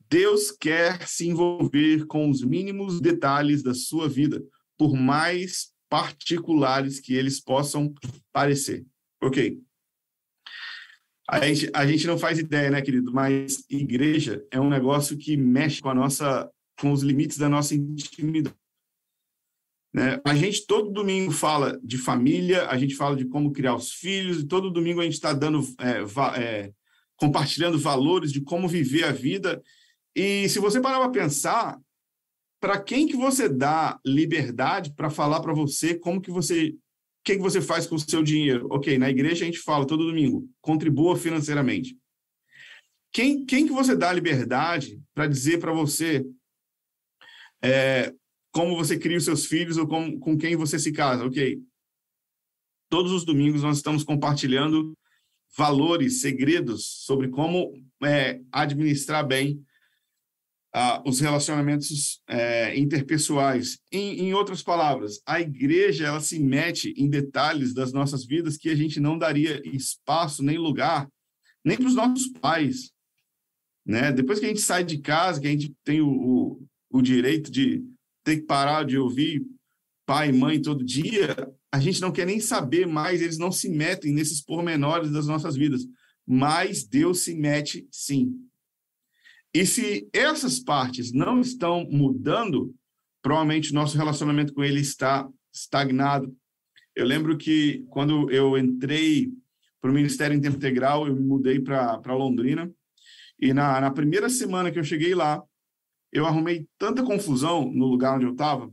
Deus 0.09 0.53
quer 0.53 1.05
se 1.09 1.27
envolver 1.27 2.07
com 2.07 2.31
os 2.31 2.45
mínimos 2.45 3.01
detalhes 3.01 3.61
da 3.61 3.75
sua 3.75 4.09
vida, 4.09 4.41
por 4.79 4.95
mais 4.95 5.73
particulares 5.89 7.01
que 7.01 7.13
eles 7.13 7.41
possam 7.41 7.93
parecer. 8.33 8.87
Ok. 9.21 9.61
A 11.29 11.47
gente, 11.47 11.71
a 11.75 11.87
gente 11.87 12.07
não 12.07 12.19
faz 12.19 12.39
ideia, 12.39 12.71
né, 12.71 12.83
querido? 12.83 13.13
Mas 13.13 13.65
igreja 13.71 14.45
é 14.51 14.61
um 14.61 14.69
negócio 14.69 15.17
que 15.17 15.37
mexe 15.37 15.81
com 15.81 15.89
a 15.89 15.95
nossa, 15.95 16.51
com 16.79 16.93
os 16.93 17.03
limites 17.03 17.39
da 17.39 17.49
nossa 17.49 17.75
intimidade. 17.75 18.55
Né? 19.95 20.21
A 20.25 20.35
gente 20.35 20.67
todo 20.67 20.91
domingo 20.91 21.31
fala 21.31 21.79
de 21.83 21.97
família, 21.97 22.67
a 22.69 22.77
gente 22.77 22.97
fala 22.97 23.15
de 23.15 23.25
como 23.25 23.53
criar 23.53 23.77
os 23.77 23.93
filhos, 23.93 24.41
e 24.41 24.47
todo 24.47 24.71
domingo 24.71 25.01
a 25.01 25.05
gente 25.05 25.15
está 25.15 25.33
dando, 25.33 25.65
é, 25.79 26.03
va, 26.03 26.37
é, 26.37 26.73
compartilhando 27.17 27.79
valores 27.79 28.33
de 28.33 28.41
como 28.41 28.69
viver 28.69 29.05
a 29.05 29.13
vida. 29.13 29.63
E 30.15 30.49
se 30.49 30.59
você 30.59 30.81
parar 30.81 30.99
para 30.99 31.11
pensar, 31.11 31.81
para 32.61 32.81
quem 32.81 33.07
que 33.07 33.17
você 33.17 33.49
dá 33.49 34.01
liberdade 34.05 34.93
para 34.95 35.11
falar 35.11 35.41
para 35.41 35.55
você 35.55 35.95
como 35.95 36.21
que 36.21 36.31
você, 36.31 36.75
que 37.25 37.37
que 37.37 37.43
você 37.43 37.63
faz 37.63 37.87
com 37.87 37.95
o 37.95 37.99
seu 37.99 38.23
dinheiro? 38.23 38.69
Ok, 38.71 38.99
na 38.99 39.09
igreja 39.09 39.45
a 39.45 39.47
gente 39.47 39.59
fala 39.59 39.87
todo 39.87 40.07
domingo, 40.07 40.47
contribua 40.61 41.17
financeiramente. 41.17 41.97
Quem, 43.11 43.47
quem 43.47 43.67
que 43.67 43.73
você 43.73 43.97
dá 43.97 44.13
liberdade 44.13 45.01
para 45.15 45.27
dizer 45.27 45.59
para 45.59 45.73
você 45.73 46.25
é, 47.63 48.13
como 48.53 48.77
você 48.77 48.99
cria 48.99 49.17
os 49.17 49.25
seus 49.25 49.47
filhos 49.47 49.79
ou 49.79 49.87
com, 49.89 50.19
com 50.19 50.37
quem 50.37 50.55
você 50.55 50.79
se 50.79 50.93
casa, 50.93 51.25
ok? 51.25 51.59
Todos 52.91 53.11
os 53.11 53.25
domingos 53.25 53.63
nós 53.63 53.79
estamos 53.79 54.05
compartilhando 54.05 54.93
valores, 55.57 56.21
segredos 56.21 56.85
sobre 57.05 57.29
como 57.29 57.73
é, 58.03 58.41
administrar 58.53 59.27
bem 59.27 59.65
uh, 60.75 61.09
os 61.09 61.21
relacionamentos 61.21 62.21
é, 62.29 62.77
interpessoais. 62.79 63.79
Em, 63.93 64.21
em, 64.21 64.35
outras 64.35 64.63
palavras, 64.63 65.21
a 65.27 65.41
igreja 65.41 66.07
ela 66.07 66.21
se 66.21 66.39
mete 66.39 66.93
em 66.97 67.09
detalhes 67.09 67.73
das 67.73 67.93
nossas 67.93 68.25
vidas 68.25 68.57
que 68.57 68.69
a 68.69 68.75
gente 68.75 68.99
não 68.99 69.17
daria 69.17 69.63
espaço 69.65 70.43
nem 70.43 70.59
lugar 70.59 71.09
nem 71.65 71.79
para 71.79 71.87
os 71.87 71.95
nossos 71.95 72.29
pais, 72.29 72.93
né? 73.87 74.13
Depois 74.13 74.39
que 74.39 74.45
a 74.45 74.49
gente 74.49 74.61
sai 74.61 74.85
de 74.85 74.99
casa, 74.99 75.41
que 75.41 75.47
a 75.47 75.51
gente 75.51 75.75
tem 75.83 76.01
o, 76.01 76.09
o, 76.09 76.67
o 76.91 77.03
direito 77.03 77.51
de 77.51 77.83
ter 78.23 78.39
que 78.39 78.43
parar 78.43 78.85
de 78.85 78.99
ouvir 78.99 79.43
pai 80.07 80.29
e 80.29 80.33
mãe 80.33 80.61
todo 80.61 80.85
dia, 80.85 81.35
a 81.73 81.81
gente 81.81 82.01
não 82.01 82.13
quer 82.13 82.27
nem 82.27 82.39
saber 82.39 82.87
mais, 82.87 83.23
eles 83.23 83.39
não 83.39 83.51
se 83.51 83.71
metem 83.71 84.13
nesses 84.13 84.43
pormenores 84.43 85.11
das 85.11 85.27
nossas 85.27 85.57
vidas. 85.57 85.87
Mas 86.27 86.85
Deus 86.85 87.25
se 87.25 87.35
mete 87.35 87.87
sim. 87.91 88.35
E 89.55 89.65
se 89.65 90.09
essas 90.13 90.59
partes 90.59 91.13
não 91.13 91.41
estão 91.41 91.87
mudando, 91.89 92.75
provavelmente 93.23 93.73
nosso 93.73 93.97
relacionamento 93.97 94.53
com 94.53 94.65
ele 94.65 94.81
está 94.81 95.29
estagnado. 95.53 96.37
Eu 96.95 97.07
lembro 97.07 97.39
que 97.39 97.85
quando 97.89 98.29
eu 98.33 98.59
entrei 98.59 99.33
para 99.81 99.91
o 99.91 99.95
Ministério 99.95 100.37
em 100.37 100.41
Tempo 100.41 100.57
Integral, 100.57 101.07
eu 101.07 101.15
me 101.15 101.23
mudei 101.23 101.61
para 101.61 102.15
Londrina, 102.15 102.69
e 103.39 103.53
na, 103.53 103.81
na 103.81 103.91
primeira 103.91 104.29
semana 104.29 104.73
que 104.73 104.79
eu 104.79 104.85
cheguei 104.85 105.15
lá, 105.15 105.43
eu 106.13 106.27
arrumei 106.27 106.67
tanta 106.79 107.03
confusão 107.03 107.71
no 107.71 107.87
lugar 107.87 108.17
onde 108.17 108.25
eu 108.25 108.33
estava. 108.33 108.73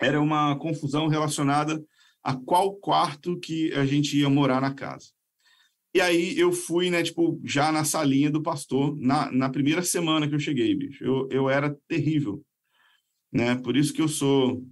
Era 0.00 0.20
uma 0.20 0.56
confusão 0.58 1.08
relacionada 1.08 1.82
a 2.22 2.34
qual 2.34 2.74
quarto 2.74 3.38
que 3.38 3.72
a 3.72 3.86
gente 3.86 4.18
ia 4.18 4.28
morar 4.28 4.60
na 4.60 4.74
casa. 4.74 5.15
E 5.96 6.00
aí 6.02 6.38
eu 6.38 6.52
fui, 6.52 6.90
né, 6.90 7.02
tipo, 7.02 7.40
já 7.42 7.72
na 7.72 7.82
salinha 7.82 8.30
do 8.30 8.42
pastor, 8.42 8.94
na, 8.98 9.32
na 9.32 9.48
primeira 9.48 9.80
semana 9.80 10.28
que 10.28 10.34
eu 10.34 10.38
cheguei, 10.38 10.74
bicho. 10.74 11.02
Eu, 11.02 11.26
eu 11.30 11.48
era 11.48 11.74
terrível, 11.88 12.44
né? 13.32 13.54
Por 13.54 13.74
isso 13.78 13.94
que 13.94 14.02
eu 14.02 14.08
sou 14.08 14.62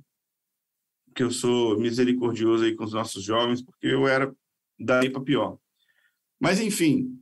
que 1.16 1.22
eu 1.22 1.30
sou 1.30 1.80
misericordioso 1.80 2.64
aí 2.64 2.74
com 2.74 2.84
os 2.84 2.92
nossos 2.92 3.24
jovens, 3.24 3.62
porque 3.62 3.86
eu 3.86 4.06
era 4.06 4.30
daí 4.78 5.08
para 5.08 5.22
pior. 5.22 5.56
Mas 6.38 6.60
enfim, 6.60 7.18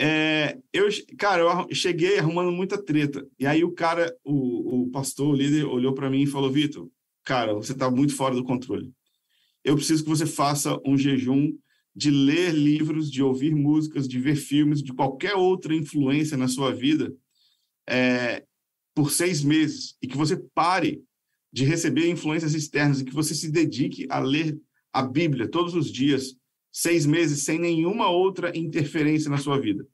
é, 0.00 0.58
eu, 0.72 0.88
cara, 1.18 1.42
eu 1.42 1.74
cheguei 1.74 2.18
arrumando 2.18 2.50
muita 2.50 2.82
treta. 2.82 3.28
E 3.38 3.46
aí 3.46 3.62
o 3.62 3.72
cara, 3.72 4.16
o, 4.24 4.84
o 4.84 4.90
pastor, 4.90 5.34
o 5.34 5.36
líder, 5.36 5.66
olhou 5.66 5.92
para 5.92 6.08
mim 6.08 6.22
e 6.22 6.26
falou: 6.26 6.50
Vitor, 6.50 6.90
cara, 7.22 7.52
você 7.52 7.72
está 7.72 7.90
muito 7.90 8.16
fora 8.16 8.34
do 8.34 8.42
controle. 8.42 8.90
Eu 9.62 9.74
preciso 9.76 10.02
que 10.02 10.08
você 10.08 10.24
faça 10.24 10.80
um 10.82 10.96
jejum 10.96 11.52
de 11.94 12.10
ler 12.10 12.52
livros, 12.52 13.10
de 13.10 13.22
ouvir 13.22 13.54
músicas, 13.54 14.08
de 14.08 14.18
ver 14.18 14.36
filmes, 14.36 14.82
de 14.82 14.92
qualquer 14.92 15.34
outra 15.34 15.74
influência 15.74 16.36
na 16.36 16.48
sua 16.48 16.72
vida 16.74 17.14
é, 17.88 18.44
por 18.94 19.10
seis 19.10 19.42
meses. 19.44 19.96
E 20.02 20.08
que 20.08 20.16
você 20.16 20.36
pare 20.54 21.02
de 21.52 21.64
receber 21.64 22.10
influências 22.10 22.54
externas 22.54 23.00
e 23.00 23.04
que 23.04 23.14
você 23.14 23.34
se 23.34 23.50
dedique 23.50 24.06
a 24.10 24.18
ler 24.18 24.60
a 24.92 25.02
Bíblia 25.02 25.48
todos 25.48 25.74
os 25.74 25.90
dias 25.90 26.36
seis 26.72 27.06
meses 27.06 27.44
sem 27.44 27.58
nenhuma 27.60 28.08
outra 28.10 28.56
interferência 28.58 29.30
na 29.30 29.38
sua 29.38 29.60
vida. 29.60 29.86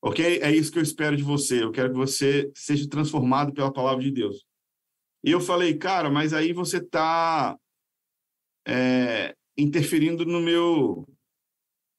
Ok? 0.00 0.38
É 0.40 0.50
isso 0.54 0.70
que 0.70 0.78
eu 0.78 0.82
espero 0.82 1.16
de 1.16 1.24
você. 1.24 1.62
Eu 1.62 1.72
quero 1.72 1.90
que 1.90 1.96
você 1.96 2.50
seja 2.54 2.88
transformado 2.88 3.52
pela 3.52 3.72
palavra 3.72 4.02
de 4.02 4.12
Deus. 4.12 4.44
E 5.24 5.30
eu 5.30 5.40
falei, 5.40 5.76
cara, 5.76 6.08
mas 6.10 6.32
aí 6.32 6.52
você 6.52 6.78
está 6.78 7.56
é, 8.66 9.34
interferindo 9.56 10.24
no 10.24 10.40
meu 10.40 11.06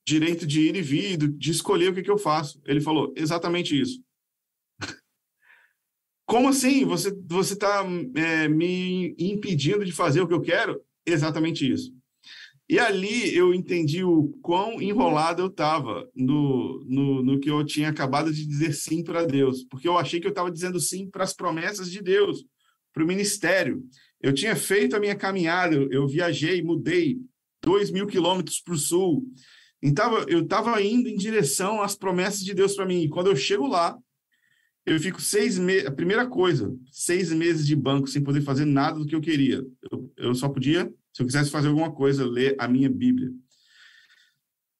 direito 0.06 0.46
de 0.46 0.62
ir 0.62 0.76
e 0.76 0.82
vir, 0.82 1.18
de 1.18 1.52
escolher 1.52 1.92
o 1.92 1.94
que, 1.94 2.04
que 2.04 2.12
eu 2.12 2.18
faço. 2.18 2.62
Ele 2.66 2.82
falou 2.82 3.14
exatamente 3.16 3.80
isso. 3.80 4.04
Como 6.28 6.50
assim? 6.50 6.86
Você 6.86 7.12
você 7.26 7.54
está 7.54 7.84
é, 8.16 8.48
me 8.48 9.16
impedindo 9.18 9.86
de 9.86 9.92
fazer 9.92 10.22
o 10.22 10.28
que 10.28 10.34
eu 10.34 10.42
quero? 10.42 10.82
Exatamente 11.06 11.70
isso. 11.70 11.94
E 12.70 12.80
ali 12.80 13.36
eu 13.36 13.54
entendi 13.54 14.04
o 14.04 14.30
quão 14.42 14.82
enrolado 14.82 15.42
eu 15.42 15.48
estava 15.48 16.10
no, 16.16 16.84
no, 16.86 17.24
no, 17.24 17.40
que 17.40 17.50
eu 17.50 17.64
tinha 17.64 17.90
acabado 17.90 18.34
de 18.34 18.46
dizer 18.46 18.74
sim 18.74 19.04
para 19.04 19.26
Deus, 19.26 19.64
porque 19.66 19.88
eu 19.88 19.98
achei 19.98 20.20
que 20.20 20.26
eu 20.26 20.32
estava 20.32 20.50
dizendo 20.50 20.80
sim 20.80 21.10
para 21.10 21.24
as 21.24 21.34
promessas 21.34 21.92
de 21.92 22.02
Deus, 22.02 22.46
para 22.94 23.04
o 23.04 23.08
ministério. 23.08 23.84
Eu 24.22 24.34
tinha 24.34 24.56
feito 24.56 24.96
a 24.96 25.00
minha 25.00 25.16
caminhada, 25.16 25.76
eu, 25.76 25.90
eu 25.92 26.08
viajei, 26.08 26.64
mudei 26.64 27.20
dois 27.64 27.92
mil 27.92 28.08
quilômetros 28.08 28.60
para 28.60 28.74
o 28.74 28.78
sul. 28.78 29.26
Então, 29.82 30.18
eu 30.28 30.44
estava 30.44 30.82
indo 30.82 31.10
em 31.10 31.18
direção 31.18 31.82
às 31.82 31.96
promessas 31.96 32.44
de 32.44 32.54
Deus 32.54 32.76
para 32.76 32.86
mim. 32.86 33.02
E 33.02 33.10
quando 33.10 33.28
eu 33.28 33.36
chego 33.36 33.68
lá, 33.68 33.98
eu 34.86 35.00
fico 35.00 35.22
seis 35.22 35.58
meses. 35.58 35.86
A 35.86 35.92
primeira 35.92 36.28
coisa, 36.28 36.74
seis 36.92 37.32
meses 37.32 37.66
de 37.66 37.76
banco 37.76 38.08
sem 38.08 38.24
poder 38.24 38.42
fazer 38.42 38.66
nada 38.66 39.00
do 39.00 39.06
que 39.06 39.16
eu 39.16 39.22
queria. 39.22 39.66
Eu, 39.92 40.14
eu 40.18 40.36
só 40.36 40.48
podia 40.48 40.92
se 41.14 41.22
eu 41.22 41.28
quisesse 41.28 41.52
fazer 41.52 41.68
alguma 41.68 41.92
coisa, 41.92 42.26
ler 42.26 42.56
a 42.58 42.68
minha 42.68 42.90
Bíblia. 42.90 43.32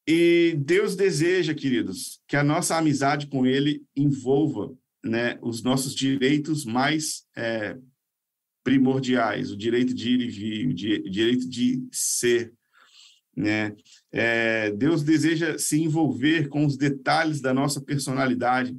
E 0.06 0.56
Deus 0.58 0.96
deseja, 0.96 1.54
queridos, 1.54 2.20
que 2.28 2.36
a 2.36 2.44
nossa 2.44 2.76
amizade 2.76 3.28
com 3.28 3.46
Ele 3.46 3.84
envolva 3.96 4.76
né, 5.04 5.38
os 5.42 5.62
nossos 5.62 5.94
direitos 5.94 6.66
mais 6.66 7.24
é, 7.38 7.78
primordiais, 8.64 9.52
o 9.52 9.58
direito 9.58 9.94
de 9.94 10.10
ir 10.10 10.22
e 10.22 10.30
vir, 10.30 10.68
o, 10.68 10.74
di 10.74 10.94
o 10.96 11.10
direito 11.10 11.48
de 11.48 11.88
ser. 11.92 12.52
Né? 13.36 13.76
É, 14.12 14.72
Deus 14.72 15.04
deseja 15.04 15.58
se 15.58 15.82
envolver 15.82 16.48
com 16.50 16.66
os 16.66 16.78
detalhes 16.78 17.42
da 17.42 17.54
nossa 17.54 17.82
personalidade. 17.82 18.78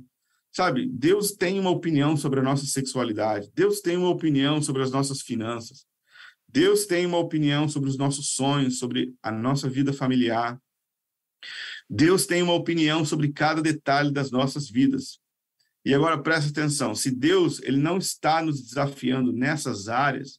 Sabe, 0.53 0.89
Deus 0.89 1.33
tem 1.33 1.59
uma 1.59 1.71
opinião 1.71 2.17
sobre 2.17 2.39
a 2.39 2.43
nossa 2.43 2.65
sexualidade, 2.65 3.51
Deus 3.55 3.81
tem 3.81 3.97
uma 3.97 4.09
opinião 4.09 4.63
sobre 4.63 4.83
as 4.83 4.91
nossas 4.93 5.21
finanças, 5.21 5.85
Deus 6.49 6.87
tem 6.87 7.05
uma 7.05 7.19
opinião 7.19 7.69
sobre 7.69 7.91
os 7.91 7.99
nossos 7.99 8.29
sonhos, 8.31 8.79
sobre 8.79 9.13
a 9.21 9.33
nossa 9.33 9.69
vida 9.69 9.93
familiar. 9.93 10.57
Deus 11.91 12.27
tem 12.27 12.43
uma 12.43 12.53
opinião 12.53 13.05
sobre 13.05 13.33
cada 13.33 13.61
detalhe 13.61 14.13
das 14.13 14.31
nossas 14.31 14.71
vidas. 14.71 15.19
E 15.85 15.93
agora 15.93 16.23
presta 16.23 16.51
atenção, 16.51 16.95
se 16.95 17.11
Deus 17.11 17.61
ele 17.63 17.77
não 17.77 17.99
está 17.99 18.41
nos 18.41 18.63
desafiando 18.63 19.33
nessas 19.33 19.89
áreas, 19.89 20.39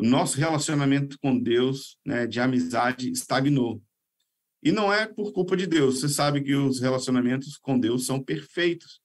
o 0.00 0.02
nosso 0.02 0.38
relacionamento 0.38 1.18
com 1.20 1.38
Deus, 1.38 1.98
né, 2.04 2.26
de 2.26 2.40
amizade, 2.40 3.10
estagnou. 3.10 3.82
E 4.62 4.72
não 4.72 4.92
é 4.92 5.06
por 5.06 5.32
culpa 5.32 5.56
de 5.56 5.66
Deus. 5.66 6.00
Você 6.00 6.08
sabe 6.08 6.42
que 6.42 6.54
os 6.54 6.80
relacionamentos 6.80 7.58
com 7.58 7.78
Deus 7.78 8.06
são 8.06 8.22
perfeitos. 8.22 9.00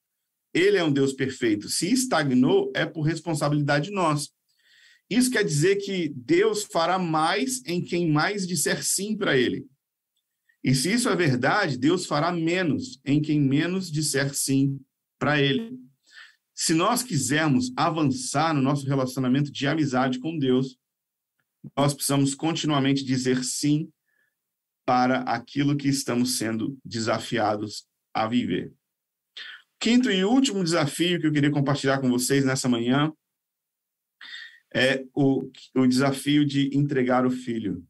Ele 0.54 0.78
é 0.78 0.84
um 0.84 0.92
Deus 0.92 1.12
perfeito. 1.12 1.68
Se 1.68 1.92
estagnou, 1.92 2.72
é 2.74 2.86
por 2.86 3.02
responsabilidade 3.02 3.92
nossa. 3.92 4.30
Isso 5.10 5.30
quer 5.30 5.44
dizer 5.44 5.76
que 5.78 6.10
Deus 6.16 6.64
fará 6.64 6.98
mais 6.98 7.62
em 7.66 7.84
quem 7.84 8.10
mais 8.10 8.48
disser 8.48 8.84
sim 8.84 9.18
para 9.18 9.38
ele. 9.38 9.66
E 10.64 10.74
se 10.74 10.94
isso 10.94 11.10
é 11.10 11.16
verdade, 11.16 11.78
Deus 11.78 12.06
fará 12.06 12.32
menos 12.32 13.00
em 13.06 13.22
quem 13.22 13.40
menos 13.40 13.92
disser 13.92 14.34
sim 14.34 14.80
para 15.20 15.42
ele. 15.42 15.78
Se 16.56 16.74
nós 16.74 17.04
quisermos 17.04 17.72
avançar 17.76 18.54
no 18.54 18.62
nosso 18.62 18.88
relacionamento 18.88 19.52
de 19.52 19.68
amizade 19.68 20.20
com 20.20 20.40
Deus, 20.40 20.78
nós 21.76 21.94
precisamos 21.94 22.36
continuamente 22.36 23.04
dizer 23.04 23.44
sim 23.44 23.92
para 24.86 25.22
aquilo 25.22 25.76
que 25.76 25.88
estamos 25.88 26.38
sendo 26.38 26.78
desafiados 26.84 27.88
a 28.14 28.28
viver. 28.28 28.74
Quinto 29.80 30.10
e 30.10 30.24
último 30.24 30.64
desafio 30.64 31.20
que 31.20 31.28
eu 31.28 31.32
queria 31.32 31.52
compartilhar 31.52 32.00
com 32.00 32.10
vocês 32.10 32.46
nessa 32.46 32.70
manhã 32.70 33.12
é 34.74 35.06
o, 35.14 35.50
o 35.76 35.88
desafio 35.88 36.46
de 36.46 36.76
entregar 36.76 37.26
o 37.26 37.32
filho. 37.32 37.86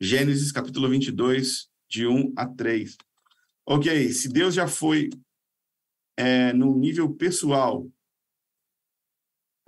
Gênesis 0.00 0.50
capítulo 0.50 0.88
22, 0.88 1.68
de 1.88 2.06
1 2.06 2.32
a 2.36 2.46
3. 2.46 2.96
Ok, 3.66 4.12
se 4.12 4.28
Deus 4.28 4.54
já 4.54 4.66
foi 4.66 5.10
é, 6.16 6.52
no 6.52 6.76
nível 6.76 7.14
pessoal 7.14 7.88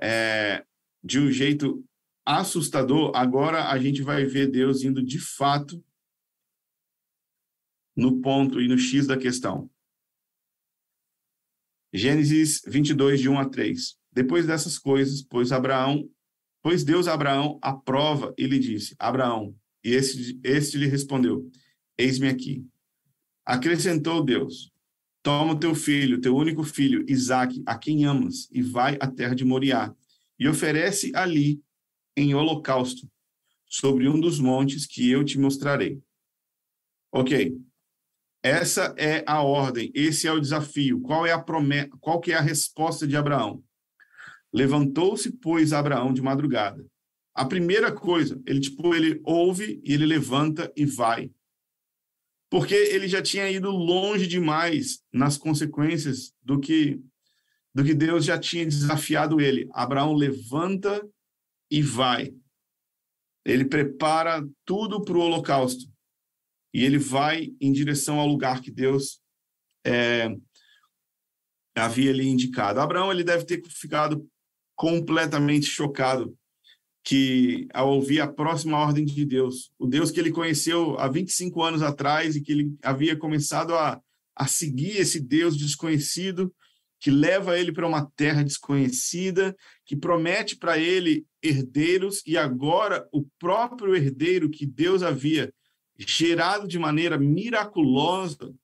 é, 0.01 0.65
de 1.03 1.21
um 1.21 1.31
jeito 1.31 1.85
assustador, 2.25 3.13
agora 3.15 3.71
a 3.71 3.79
gente 3.79 4.03
vai 4.03 4.25
ver 4.25 4.51
Deus 4.51 4.83
indo 4.83 5.03
de 5.03 5.19
fato 5.19 5.83
no 7.97 8.21
ponto 8.21 8.61
e 8.61 8.69
no 8.69 8.79
X 8.79 9.07
da 9.07 9.17
questão. 9.17 9.71
Gênesis 11.93 12.63
22, 12.67 13.21
de 13.21 13.29
1 13.29 13.39
a 13.39 13.49
3. 13.49 13.99
Depois 14.13 14.47
dessas 14.47 14.79
coisas, 14.79 15.23
pois 15.23 15.53
Abraão, 15.53 16.09
pois 16.63 16.85
Deus 16.85 17.07
Abraão 17.07 17.59
a 17.61 17.75
prova 17.75 18.35
e 18.39 18.47
lhe 18.47 18.59
disse: 18.59 18.95
Abraão, 18.99 19.55
e 19.85 19.91
este, 19.91 20.41
este 20.43 20.79
lhe 20.79 20.87
respondeu: 20.87 21.51
Eis-me 21.99 22.29
aqui. 22.29 22.67
Acrescentou 23.45 24.25
Deus: 24.25 24.73
Toma 25.23 25.53
o 25.53 25.59
teu 25.59 25.75
filho, 25.75 26.21
teu 26.21 26.35
único 26.35 26.63
filho, 26.63 27.05
Isaque, 27.09 27.63
a 27.67 27.77
quem 27.77 28.05
amas, 28.05 28.49
e 28.51 28.63
vai 28.63 28.97
à 29.01 29.07
terra 29.07 29.35
de 29.35 29.45
Moriá, 29.45 29.95
e 30.39 30.49
oferece 30.49 31.13
ali 31.15 31.63
em 32.17 32.35
holocausto, 32.35 33.11
sobre 33.67 34.09
um 34.09 34.21
dos 34.21 34.39
montes 34.39 34.87
que 34.87 35.11
eu 35.11 35.25
te 35.25 35.39
mostrarei. 35.39 36.01
Ok. 37.11 37.57
Essa 38.43 38.95
é 38.99 39.23
a 39.27 39.43
ordem, 39.43 39.91
esse 39.95 40.27
é 40.27 40.33
o 40.33 40.41
desafio. 40.41 41.01
Qual 41.01 41.25
é 41.25 41.33
a 41.33 41.39
promessa, 41.39 41.91
qual 42.01 42.21
que 42.21 42.33
é 42.33 42.35
a 42.35 42.41
resposta 42.41 43.07
de 43.07 43.17
Abraão? 43.17 43.63
Levantou-se, 44.53 45.33
pois, 45.39 45.73
Abraão 45.73 46.13
de 46.13 46.21
madrugada. 46.21 46.85
A 47.35 47.45
primeira 47.45 47.91
coisa, 47.93 48.43
ele 48.47 48.61
tipo, 48.61 48.95
ele 48.95 49.21
ouve 49.25 49.81
e 49.85 49.95
ele 49.95 50.05
levanta 50.05 50.71
e 50.77 50.85
vai. 50.85 51.31
Porque 52.51 52.75
ele 52.75 53.09
já 53.09 53.23
tinha 53.23 53.49
ido 53.51 53.71
longe 53.71 54.27
demais 54.27 55.03
nas 55.11 55.39
consequências 55.39 56.35
do 56.43 56.61
que 56.61 57.01
do 57.75 57.83
que 57.83 57.95
Deus 57.95 58.27
já 58.27 58.39
tinha 58.39 58.67
desafiado 58.67 59.41
ele. 59.41 59.67
Abraão 59.73 60.13
levanta 60.13 61.03
e 61.73 61.81
vai. 61.81 62.31
Ele 63.47 63.65
prepara 63.65 64.47
tudo 64.63 65.03
para 65.03 65.17
o 65.17 65.21
holocausto 65.21 65.91
e 66.73 66.85
ele 66.85 66.99
vai 66.99 67.51
em 67.59 67.73
direção 67.73 68.21
ao 68.21 68.27
lugar 68.27 68.61
que 68.61 68.71
Deus 68.71 69.23
é, 69.85 70.29
havia 71.75 72.13
lhe 72.13 72.29
indicado. 72.29 72.79
Abraão 72.79 73.11
ele 73.11 73.25
deve 73.25 73.47
ter 73.47 73.63
ficado 73.69 74.29
completamente 74.77 75.65
chocado 75.65 76.37
que 77.03 77.67
ao 77.73 77.91
ouvir 77.95 78.21
a 78.21 78.29
próxima 78.31 78.79
ordem 78.79 79.05
de 79.07 79.25
Deus, 79.25 79.73
o 79.79 79.87
Deus 79.87 80.11
que 80.11 80.21
ele 80.21 80.31
conheceu 80.31 80.99
há 80.99 81.09
25 81.09 81.63
anos 81.63 81.83
atrás 81.83 82.37
e 82.37 82.43
que 82.43 82.53
ele 82.53 82.77
havia 82.83 83.17
começado 83.17 83.75
a, 83.75 84.01
a 84.37 84.47
seguir 84.47 84.99
esse 84.99 85.19
Deus 85.19 85.57
desconhecido, 85.57 86.55
que 87.03 87.11
leva 87.11 87.59
ele 87.59 87.73
para 87.73 87.87
uma 87.87 88.09
terra 88.15 88.45
desconhecida, 88.45 89.57
que 89.85 89.97
promete 89.97 90.57
para 90.57 90.79
ele 90.79 91.27
herdeiros 91.43 92.23
e 92.25 92.39
agora 92.39 93.09
o 93.11 93.25
próprio 93.41 93.97
herdeiro 93.97 94.49
que 94.49 94.65
Deus 94.65 95.03
havia 95.03 95.53
gerado 95.99 96.69
de 96.69 96.79
maneira 96.79 97.19
miraculosa, 97.19 98.55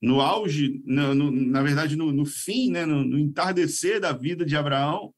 no 0.00 0.22
auge, 0.22 0.82
no, 0.86 1.14
no, 1.14 1.30
na 1.30 1.62
verdade, 1.62 1.94
no, 1.94 2.10
no 2.10 2.24
fim, 2.24 2.70
né, 2.70 2.86
no, 2.86 3.18
entardecer 3.18 4.00
da 4.00 4.12
vida 4.12 4.46
de 4.46 4.56
Abraão. 4.56 5.14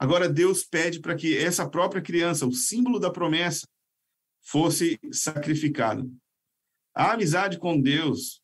Agora, 0.00 0.28
Deus 0.28 0.64
pede 0.64 0.98
para 0.98 1.14
que 1.14 1.36
essa 1.38 1.68
própria 1.68 2.02
criança, 2.02 2.44
o 2.44 2.52
símbolo 2.52 2.98
da 2.98 3.10
promessa, 3.10 3.68
fosse 4.42 4.98
sacrificado. 5.12 6.12
A 6.92 7.12
amizade 7.12 7.56
com 7.56 7.80
Deus, 7.80 8.42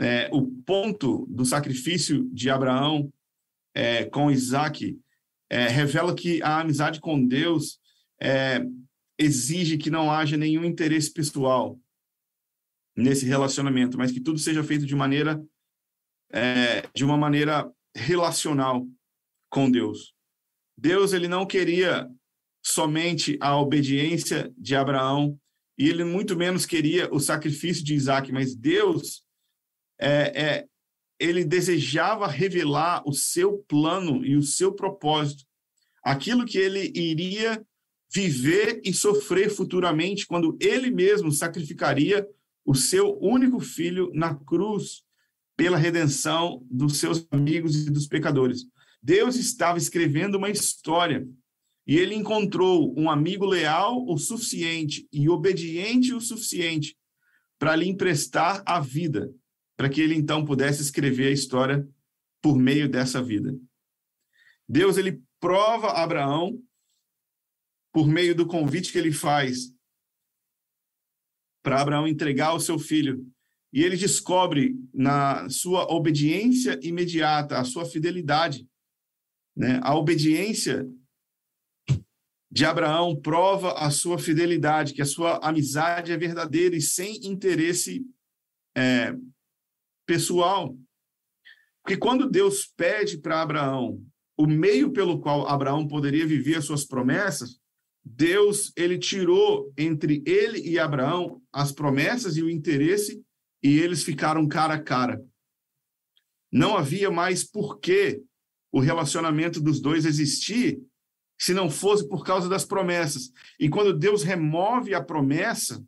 é, 0.00 0.28
o 0.32 0.46
ponto 0.62 1.26
do 1.28 1.44
sacrifício 1.44 2.28
de 2.32 2.50
Abraão 2.50 3.12
é, 3.74 4.04
com 4.04 4.30
Isaac, 4.30 4.98
é, 5.50 5.68
revela 5.68 6.14
que 6.14 6.42
a 6.42 6.60
amizade 6.60 7.00
com 7.00 7.24
Deus 7.24 7.78
é, 8.20 8.60
exige 9.18 9.76
que 9.76 9.90
não 9.90 10.10
haja 10.10 10.36
nenhum 10.36 10.64
interesse 10.64 11.12
pessoal 11.12 11.78
nesse 12.96 13.26
relacionamento, 13.26 13.98
mas 13.98 14.12
que 14.12 14.20
tudo 14.20 14.38
seja 14.38 14.62
feito 14.62 14.86
de 14.86 14.94
maneira 14.94 15.42
é, 16.32 16.88
de 16.94 17.04
uma 17.04 17.16
maneira 17.16 17.70
relacional 17.94 18.86
com 19.48 19.70
Deus. 19.70 20.14
Deus 20.76 21.12
ele 21.12 21.28
não 21.28 21.46
queria 21.46 22.08
somente 22.62 23.36
a 23.40 23.56
obediência 23.56 24.52
de 24.56 24.74
Abraão 24.74 25.38
e 25.78 25.88
ele 25.88 26.04
muito 26.04 26.36
menos 26.36 26.66
queria 26.66 27.12
o 27.12 27.20
sacrifício 27.20 27.84
de 27.84 27.94
Isaac, 27.94 28.32
mas 28.32 28.54
Deus 28.54 29.23
é, 30.00 30.42
é, 30.42 30.66
ele 31.18 31.44
desejava 31.44 32.26
revelar 32.26 33.02
o 33.06 33.12
seu 33.12 33.58
plano 33.68 34.24
e 34.24 34.36
o 34.36 34.42
seu 34.42 34.72
propósito, 34.72 35.44
aquilo 36.02 36.44
que 36.44 36.58
ele 36.58 36.92
iria 36.94 37.64
viver 38.12 38.80
e 38.84 38.92
sofrer 38.92 39.50
futuramente 39.50 40.26
quando 40.26 40.56
ele 40.60 40.90
mesmo 40.90 41.32
sacrificaria 41.32 42.26
o 42.64 42.74
seu 42.74 43.18
único 43.20 43.58
filho 43.60 44.10
na 44.14 44.34
cruz 44.34 45.02
pela 45.56 45.76
redenção 45.76 46.64
dos 46.70 46.98
seus 46.98 47.26
amigos 47.30 47.86
e 47.86 47.90
dos 47.90 48.06
pecadores. 48.06 48.66
Deus 49.02 49.36
estava 49.36 49.78
escrevendo 49.78 50.36
uma 50.36 50.50
história 50.50 51.26
e 51.86 51.96
ele 51.96 52.14
encontrou 52.14 52.94
um 52.98 53.10
amigo 53.10 53.44
leal 53.44 54.04
o 54.08 54.16
suficiente 54.16 55.06
e 55.12 55.28
obediente 55.28 56.14
o 56.14 56.20
suficiente 56.20 56.96
para 57.58 57.76
lhe 57.76 57.86
emprestar 57.86 58.62
a 58.64 58.80
vida, 58.80 59.30
para 59.76 59.88
que 59.88 60.00
ele 60.00 60.14
então 60.14 60.44
pudesse 60.44 60.82
escrever 60.82 61.28
a 61.28 61.32
história 61.32 61.88
por 62.42 62.56
meio 62.56 62.88
dessa 62.88 63.22
vida. 63.22 63.56
Deus 64.68 64.96
ele 64.96 65.22
prova 65.40 65.92
Abraão 65.92 66.58
por 67.92 68.08
meio 68.08 68.34
do 68.34 68.46
convite 68.46 68.92
que 68.92 68.98
ele 68.98 69.12
faz 69.12 69.74
para 71.62 71.80
Abraão 71.80 72.06
entregar 72.06 72.52
o 72.52 72.60
seu 72.60 72.78
filho. 72.78 73.26
E 73.72 73.82
ele 73.82 73.96
descobre 73.96 74.76
na 74.92 75.48
sua 75.48 75.90
obediência 75.92 76.78
imediata, 76.82 77.58
a 77.58 77.64
sua 77.64 77.84
fidelidade. 77.84 78.68
Né? 79.56 79.80
A 79.82 79.96
obediência 79.96 80.88
de 82.50 82.64
Abraão 82.64 83.20
prova 83.20 83.72
a 83.72 83.90
sua 83.90 84.18
fidelidade, 84.18 84.92
que 84.92 85.02
a 85.02 85.06
sua 85.06 85.38
amizade 85.38 86.12
é 86.12 86.16
verdadeira 86.16 86.76
e 86.76 86.80
sem 86.80 87.26
interesse 87.26 88.06
é, 88.76 89.12
pessoal. 90.06 90.76
Porque 91.82 91.96
quando 91.96 92.28
Deus 92.30 92.66
pede 92.66 93.18
para 93.18 93.42
Abraão 93.42 94.02
o 94.36 94.46
meio 94.46 94.92
pelo 94.92 95.20
qual 95.20 95.46
Abraão 95.46 95.86
poderia 95.86 96.26
viver 96.26 96.56
as 96.56 96.64
suas 96.64 96.84
promessas, 96.84 97.60
Deus 98.04 98.72
ele 98.76 98.98
tirou 98.98 99.72
entre 99.78 100.22
ele 100.26 100.60
e 100.60 100.78
Abraão 100.78 101.40
as 101.52 101.72
promessas 101.72 102.36
e 102.36 102.42
o 102.42 102.50
interesse 102.50 103.22
e 103.62 103.78
eles 103.78 104.02
ficaram 104.02 104.46
cara 104.46 104.74
a 104.74 104.82
cara. 104.82 105.24
Não 106.52 106.76
havia 106.76 107.10
mais 107.10 107.44
porquê 107.44 108.22
o 108.70 108.80
relacionamento 108.80 109.60
dos 109.60 109.80
dois 109.80 110.04
existir 110.04 110.80
se 111.38 111.54
não 111.54 111.70
fosse 111.70 112.06
por 112.08 112.24
causa 112.24 112.48
das 112.48 112.64
promessas. 112.64 113.30
E 113.58 113.68
quando 113.68 113.96
Deus 113.96 114.22
remove 114.22 114.94
a 114.94 115.02
promessa, 115.02 115.84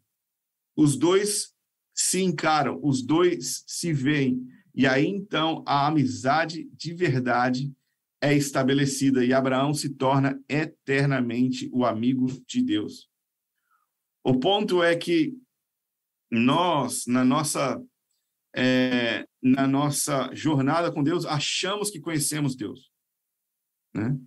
os 0.77 0.97
dois 0.97 1.55
se 1.97 2.23
encaram, 2.23 2.79
os 2.83 3.03
dois 3.03 3.65
se 3.67 3.93
veem. 3.93 4.47
E 4.75 4.87
aí 4.87 5.07
então 5.07 5.65
a 5.67 5.87
amizade 5.87 6.69
de 6.75 6.93
verdade 6.93 7.73
é 8.21 8.35
estabelecida 8.35 9.25
e 9.25 9.33
Abraão 9.33 9.73
se 9.73 9.89
torna 9.89 10.39
eternamente 10.49 11.71
o 11.73 11.87
amigo 11.87 12.27
de 12.47 12.63
Deus. 12.63 13.09
O 14.23 14.39
ponto 14.39 14.83
é 14.83 14.95
que 14.95 15.35
nós, 16.31 17.07
na 17.07 17.25
nossa 17.25 17.81
é, 18.55 19.27
na 19.43 19.67
nossa 19.67 20.31
jornada 20.35 20.91
com 20.91 21.03
Deus, 21.03 21.25
achamos 21.25 21.91
que 21.91 22.01
conhecemos 22.01 22.57
Deus. 22.57 22.91
Né? 23.95 24.19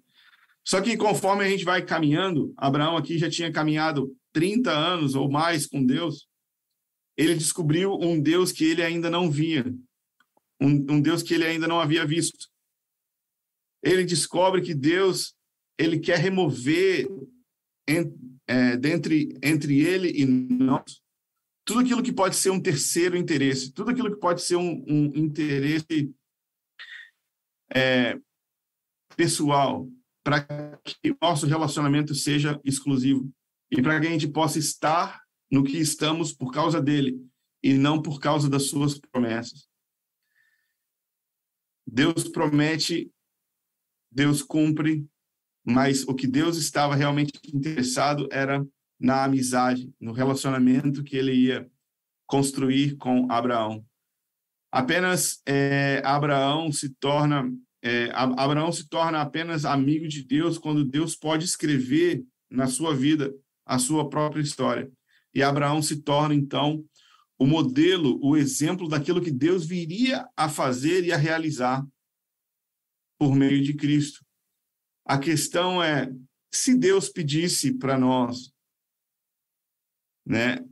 Só 0.63 0.81
que 0.81 0.95
conforme 0.95 1.43
a 1.43 1.49
gente 1.49 1.65
vai 1.65 1.83
caminhando, 1.83 2.53
Abraão 2.55 2.95
aqui 2.95 3.17
já 3.17 3.29
tinha 3.29 3.51
caminhado 3.51 4.15
30 4.31 4.71
anos 4.71 5.15
ou 5.15 5.29
mais 5.29 5.65
com 5.65 5.83
Deus, 5.83 6.28
ele 7.19 7.35
descobriu 7.35 7.95
um 7.95 8.17
Deus 8.17 8.49
que 8.53 8.63
ele 8.63 8.81
ainda 8.81 9.09
não 9.09 9.29
via, 9.29 9.65
um, 10.61 10.69
um 10.89 11.01
Deus 11.01 11.21
que 11.21 11.33
ele 11.33 11.45
ainda 11.45 11.67
não 11.67 11.77
havia 11.77 12.05
visto. 12.05 12.47
Ele 13.83 14.05
descobre 14.05 14.61
que 14.61 14.73
Deus 14.73 15.35
ele 15.77 15.99
quer 15.99 16.17
remover 16.17 17.09
en, 17.85 18.13
é, 18.47 18.77
dentre, 18.77 19.37
entre 19.43 19.81
ele 19.81 20.11
e 20.11 20.25
nós 20.25 21.01
tudo 21.65 21.81
aquilo 21.81 22.01
que 22.01 22.11
pode 22.11 22.35
ser 22.35 22.49
um 22.49 22.59
terceiro 22.59 23.15
interesse, 23.15 23.71
tudo 23.71 23.91
aquilo 23.91 24.11
que 24.11 24.19
pode 24.19 24.41
ser 24.41 24.55
um, 24.55 24.83
um 24.87 25.05
interesse 25.15 26.11
é, 27.71 28.17
pessoal, 29.15 29.87
para 30.23 30.41
que 30.83 31.15
nosso 31.21 31.45
relacionamento 31.45 32.15
seja 32.15 32.59
exclusivo 32.63 33.29
e 33.69 33.81
para 33.83 33.99
que 33.99 34.07
a 34.07 34.09
gente 34.09 34.27
possa 34.27 34.57
estar 34.57 35.21
no 35.51 35.63
que 35.63 35.77
estamos 35.77 36.33
por 36.33 36.51
causa 36.51 36.81
dele 36.81 37.19
e 37.63 37.73
não 37.73 38.01
por 38.01 38.19
causa 38.19 38.49
das 38.49 38.63
suas 38.69 38.97
promessas. 38.97 39.67
Deus 41.85 42.27
promete, 42.27 43.11
Deus 44.11 44.43
cumpre, 44.43 45.07
mas 45.65 46.03
o 46.03 46.13
que 46.13 46.27
Deus 46.27 46.57
estava 46.57 46.95
realmente 46.95 47.33
interessado 47.53 48.27
era 48.31 48.65
na 48.99 49.23
amizade, 49.23 49.91
no 49.99 50.11
relacionamento 50.11 51.03
que 51.03 51.15
ele 51.15 51.33
ia 51.33 51.69
construir 52.27 52.95
com 52.97 53.31
Abraão. 53.31 53.83
Apenas 54.71 55.41
é, 55.47 56.01
Abraão 56.05 56.71
se 56.71 56.89
torna 56.95 57.51
é, 57.81 58.09
Abraão 58.13 58.71
se 58.73 58.89
torna 58.89 59.21
apenas 59.21 59.63
amigo 59.63 60.05
de 60.05 60.23
Deus 60.23 60.57
quando 60.57 60.83
Deus 60.83 61.15
pode 61.15 61.45
escrever 61.45 62.25
na 62.49 62.67
sua 62.67 62.93
vida 62.93 63.33
a 63.65 63.79
sua 63.79 64.09
própria 64.09 64.41
história. 64.41 64.91
E 65.33 65.43
Abraão 65.43 65.81
se 65.81 66.01
torna 66.01 66.33
então 66.33 66.83
o 67.37 67.45
modelo, 67.45 68.19
o 68.21 68.35
exemplo 68.35 68.87
daquilo 68.87 69.21
que 69.21 69.31
Deus 69.31 69.65
viria 69.65 70.27
a 70.35 70.49
fazer 70.49 71.05
e 71.05 71.11
a 71.11 71.17
realizar 71.17 71.85
por 73.17 73.35
meio 73.35 73.63
de 73.63 73.73
Cristo. 73.73 74.25
A 75.05 75.17
questão 75.17 75.81
é, 75.81 76.11
se 76.51 76.77
Deus 76.77 77.09
pedisse 77.09 77.77
para 77.77 77.97
nós 77.97 78.51
né? 80.29 80.63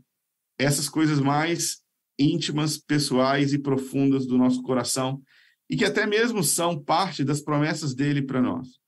Essas 0.59 0.87
coisas 0.87 1.19
mais 1.19 1.83
íntimas, 2.19 2.77
pessoais 2.77 3.53
e 3.53 3.59
profundas 3.59 4.27
do 4.27 4.37
nosso 4.37 4.61
coração 4.61 5.21
e 5.67 5.75
que 5.75 5.83
até 5.83 6.05
mesmo 6.05 6.43
são 6.43 6.81
parte 6.81 7.23
das 7.23 7.41
promessas 7.41 7.95
dele 7.95 8.21
para 8.21 8.41
nós. 8.41 8.79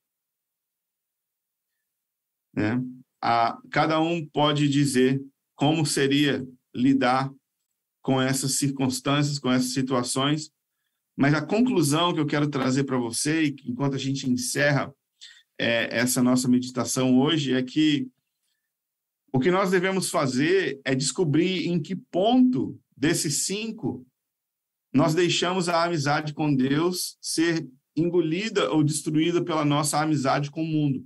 Né? 2.53 2.79
A, 3.21 3.59
cada 3.71 3.99
um 3.99 4.25
pode 4.27 4.69
dizer 4.69 5.19
como 5.59 5.85
seria 5.85 6.47
lidar 6.73 7.29
com 8.01 8.21
essas 8.21 8.53
circunstâncias, 8.53 9.37
com 9.37 9.51
essas 9.51 9.73
situações, 9.73 10.49
mas 11.17 11.33
a 11.33 11.45
conclusão 11.45 12.13
que 12.13 12.19
eu 12.21 12.25
quero 12.25 12.49
trazer 12.49 12.85
para 12.85 12.97
você, 12.97 13.53
enquanto 13.65 13.95
a 13.95 13.97
gente 13.97 14.29
encerra 14.29 14.89
é, 15.59 15.97
essa 15.97 16.23
nossa 16.23 16.47
meditação 16.47 17.19
hoje, 17.19 17.53
é 17.53 17.61
que 17.61 18.07
o 19.33 19.39
que 19.39 19.51
nós 19.51 19.69
devemos 19.69 20.09
fazer 20.09 20.79
é 20.85 20.95
descobrir 20.95 21.67
em 21.67 21.81
que 21.81 21.93
ponto 21.93 22.79
desses 22.95 23.45
cinco 23.45 24.07
nós 24.93 25.13
deixamos 25.13 25.67
a 25.67 25.83
amizade 25.83 26.33
com 26.33 26.55
Deus 26.55 27.17
ser 27.19 27.67
engolida 27.97 28.71
ou 28.71 28.81
destruída 28.81 29.43
pela 29.43 29.65
nossa 29.65 29.99
amizade 29.99 30.49
com 30.49 30.63
o 30.63 30.65
mundo. 30.65 31.05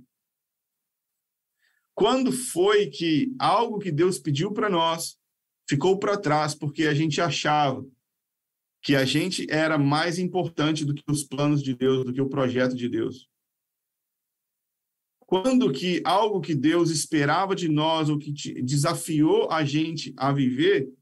Quando 1.94 2.32
foi 2.32 2.88
que 2.88 3.34
algo 3.38 3.78
que 3.78 3.92
Deus 3.92 4.18
pediu 4.18 4.52
para 4.52 4.68
nós 4.68 5.16
ficou 5.68 5.98
para 5.98 6.18
trás 6.18 6.54
porque 6.54 6.84
a 6.84 6.94
gente 6.94 7.20
achava 7.20 7.84
que 8.82 8.94
a 8.94 9.04
gente 9.04 9.46
era 9.48 9.78
mais 9.78 10.18
importante 10.18 10.84
do 10.84 10.92
que 10.92 11.02
os 11.08 11.24
planos 11.24 11.62
de 11.62 11.74
Deus, 11.74 12.04
do 12.04 12.12
que 12.12 12.20
o 12.20 12.28
projeto 12.28 12.76
de 12.76 12.88
Deus? 12.88 13.28
Quando 15.20 15.72
que 15.72 16.02
algo 16.04 16.40
que 16.40 16.54
Deus 16.54 16.90
esperava 16.90 17.56
de 17.56 17.66
nós, 17.66 18.10
ou 18.10 18.18
que 18.18 18.30
desafiou 18.62 19.50
a 19.50 19.64
gente 19.64 20.12
a 20.18 20.30
viver, 20.30 20.92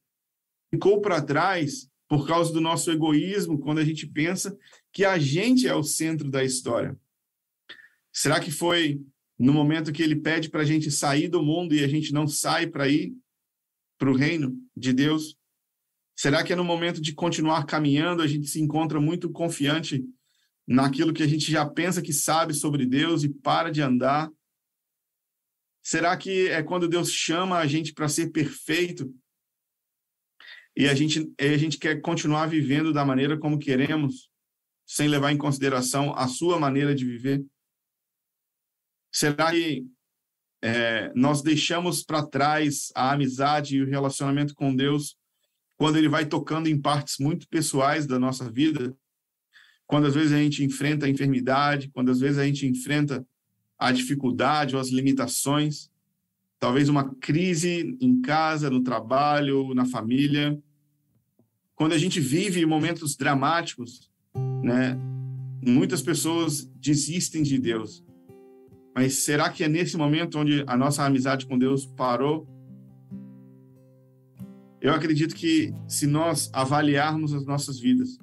ficou 0.70 1.00
para 1.00 1.20
trás 1.20 1.90
por 2.08 2.26
causa 2.26 2.52
do 2.52 2.60
nosso 2.60 2.90
egoísmo, 2.90 3.58
quando 3.58 3.78
a 3.78 3.84
gente 3.84 4.06
pensa 4.06 4.56
que 4.92 5.04
a 5.04 5.18
gente 5.18 5.66
é 5.66 5.74
o 5.74 5.82
centro 5.82 6.30
da 6.30 6.44
história? 6.44 6.96
Será 8.12 8.38
que 8.38 8.52
foi 8.52 9.02
no 9.42 9.52
momento 9.52 9.92
que 9.92 10.00
ele 10.00 10.14
pede 10.14 10.48
para 10.48 10.62
a 10.62 10.64
gente 10.64 10.88
sair 10.88 11.26
do 11.26 11.42
mundo 11.42 11.74
e 11.74 11.82
a 11.82 11.88
gente 11.88 12.12
não 12.12 12.28
sai 12.28 12.64
para 12.68 12.88
ir 12.88 13.12
para 13.98 14.08
o 14.08 14.14
reino 14.14 14.56
de 14.76 14.92
Deus? 14.92 15.36
Será 16.16 16.44
que 16.44 16.52
é 16.52 16.56
no 16.56 16.62
momento 16.62 17.00
de 17.00 17.12
continuar 17.12 17.66
caminhando 17.66 18.22
a 18.22 18.26
gente 18.28 18.46
se 18.46 18.60
encontra 18.60 19.00
muito 19.00 19.28
confiante 19.28 20.04
naquilo 20.64 21.12
que 21.12 21.24
a 21.24 21.26
gente 21.26 21.50
já 21.50 21.66
pensa 21.66 22.00
que 22.00 22.12
sabe 22.12 22.54
sobre 22.54 22.86
Deus 22.86 23.24
e 23.24 23.28
para 23.28 23.72
de 23.72 23.82
andar? 23.82 24.30
Será 25.82 26.16
que 26.16 26.46
é 26.46 26.62
quando 26.62 26.86
Deus 26.86 27.10
chama 27.10 27.58
a 27.58 27.66
gente 27.66 27.92
para 27.92 28.08
ser 28.08 28.30
perfeito 28.30 29.12
e 30.76 30.86
a 30.86 30.94
gente, 30.94 31.32
a 31.36 31.56
gente 31.56 31.78
quer 31.78 32.00
continuar 32.00 32.46
vivendo 32.46 32.92
da 32.92 33.04
maneira 33.04 33.36
como 33.36 33.58
queremos, 33.58 34.30
sem 34.86 35.08
levar 35.08 35.32
em 35.32 35.36
consideração 35.36 36.14
a 36.16 36.28
sua 36.28 36.60
maneira 36.60 36.94
de 36.94 37.04
viver? 37.04 37.44
Será 39.12 39.52
que 39.52 39.86
é, 40.62 41.12
nós 41.14 41.42
deixamos 41.42 42.02
para 42.02 42.24
trás 42.24 42.90
a 42.94 43.12
amizade 43.12 43.76
e 43.76 43.82
o 43.82 43.88
relacionamento 43.88 44.54
com 44.54 44.74
Deus 44.74 45.16
quando 45.76 45.96
Ele 45.96 46.08
vai 46.08 46.24
tocando 46.24 46.68
em 46.68 46.80
partes 46.80 47.16
muito 47.18 47.48
pessoais 47.48 48.06
da 48.06 48.18
nossa 48.18 48.50
vida 48.50 48.96
quando 49.92 50.06
às 50.06 50.14
vezes 50.14 50.32
a 50.32 50.38
gente 50.38 50.64
enfrenta 50.64 51.04
a 51.04 51.08
enfermidade, 51.10 51.90
quando 51.92 52.10
às 52.10 52.18
vezes 52.18 52.38
a 52.38 52.46
gente 52.46 52.66
enfrenta 52.66 53.26
a 53.78 53.92
dificuldade 53.92 54.74
ou 54.74 54.80
as 54.80 54.88
limitações, 54.88 55.90
talvez 56.58 56.88
uma 56.88 57.14
crise 57.16 57.94
em 58.00 58.22
casa, 58.22 58.70
no 58.70 58.82
trabalho, 58.82 59.74
na 59.74 59.84
família. 59.84 60.58
Quando 61.74 61.92
a 61.92 61.98
gente 61.98 62.20
vive 62.20 62.64
momentos 62.64 63.16
dramáticos, 63.16 64.10
né? 64.64 64.96
Muitas 65.60 66.00
pessoas 66.00 66.64
desistem 66.64 67.42
de 67.42 67.58
Deus. 67.58 68.02
Mas 68.94 69.24
será 69.24 69.50
que 69.50 69.64
é 69.64 69.68
nesse 69.68 69.96
momento 69.96 70.38
onde 70.38 70.64
a 70.66 70.76
nossa 70.76 71.04
amizade 71.04 71.46
com 71.46 71.58
Deus 71.58 71.86
parou? 71.86 72.46
Eu 74.80 74.92
acredito 74.92 75.34
que 75.34 75.72
se 75.86 76.06
nós 76.06 76.50
avaliarmos 76.52 77.32
as 77.32 77.44
nossas 77.46 77.78
vidas, 77.78 78.18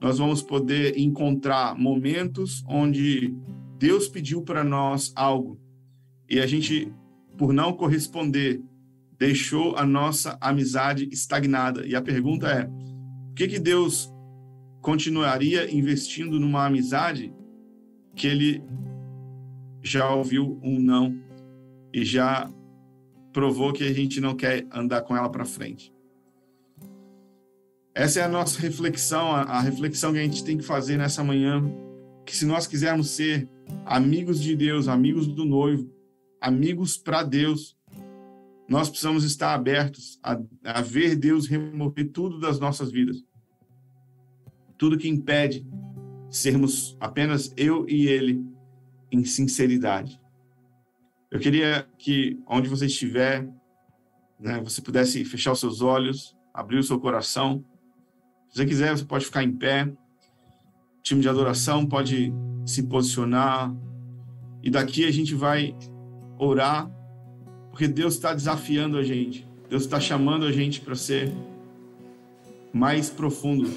nós 0.00 0.18
vamos 0.18 0.42
poder 0.42 0.98
encontrar 0.98 1.76
momentos 1.76 2.64
onde 2.68 3.34
Deus 3.78 4.08
pediu 4.08 4.42
para 4.42 4.62
nós 4.62 5.12
algo 5.16 5.60
e 6.28 6.38
a 6.40 6.46
gente, 6.46 6.92
por 7.38 7.54
não 7.54 7.72
corresponder, 7.72 8.60
deixou 9.18 9.76
a 9.76 9.86
nossa 9.86 10.36
amizade 10.40 11.08
estagnada. 11.10 11.86
E 11.86 11.96
a 11.96 12.02
pergunta 12.02 12.48
é: 12.48 12.64
por 12.64 13.34
que, 13.34 13.48
que 13.48 13.58
Deus 13.58 14.12
continuaria 14.82 15.74
investindo 15.74 16.38
numa 16.38 16.66
amizade 16.66 17.32
que 18.14 18.26
ele 18.26 18.62
já 19.82 20.12
ouviu 20.12 20.58
um 20.62 20.78
não 20.78 21.18
e 21.92 22.04
já 22.04 22.50
provou 23.32 23.72
que 23.72 23.84
a 23.84 23.92
gente 23.92 24.20
não 24.20 24.34
quer 24.34 24.66
andar 24.72 25.02
com 25.02 25.16
ela 25.16 25.28
para 25.28 25.44
frente? 25.44 25.92
Essa 27.94 28.20
é 28.20 28.22
a 28.22 28.28
nossa 28.28 28.60
reflexão, 28.60 29.32
a, 29.32 29.60
reflexão 29.60 30.12
que 30.12 30.18
a 30.18 30.22
gente 30.22 30.44
tem 30.44 30.56
que 30.56 30.64
fazer 30.64 30.96
nessa 30.96 31.24
manhã, 31.24 31.62
que 32.24 32.36
se 32.36 32.46
nós 32.46 32.66
quisermos 32.66 33.10
ser 33.10 33.48
amigos 33.84 34.40
de 34.40 34.54
Deus, 34.54 34.86
amigos 34.86 35.26
do 35.26 35.44
noivo, 35.44 35.90
amigos 36.40 36.96
para 36.96 37.24
Deus, 37.24 37.76
nós 38.68 38.88
precisamos 38.88 39.24
estar 39.24 39.54
abertos 39.54 40.18
a, 40.22 40.38
a, 40.62 40.80
ver 40.80 41.16
Deus 41.16 41.48
remover 41.48 42.10
tudo 42.10 42.38
das 42.38 42.60
nossas 42.60 42.92
vidas. 42.92 43.24
Tudo 44.76 44.98
que 44.98 45.08
impede 45.08 45.66
sermos 46.30 46.96
apenas 47.00 47.52
eu 47.56 47.88
e 47.88 48.06
Ele 48.06 48.44
em 49.10 49.24
sinceridade. 49.24 50.20
Eu 51.30 51.40
queria 51.40 51.86
que, 51.98 52.38
onde 52.46 52.68
você 52.68 52.86
estiver, 52.86 53.48
né, 54.38 54.60
você 54.62 54.80
pudesse 54.80 55.24
fechar 55.24 55.52
os 55.52 55.60
seus 55.60 55.82
olhos, 55.82 56.36
abrir 56.54 56.78
o 56.78 56.82
seu 56.82 56.98
coração 56.98 57.64
se 58.50 58.56
você 58.56 58.66
quiser, 58.66 58.96
você 58.96 59.04
pode 59.04 59.24
ficar 59.24 59.44
em 59.44 59.52
pé. 59.52 59.90
time 61.02 61.20
de 61.20 61.28
adoração 61.28 61.86
pode 61.86 62.32
se 62.66 62.82
posicionar. 62.82 63.74
E 64.62 64.70
daqui 64.70 65.04
a 65.04 65.10
gente 65.10 65.34
vai 65.34 65.76
orar, 66.38 66.90
porque 67.70 67.86
Deus 67.86 68.14
está 68.14 68.34
desafiando 68.34 68.96
a 68.96 69.02
gente. 69.02 69.46
Deus 69.68 69.82
está 69.82 70.00
chamando 70.00 70.46
a 70.46 70.52
gente 70.52 70.80
para 70.80 70.94
ser 70.94 71.32
mais 72.72 73.10
profundo 73.10 73.70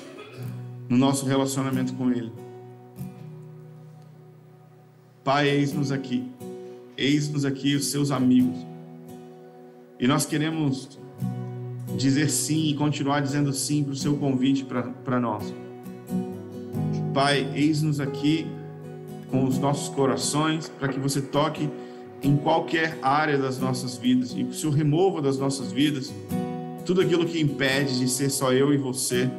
no 0.89 0.97
nosso 0.97 1.25
relacionamento 1.25 1.93
com 1.95 2.11
Ele. 2.11 2.31
Pai, 5.23 5.49
eis-nos 5.49 5.91
aqui. 5.91 6.23
Eis-nos 6.97 7.45
aqui 7.45 7.75
os 7.75 7.87
seus 7.87 8.11
amigos. 8.11 8.57
E 9.99 10.07
nós 10.07 10.25
queremos 10.25 10.97
dizer 11.97 12.29
sim 12.29 12.69
e 12.69 12.73
continuar 12.73 13.21
dizendo 13.21 13.53
sim 13.53 13.83
para 13.83 13.93
o 13.93 13.95
seu 13.95 14.17
convite 14.17 14.65
para 14.65 15.19
nós. 15.19 15.53
Pai, 17.13 17.51
eis-nos 17.53 17.99
aqui 17.99 18.47
com 19.29 19.45
os 19.45 19.57
nossos 19.59 19.89
corações 19.89 20.69
para 20.69 20.87
que 20.87 20.99
você 20.99 21.21
toque 21.21 21.69
em 22.23 22.35
qualquer 22.37 22.97
área 23.01 23.37
das 23.37 23.59
nossas 23.59 23.97
vidas 23.97 24.31
e 24.31 24.43
que 24.43 24.51
o 24.51 24.53
Senhor 24.53 24.73
remova 24.73 25.21
das 25.21 25.37
nossas 25.37 25.71
vidas 25.71 26.11
tudo 26.85 27.01
aquilo 27.01 27.25
que 27.25 27.39
impede 27.39 27.99
de 27.99 28.09
ser 28.09 28.29
só 28.29 28.51
eu 28.51 28.73
e 28.73 28.77
você, 28.77 29.29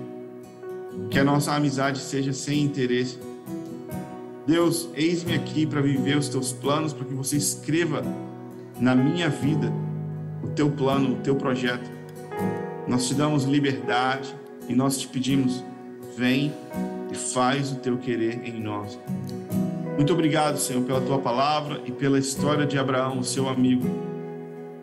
que 1.10 1.18
a 1.18 1.24
nossa 1.24 1.52
amizade 1.54 1.98
seja 1.98 2.32
sem 2.32 2.62
interesse. 2.62 3.18
Deus, 4.52 4.86
eis-me 4.94 5.32
aqui 5.32 5.64
para 5.64 5.80
viver 5.80 6.18
os 6.18 6.28
teus 6.28 6.52
planos, 6.52 6.92
para 6.92 7.06
que 7.06 7.14
você 7.14 7.38
escreva 7.38 8.04
na 8.78 8.94
minha 8.94 9.30
vida 9.30 9.72
o 10.44 10.48
teu 10.48 10.70
plano, 10.70 11.14
o 11.14 11.16
teu 11.20 11.34
projeto. 11.36 11.90
Nós 12.86 13.08
te 13.08 13.14
damos 13.14 13.44
liberdade 13.44 14.28
e 14.68 14.74
nós 14.74 14.98
te 14.98 15.08
pedimos, 15.08 15.64
vem 16.18 16.52
e 17.10 17.14
faz 17.14 17.72
o 17.72 17.76
teu 17.76 17.96
querer 17.96 18.42
em 18.44 18.60
nós. 18.60 18.98
Muito 19.96 20.12
obrigado, 20.12 20.58
Senhor, 20.58 20.82
pela 20.82 21.00
tua 21.00 21.18
palavra 21.18 21.80
e 21.86 21.90
pela 21.90 22.18
história 22.18 22.66
de 22.66 22.78
Abraão, 22.78 23.20
o 23.20 23.24
seu 23.24 23.48
amigo, 23.48 23.88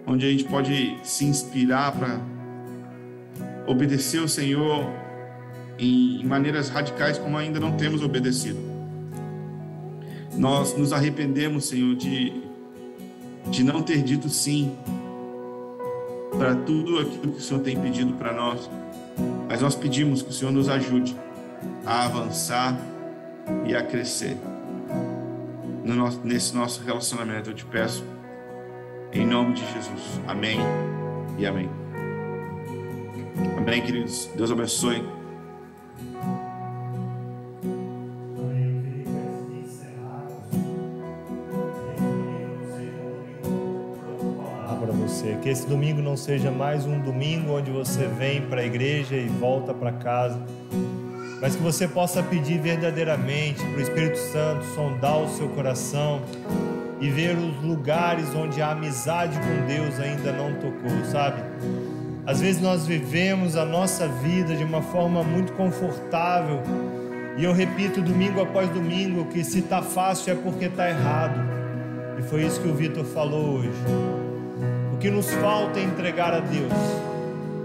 onde 0.08 0.26
a 0.26 0.32
gente 0.32 0.46
pode 0.46 0.98
se 1.04 1.26
inspirar 1.26 1.92
para 1.92 2.20
obedecer 3.68 4.20
o 4.20 4.28
Senhor 4.28 4.84
em 5.78 6.26
maneiras 6.26 6.70
radicais 6.70 7.20
como 7.20 7.38
ainda 7.38 7.60
não 7.60 7.78
temos 7.78 8.02
obedecido. 8.02 8.79
Nós 10.36 10.78
nos 10.78 10.94
arrependemos, 10.94 11.66
Senhor, 11.66 11.96
de, 11.96 12.42
de 13.50 13.64
não 13.64 13.82
ter 13.82 14.02
dito 14.04 14.30
sim 14.30 14.76
para 16.38 16.56
tudo 16.56 17.00
aquilo 17.00 17.34
que 17.34 17.40
o 17.40 17.42
Senhor 17.42 17.62
tem 17.62 17.80
pedido 17.80 18.14
para 18.14 18.34
nós. 18.34 18.70
Mas 19.48 19.62
nós 19.62 19.76
pedimos 19.76 20.22
que 20.22 20.30
o 20.30 20.34
Senhor 20.34 20.52
nos 20.52 20.70
ajude 20.70 21.16
a 21.86 22.06
avançar 22.06 22.78
e 23.66 23.76
a 23.76 23.84
crescer 23.84 24.38
no 25.84 25.96
nosso, 25.96 26.22
nesse 26.24 26.56
nosso 26.56 26.84
relacionamento. 26.84 27.50
Eu 27.50 27.54
te 27.54 27.66
peço, 27.66 28.04
em 29.12 29.26
nome 29.26 29.54
de 29.54 29.62
Jesus. 29.74 30.22
Amém 30.28 30.60
e 31.38 31.46
amém. 31.46 31.70
Amém, 33.58 33.82
queridos. 33.82 34.30
Deus 34.36 34.52
abençoe. 34.52 35.19
Que 45.50 45.54
esse 45.54 45.66
domingo 45.66 46.00
não 46.00 46.16
seja 46.16 46.52
mais 46.52 46.86
um 46.86 47.00
domingo 47.00 47.58
onde 47.58 47.72
você 47.72 48.06
vem 48.06 48.40
para 48.40 48.62
a 48.62 48.64
igreja 48.64 49.16
e 49.16 49.28
volta 49.28 49.74
para 49.74 49.92
casa 49.94 50.40
mas 51.42 51.56
que 51.56 51.64
você 51.64 51.88
possa 51.88 52.22
pedir 52.22 52.60
verdadeiramente 52.60 53.60
para 53.60 53.80
o 53.80 53.82
Espírito 53.82 54.20
Santo 54.20 54.64
sondar 54.76 55.18
o 55.18 55.28
seu 55.28 55.50
coração 55.50 56.22
e 57.02 57.10
ver 57.10 57.36
os 57.36 57.64
lugares 57.64 58.28
onde 58.36 58.62
a 58.62 58.74
amizade 58.74 59.40
com 59.40 59.66
Deus 59.66 60.00
ainda 60.00 60.32
não 60.32 60.54
tocou, 60.54 61.04
sabe? 61.06 61.42
Às 62.28 62.40
vezes 62.42 62.62
nós 62.62 62.86
vivemos 62.86 63.56
a 63.56 63.66
nossa 63.66 64.08
vida 64.08 64.56
de 64.56 64.64
uma 64.64 64.84
forma 64.84 65.24
muito 65.24 65.54
confortável 65.54 66.62
e 67.40 67.44
eu 67.44 67.54
repito 67.54 68.04
domingo 68.04 68.40
após 68.40 68.70
domingo 68.70 69.26
que 69.26 69.44
se 69.44 69.64
tá 69.64 69.82
fácil 69.82 70.34
é 70.34 70.36
porque 70.36 70.70
tá 70.70 70.88
errado. 70.88 71.40
E 72.20 72.22
foi 72.22 72.46
isso 72.46 72.62
que 72.62 72.68
o 72.68 72.76
Vitor 72.76 73.04
falou 73.04 73.56
hoje. 73.56 74.19
Que 75.00 75.10
nos 75.10 75.32
falta 75.32 75.80
entregar 75.80 76.34
a 76.34 76.40
Deus. 76.40 76.74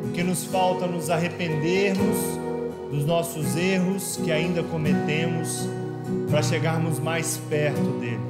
O 0.05 0.13
que 0.13 0.23
nos 0.23 0.45
falta 0.45 0.87
nos 0.87 1.11
arrependermos 1.11 2.17
dos 2.91 3.05
nossos 3.05 3.57
erros 3.57 4.21
que 4.23 4.31
ainda 4.31 4.63
cometemos 4.63 5.69
para 6.31 6.43
chegarmos 6.43 7.01
mais 7.01 7.37
perto 7.49 7.99
dele. 7.99 8.21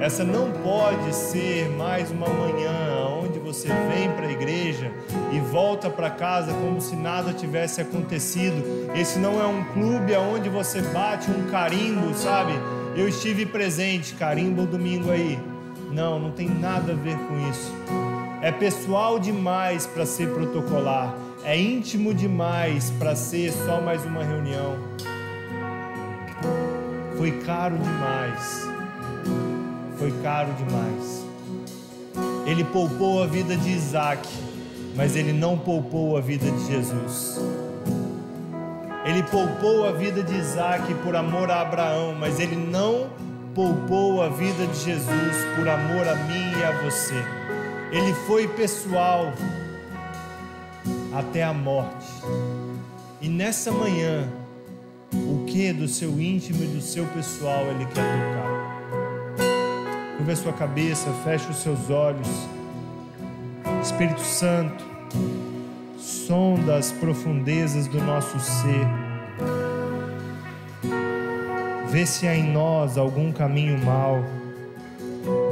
Essa 0.00 0.24
não 0.24 0.50
pode 0.62 1.14
ser 1.14 1.68
mais 1.70 2.10
uma 2.10 2.28
manhã 2.28 2.72
onde 3.22 3.38
você 3.38 3.68
vem 3.68 4.10
para 4.12 4.28
a 4.28 4.32
igreja 4.32 4.90
e 5.32 5.40
volta 5.40 5.90
para 5.90 6.08
casa 6.08 6.52
como 6.52 6.80
se 6.80 6.96
nada 6.96 7.32
tivesse 7.32 7.80
acontecido. 7.80 8.90
Esse 8.94 9.18
não 9.18 9.40
é 9.40 9.46
um 9.46 9.64
clube 9.64 10.14
onde 10.14 10.48
você 10.48 10.80
bate 10.80 11.30
um 11.30 11.50
carimbo, 11.50 12.14
sabe? 12.14 12.52
Eu 12.96 13.08
estive 13.08 13.44
presente, 13.44 14.14
carimbo 14.14 14.64
domingo 14.64 15.10
aí. 15.10 15.38
Não, 15.92 16.18
não 16.18 16.30
tem 16.30 16.48
nada 16.48 16.92
a 16.92 16.96
ver 16.96 17.16
com 17.16 17.50
isso. 17.50 17.72
É 18.42 18.50
pessoal 18.50 19.18
demais 19.18 19.86
para 19.86 20.06
ser 20.06 20.32
protocolar 20.32 21.14
é 21.42 21.58
íntimo 21.58 22.12
demais 22.12 22.90
para 22.98 23.16
ser 23.16 23.50
só 23.50 23.80
mais 23.80 24.04
uma 24.04 24.22
reunião. 24.22 24.76
Foi 27.16 27.30
caro 27.40 27.78
demais. 27.78 28.68
Foi 29.98 30.12
caro 30.22 30.52
demais. 30.52 31.24
Ele 32.46 32.62
poupou 32.64 33.22
a 33.22 33.26
vida 33.26 33.56
de 33.56 33.70
Isaac, 33.70 34.28
mas 34.94 35.16
ele 35.16 35.32
não 35.32 35.56
poupou 35.56 36.16
a 36.16 36.20
vida 36.20 36.50
de 36.50 36.66
Jesus. 36.66 37.40
Ele 39.06 39.22
poupou 39.22 39.88
a 39.88 39.92
vida 39.92 40.22
de 40.22 40.34
Isaac 40.34 40.92
por 41.02 41.16
amor 41.16 41.50
a 41.50 41.62
Abraão, 41.62 42.14
mas 42.18 42.38
ele 42.38 42.56
não 42.56 43.08
poupou 43.54 44.22
a 44.22 44.28
vida 44.28 44.66
de 44.66 44.84
Jesus 44.84 45.36
por 45.56 45.68
amor 45.68 46.06
a 46.08 46.14
mim 46.14 46.58
e 46.58 46.64
a 46.64 46.72
você. 46.82 47.14
Ele 47.92 48.14
foi 48.26 48.46
pessoal, 48.48 49.32
até 51.12 51.42
a 51.42 51.52
morte. 51.52 52.06
E 53.20 53.28
nessa 53.28 53.72
manhã, 53.72 54.28
o 55.12 55.44
que 55.44 55.72
do 55.72 55.88
seu 55.88 56.20
íntimo 56.20 56.62
e 56.62 56.66
do 56.68 56.80
seu 56.80 57.04
pessoal 57.06 57.64
ele 57.66 57.84
quer 57.86 58.04
tocar? 58.04 58.70
Curva 60.16 60.32
a 60.32 60.36
sua 60.36 60.52
cabeça, 60.52 61.10
feche 61.24 61.50
os 61.50 61.56
seus 61.56 61.90
olhos. 61.90 62.28
Espírito 63.82 64.20
Santo, 64.20 64.84
sonda 65.98 66.76
as 66.76 66.92
profundezas 66.92 67.88
do 67.88 68.00
nosso 68.00 68.38
ser. 68.38 69.69
Vê 71.90 72.06
se 72.06 72.28
há 72.28 72.36
em 72.36 72.52
nós 72.52 72.96
algum 72.96 73.32
caminho 73.32 73.76
mau. 73.84 74.24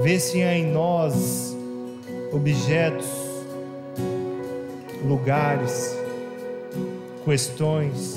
Vê 0.03 0.21
se 0.21 0.41
há 0.43 0.57
em 0.57 0.73
nós 0.73 1.57
objetos 2.33 3.09
lugares, 5.05 5.97
questões 7.25 8.17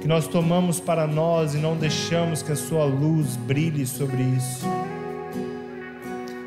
que 0.00 0.08
nós 0.08 0.26
tomamos 0.26 0.80
para 0.80 1.06
nós 1.06 1.54
e 1.54 1.58
não 1.58 1.76
deixamos 1.76 2.42
que 2.42 2.52
a 2.52 2.56
Sua 2.56 2.84
luz 2.84 3.36
brilhe 3.36 3.86
sobre 3.86 4.22
isso. 4.22 4.66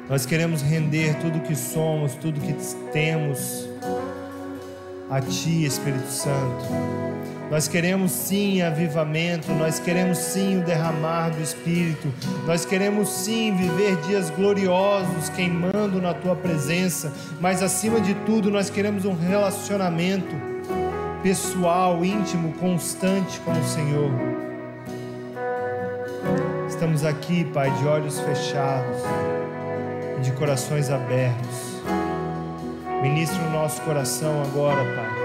Nós 0.09 0.25
queremos 0.25 0.61
render 0.63 1.15
tudo 1.19 1.39
que 1.41 1.55
somos, 1.55 2.15
tudo 2.15 2.39
que 2.39 2.53
temos 2.91 3.69
a 5.09 5.21
Ti, 5.21 5.65
Espírito 5.65 6.09
Santo. 6.09 6.65
Nós 7.51 7.67
queremos 7.67 8.11
sim 8.11 8.61
avivamento, 8.61 9.51
nós 9.51 9.79
queremos 9.79 10.17
sim 10.17 10.59
o 10.59 10.63
derramar 10.63 11.29
do 11.29 11.41
Espírito, 11.41 12.11
nós 12.47 12.65
queremos 12.65 13.09
sim 13.09 13.55
viver 13.55 13.95
dias 14.07 14.29
gloriosos 14.29 15.29
queimando 15.29 16.01
na 16.01 16.13
Tua 16.13 16.35
presença, 16.35 17.11
mas 17.39 17.61
acima 17.61 17.99
de 18.01 18.13
tudo 18.25 18.49
nós 18.49 18.69
queremos 18.69 19.05
um 19.05 19.15
relacionamento 19.15 20.35
pessoal, 21.21 22.03
íntimo, 22.03 22.53
constante 22.53 23.39
com 23.41 23.51
o 23.51 23.63
Senhor. 23.63 24.11
Estamos 26.67 27.05
aqui, 27.05 27.45
Pai, 27.45 27.69
de 27.71 27.85
olhos 27.85 28.19
fechados 28.19 28.97
de 30.21 30.31
corações 30.31 30.89
abertos. 30.89 31.81
Ministra 33.01 33.41
o 33.43 33.51
nosso 33.51 33.81
coração 33.81 34.41
agora, 34.41 34.83
Pai 34.95 35.22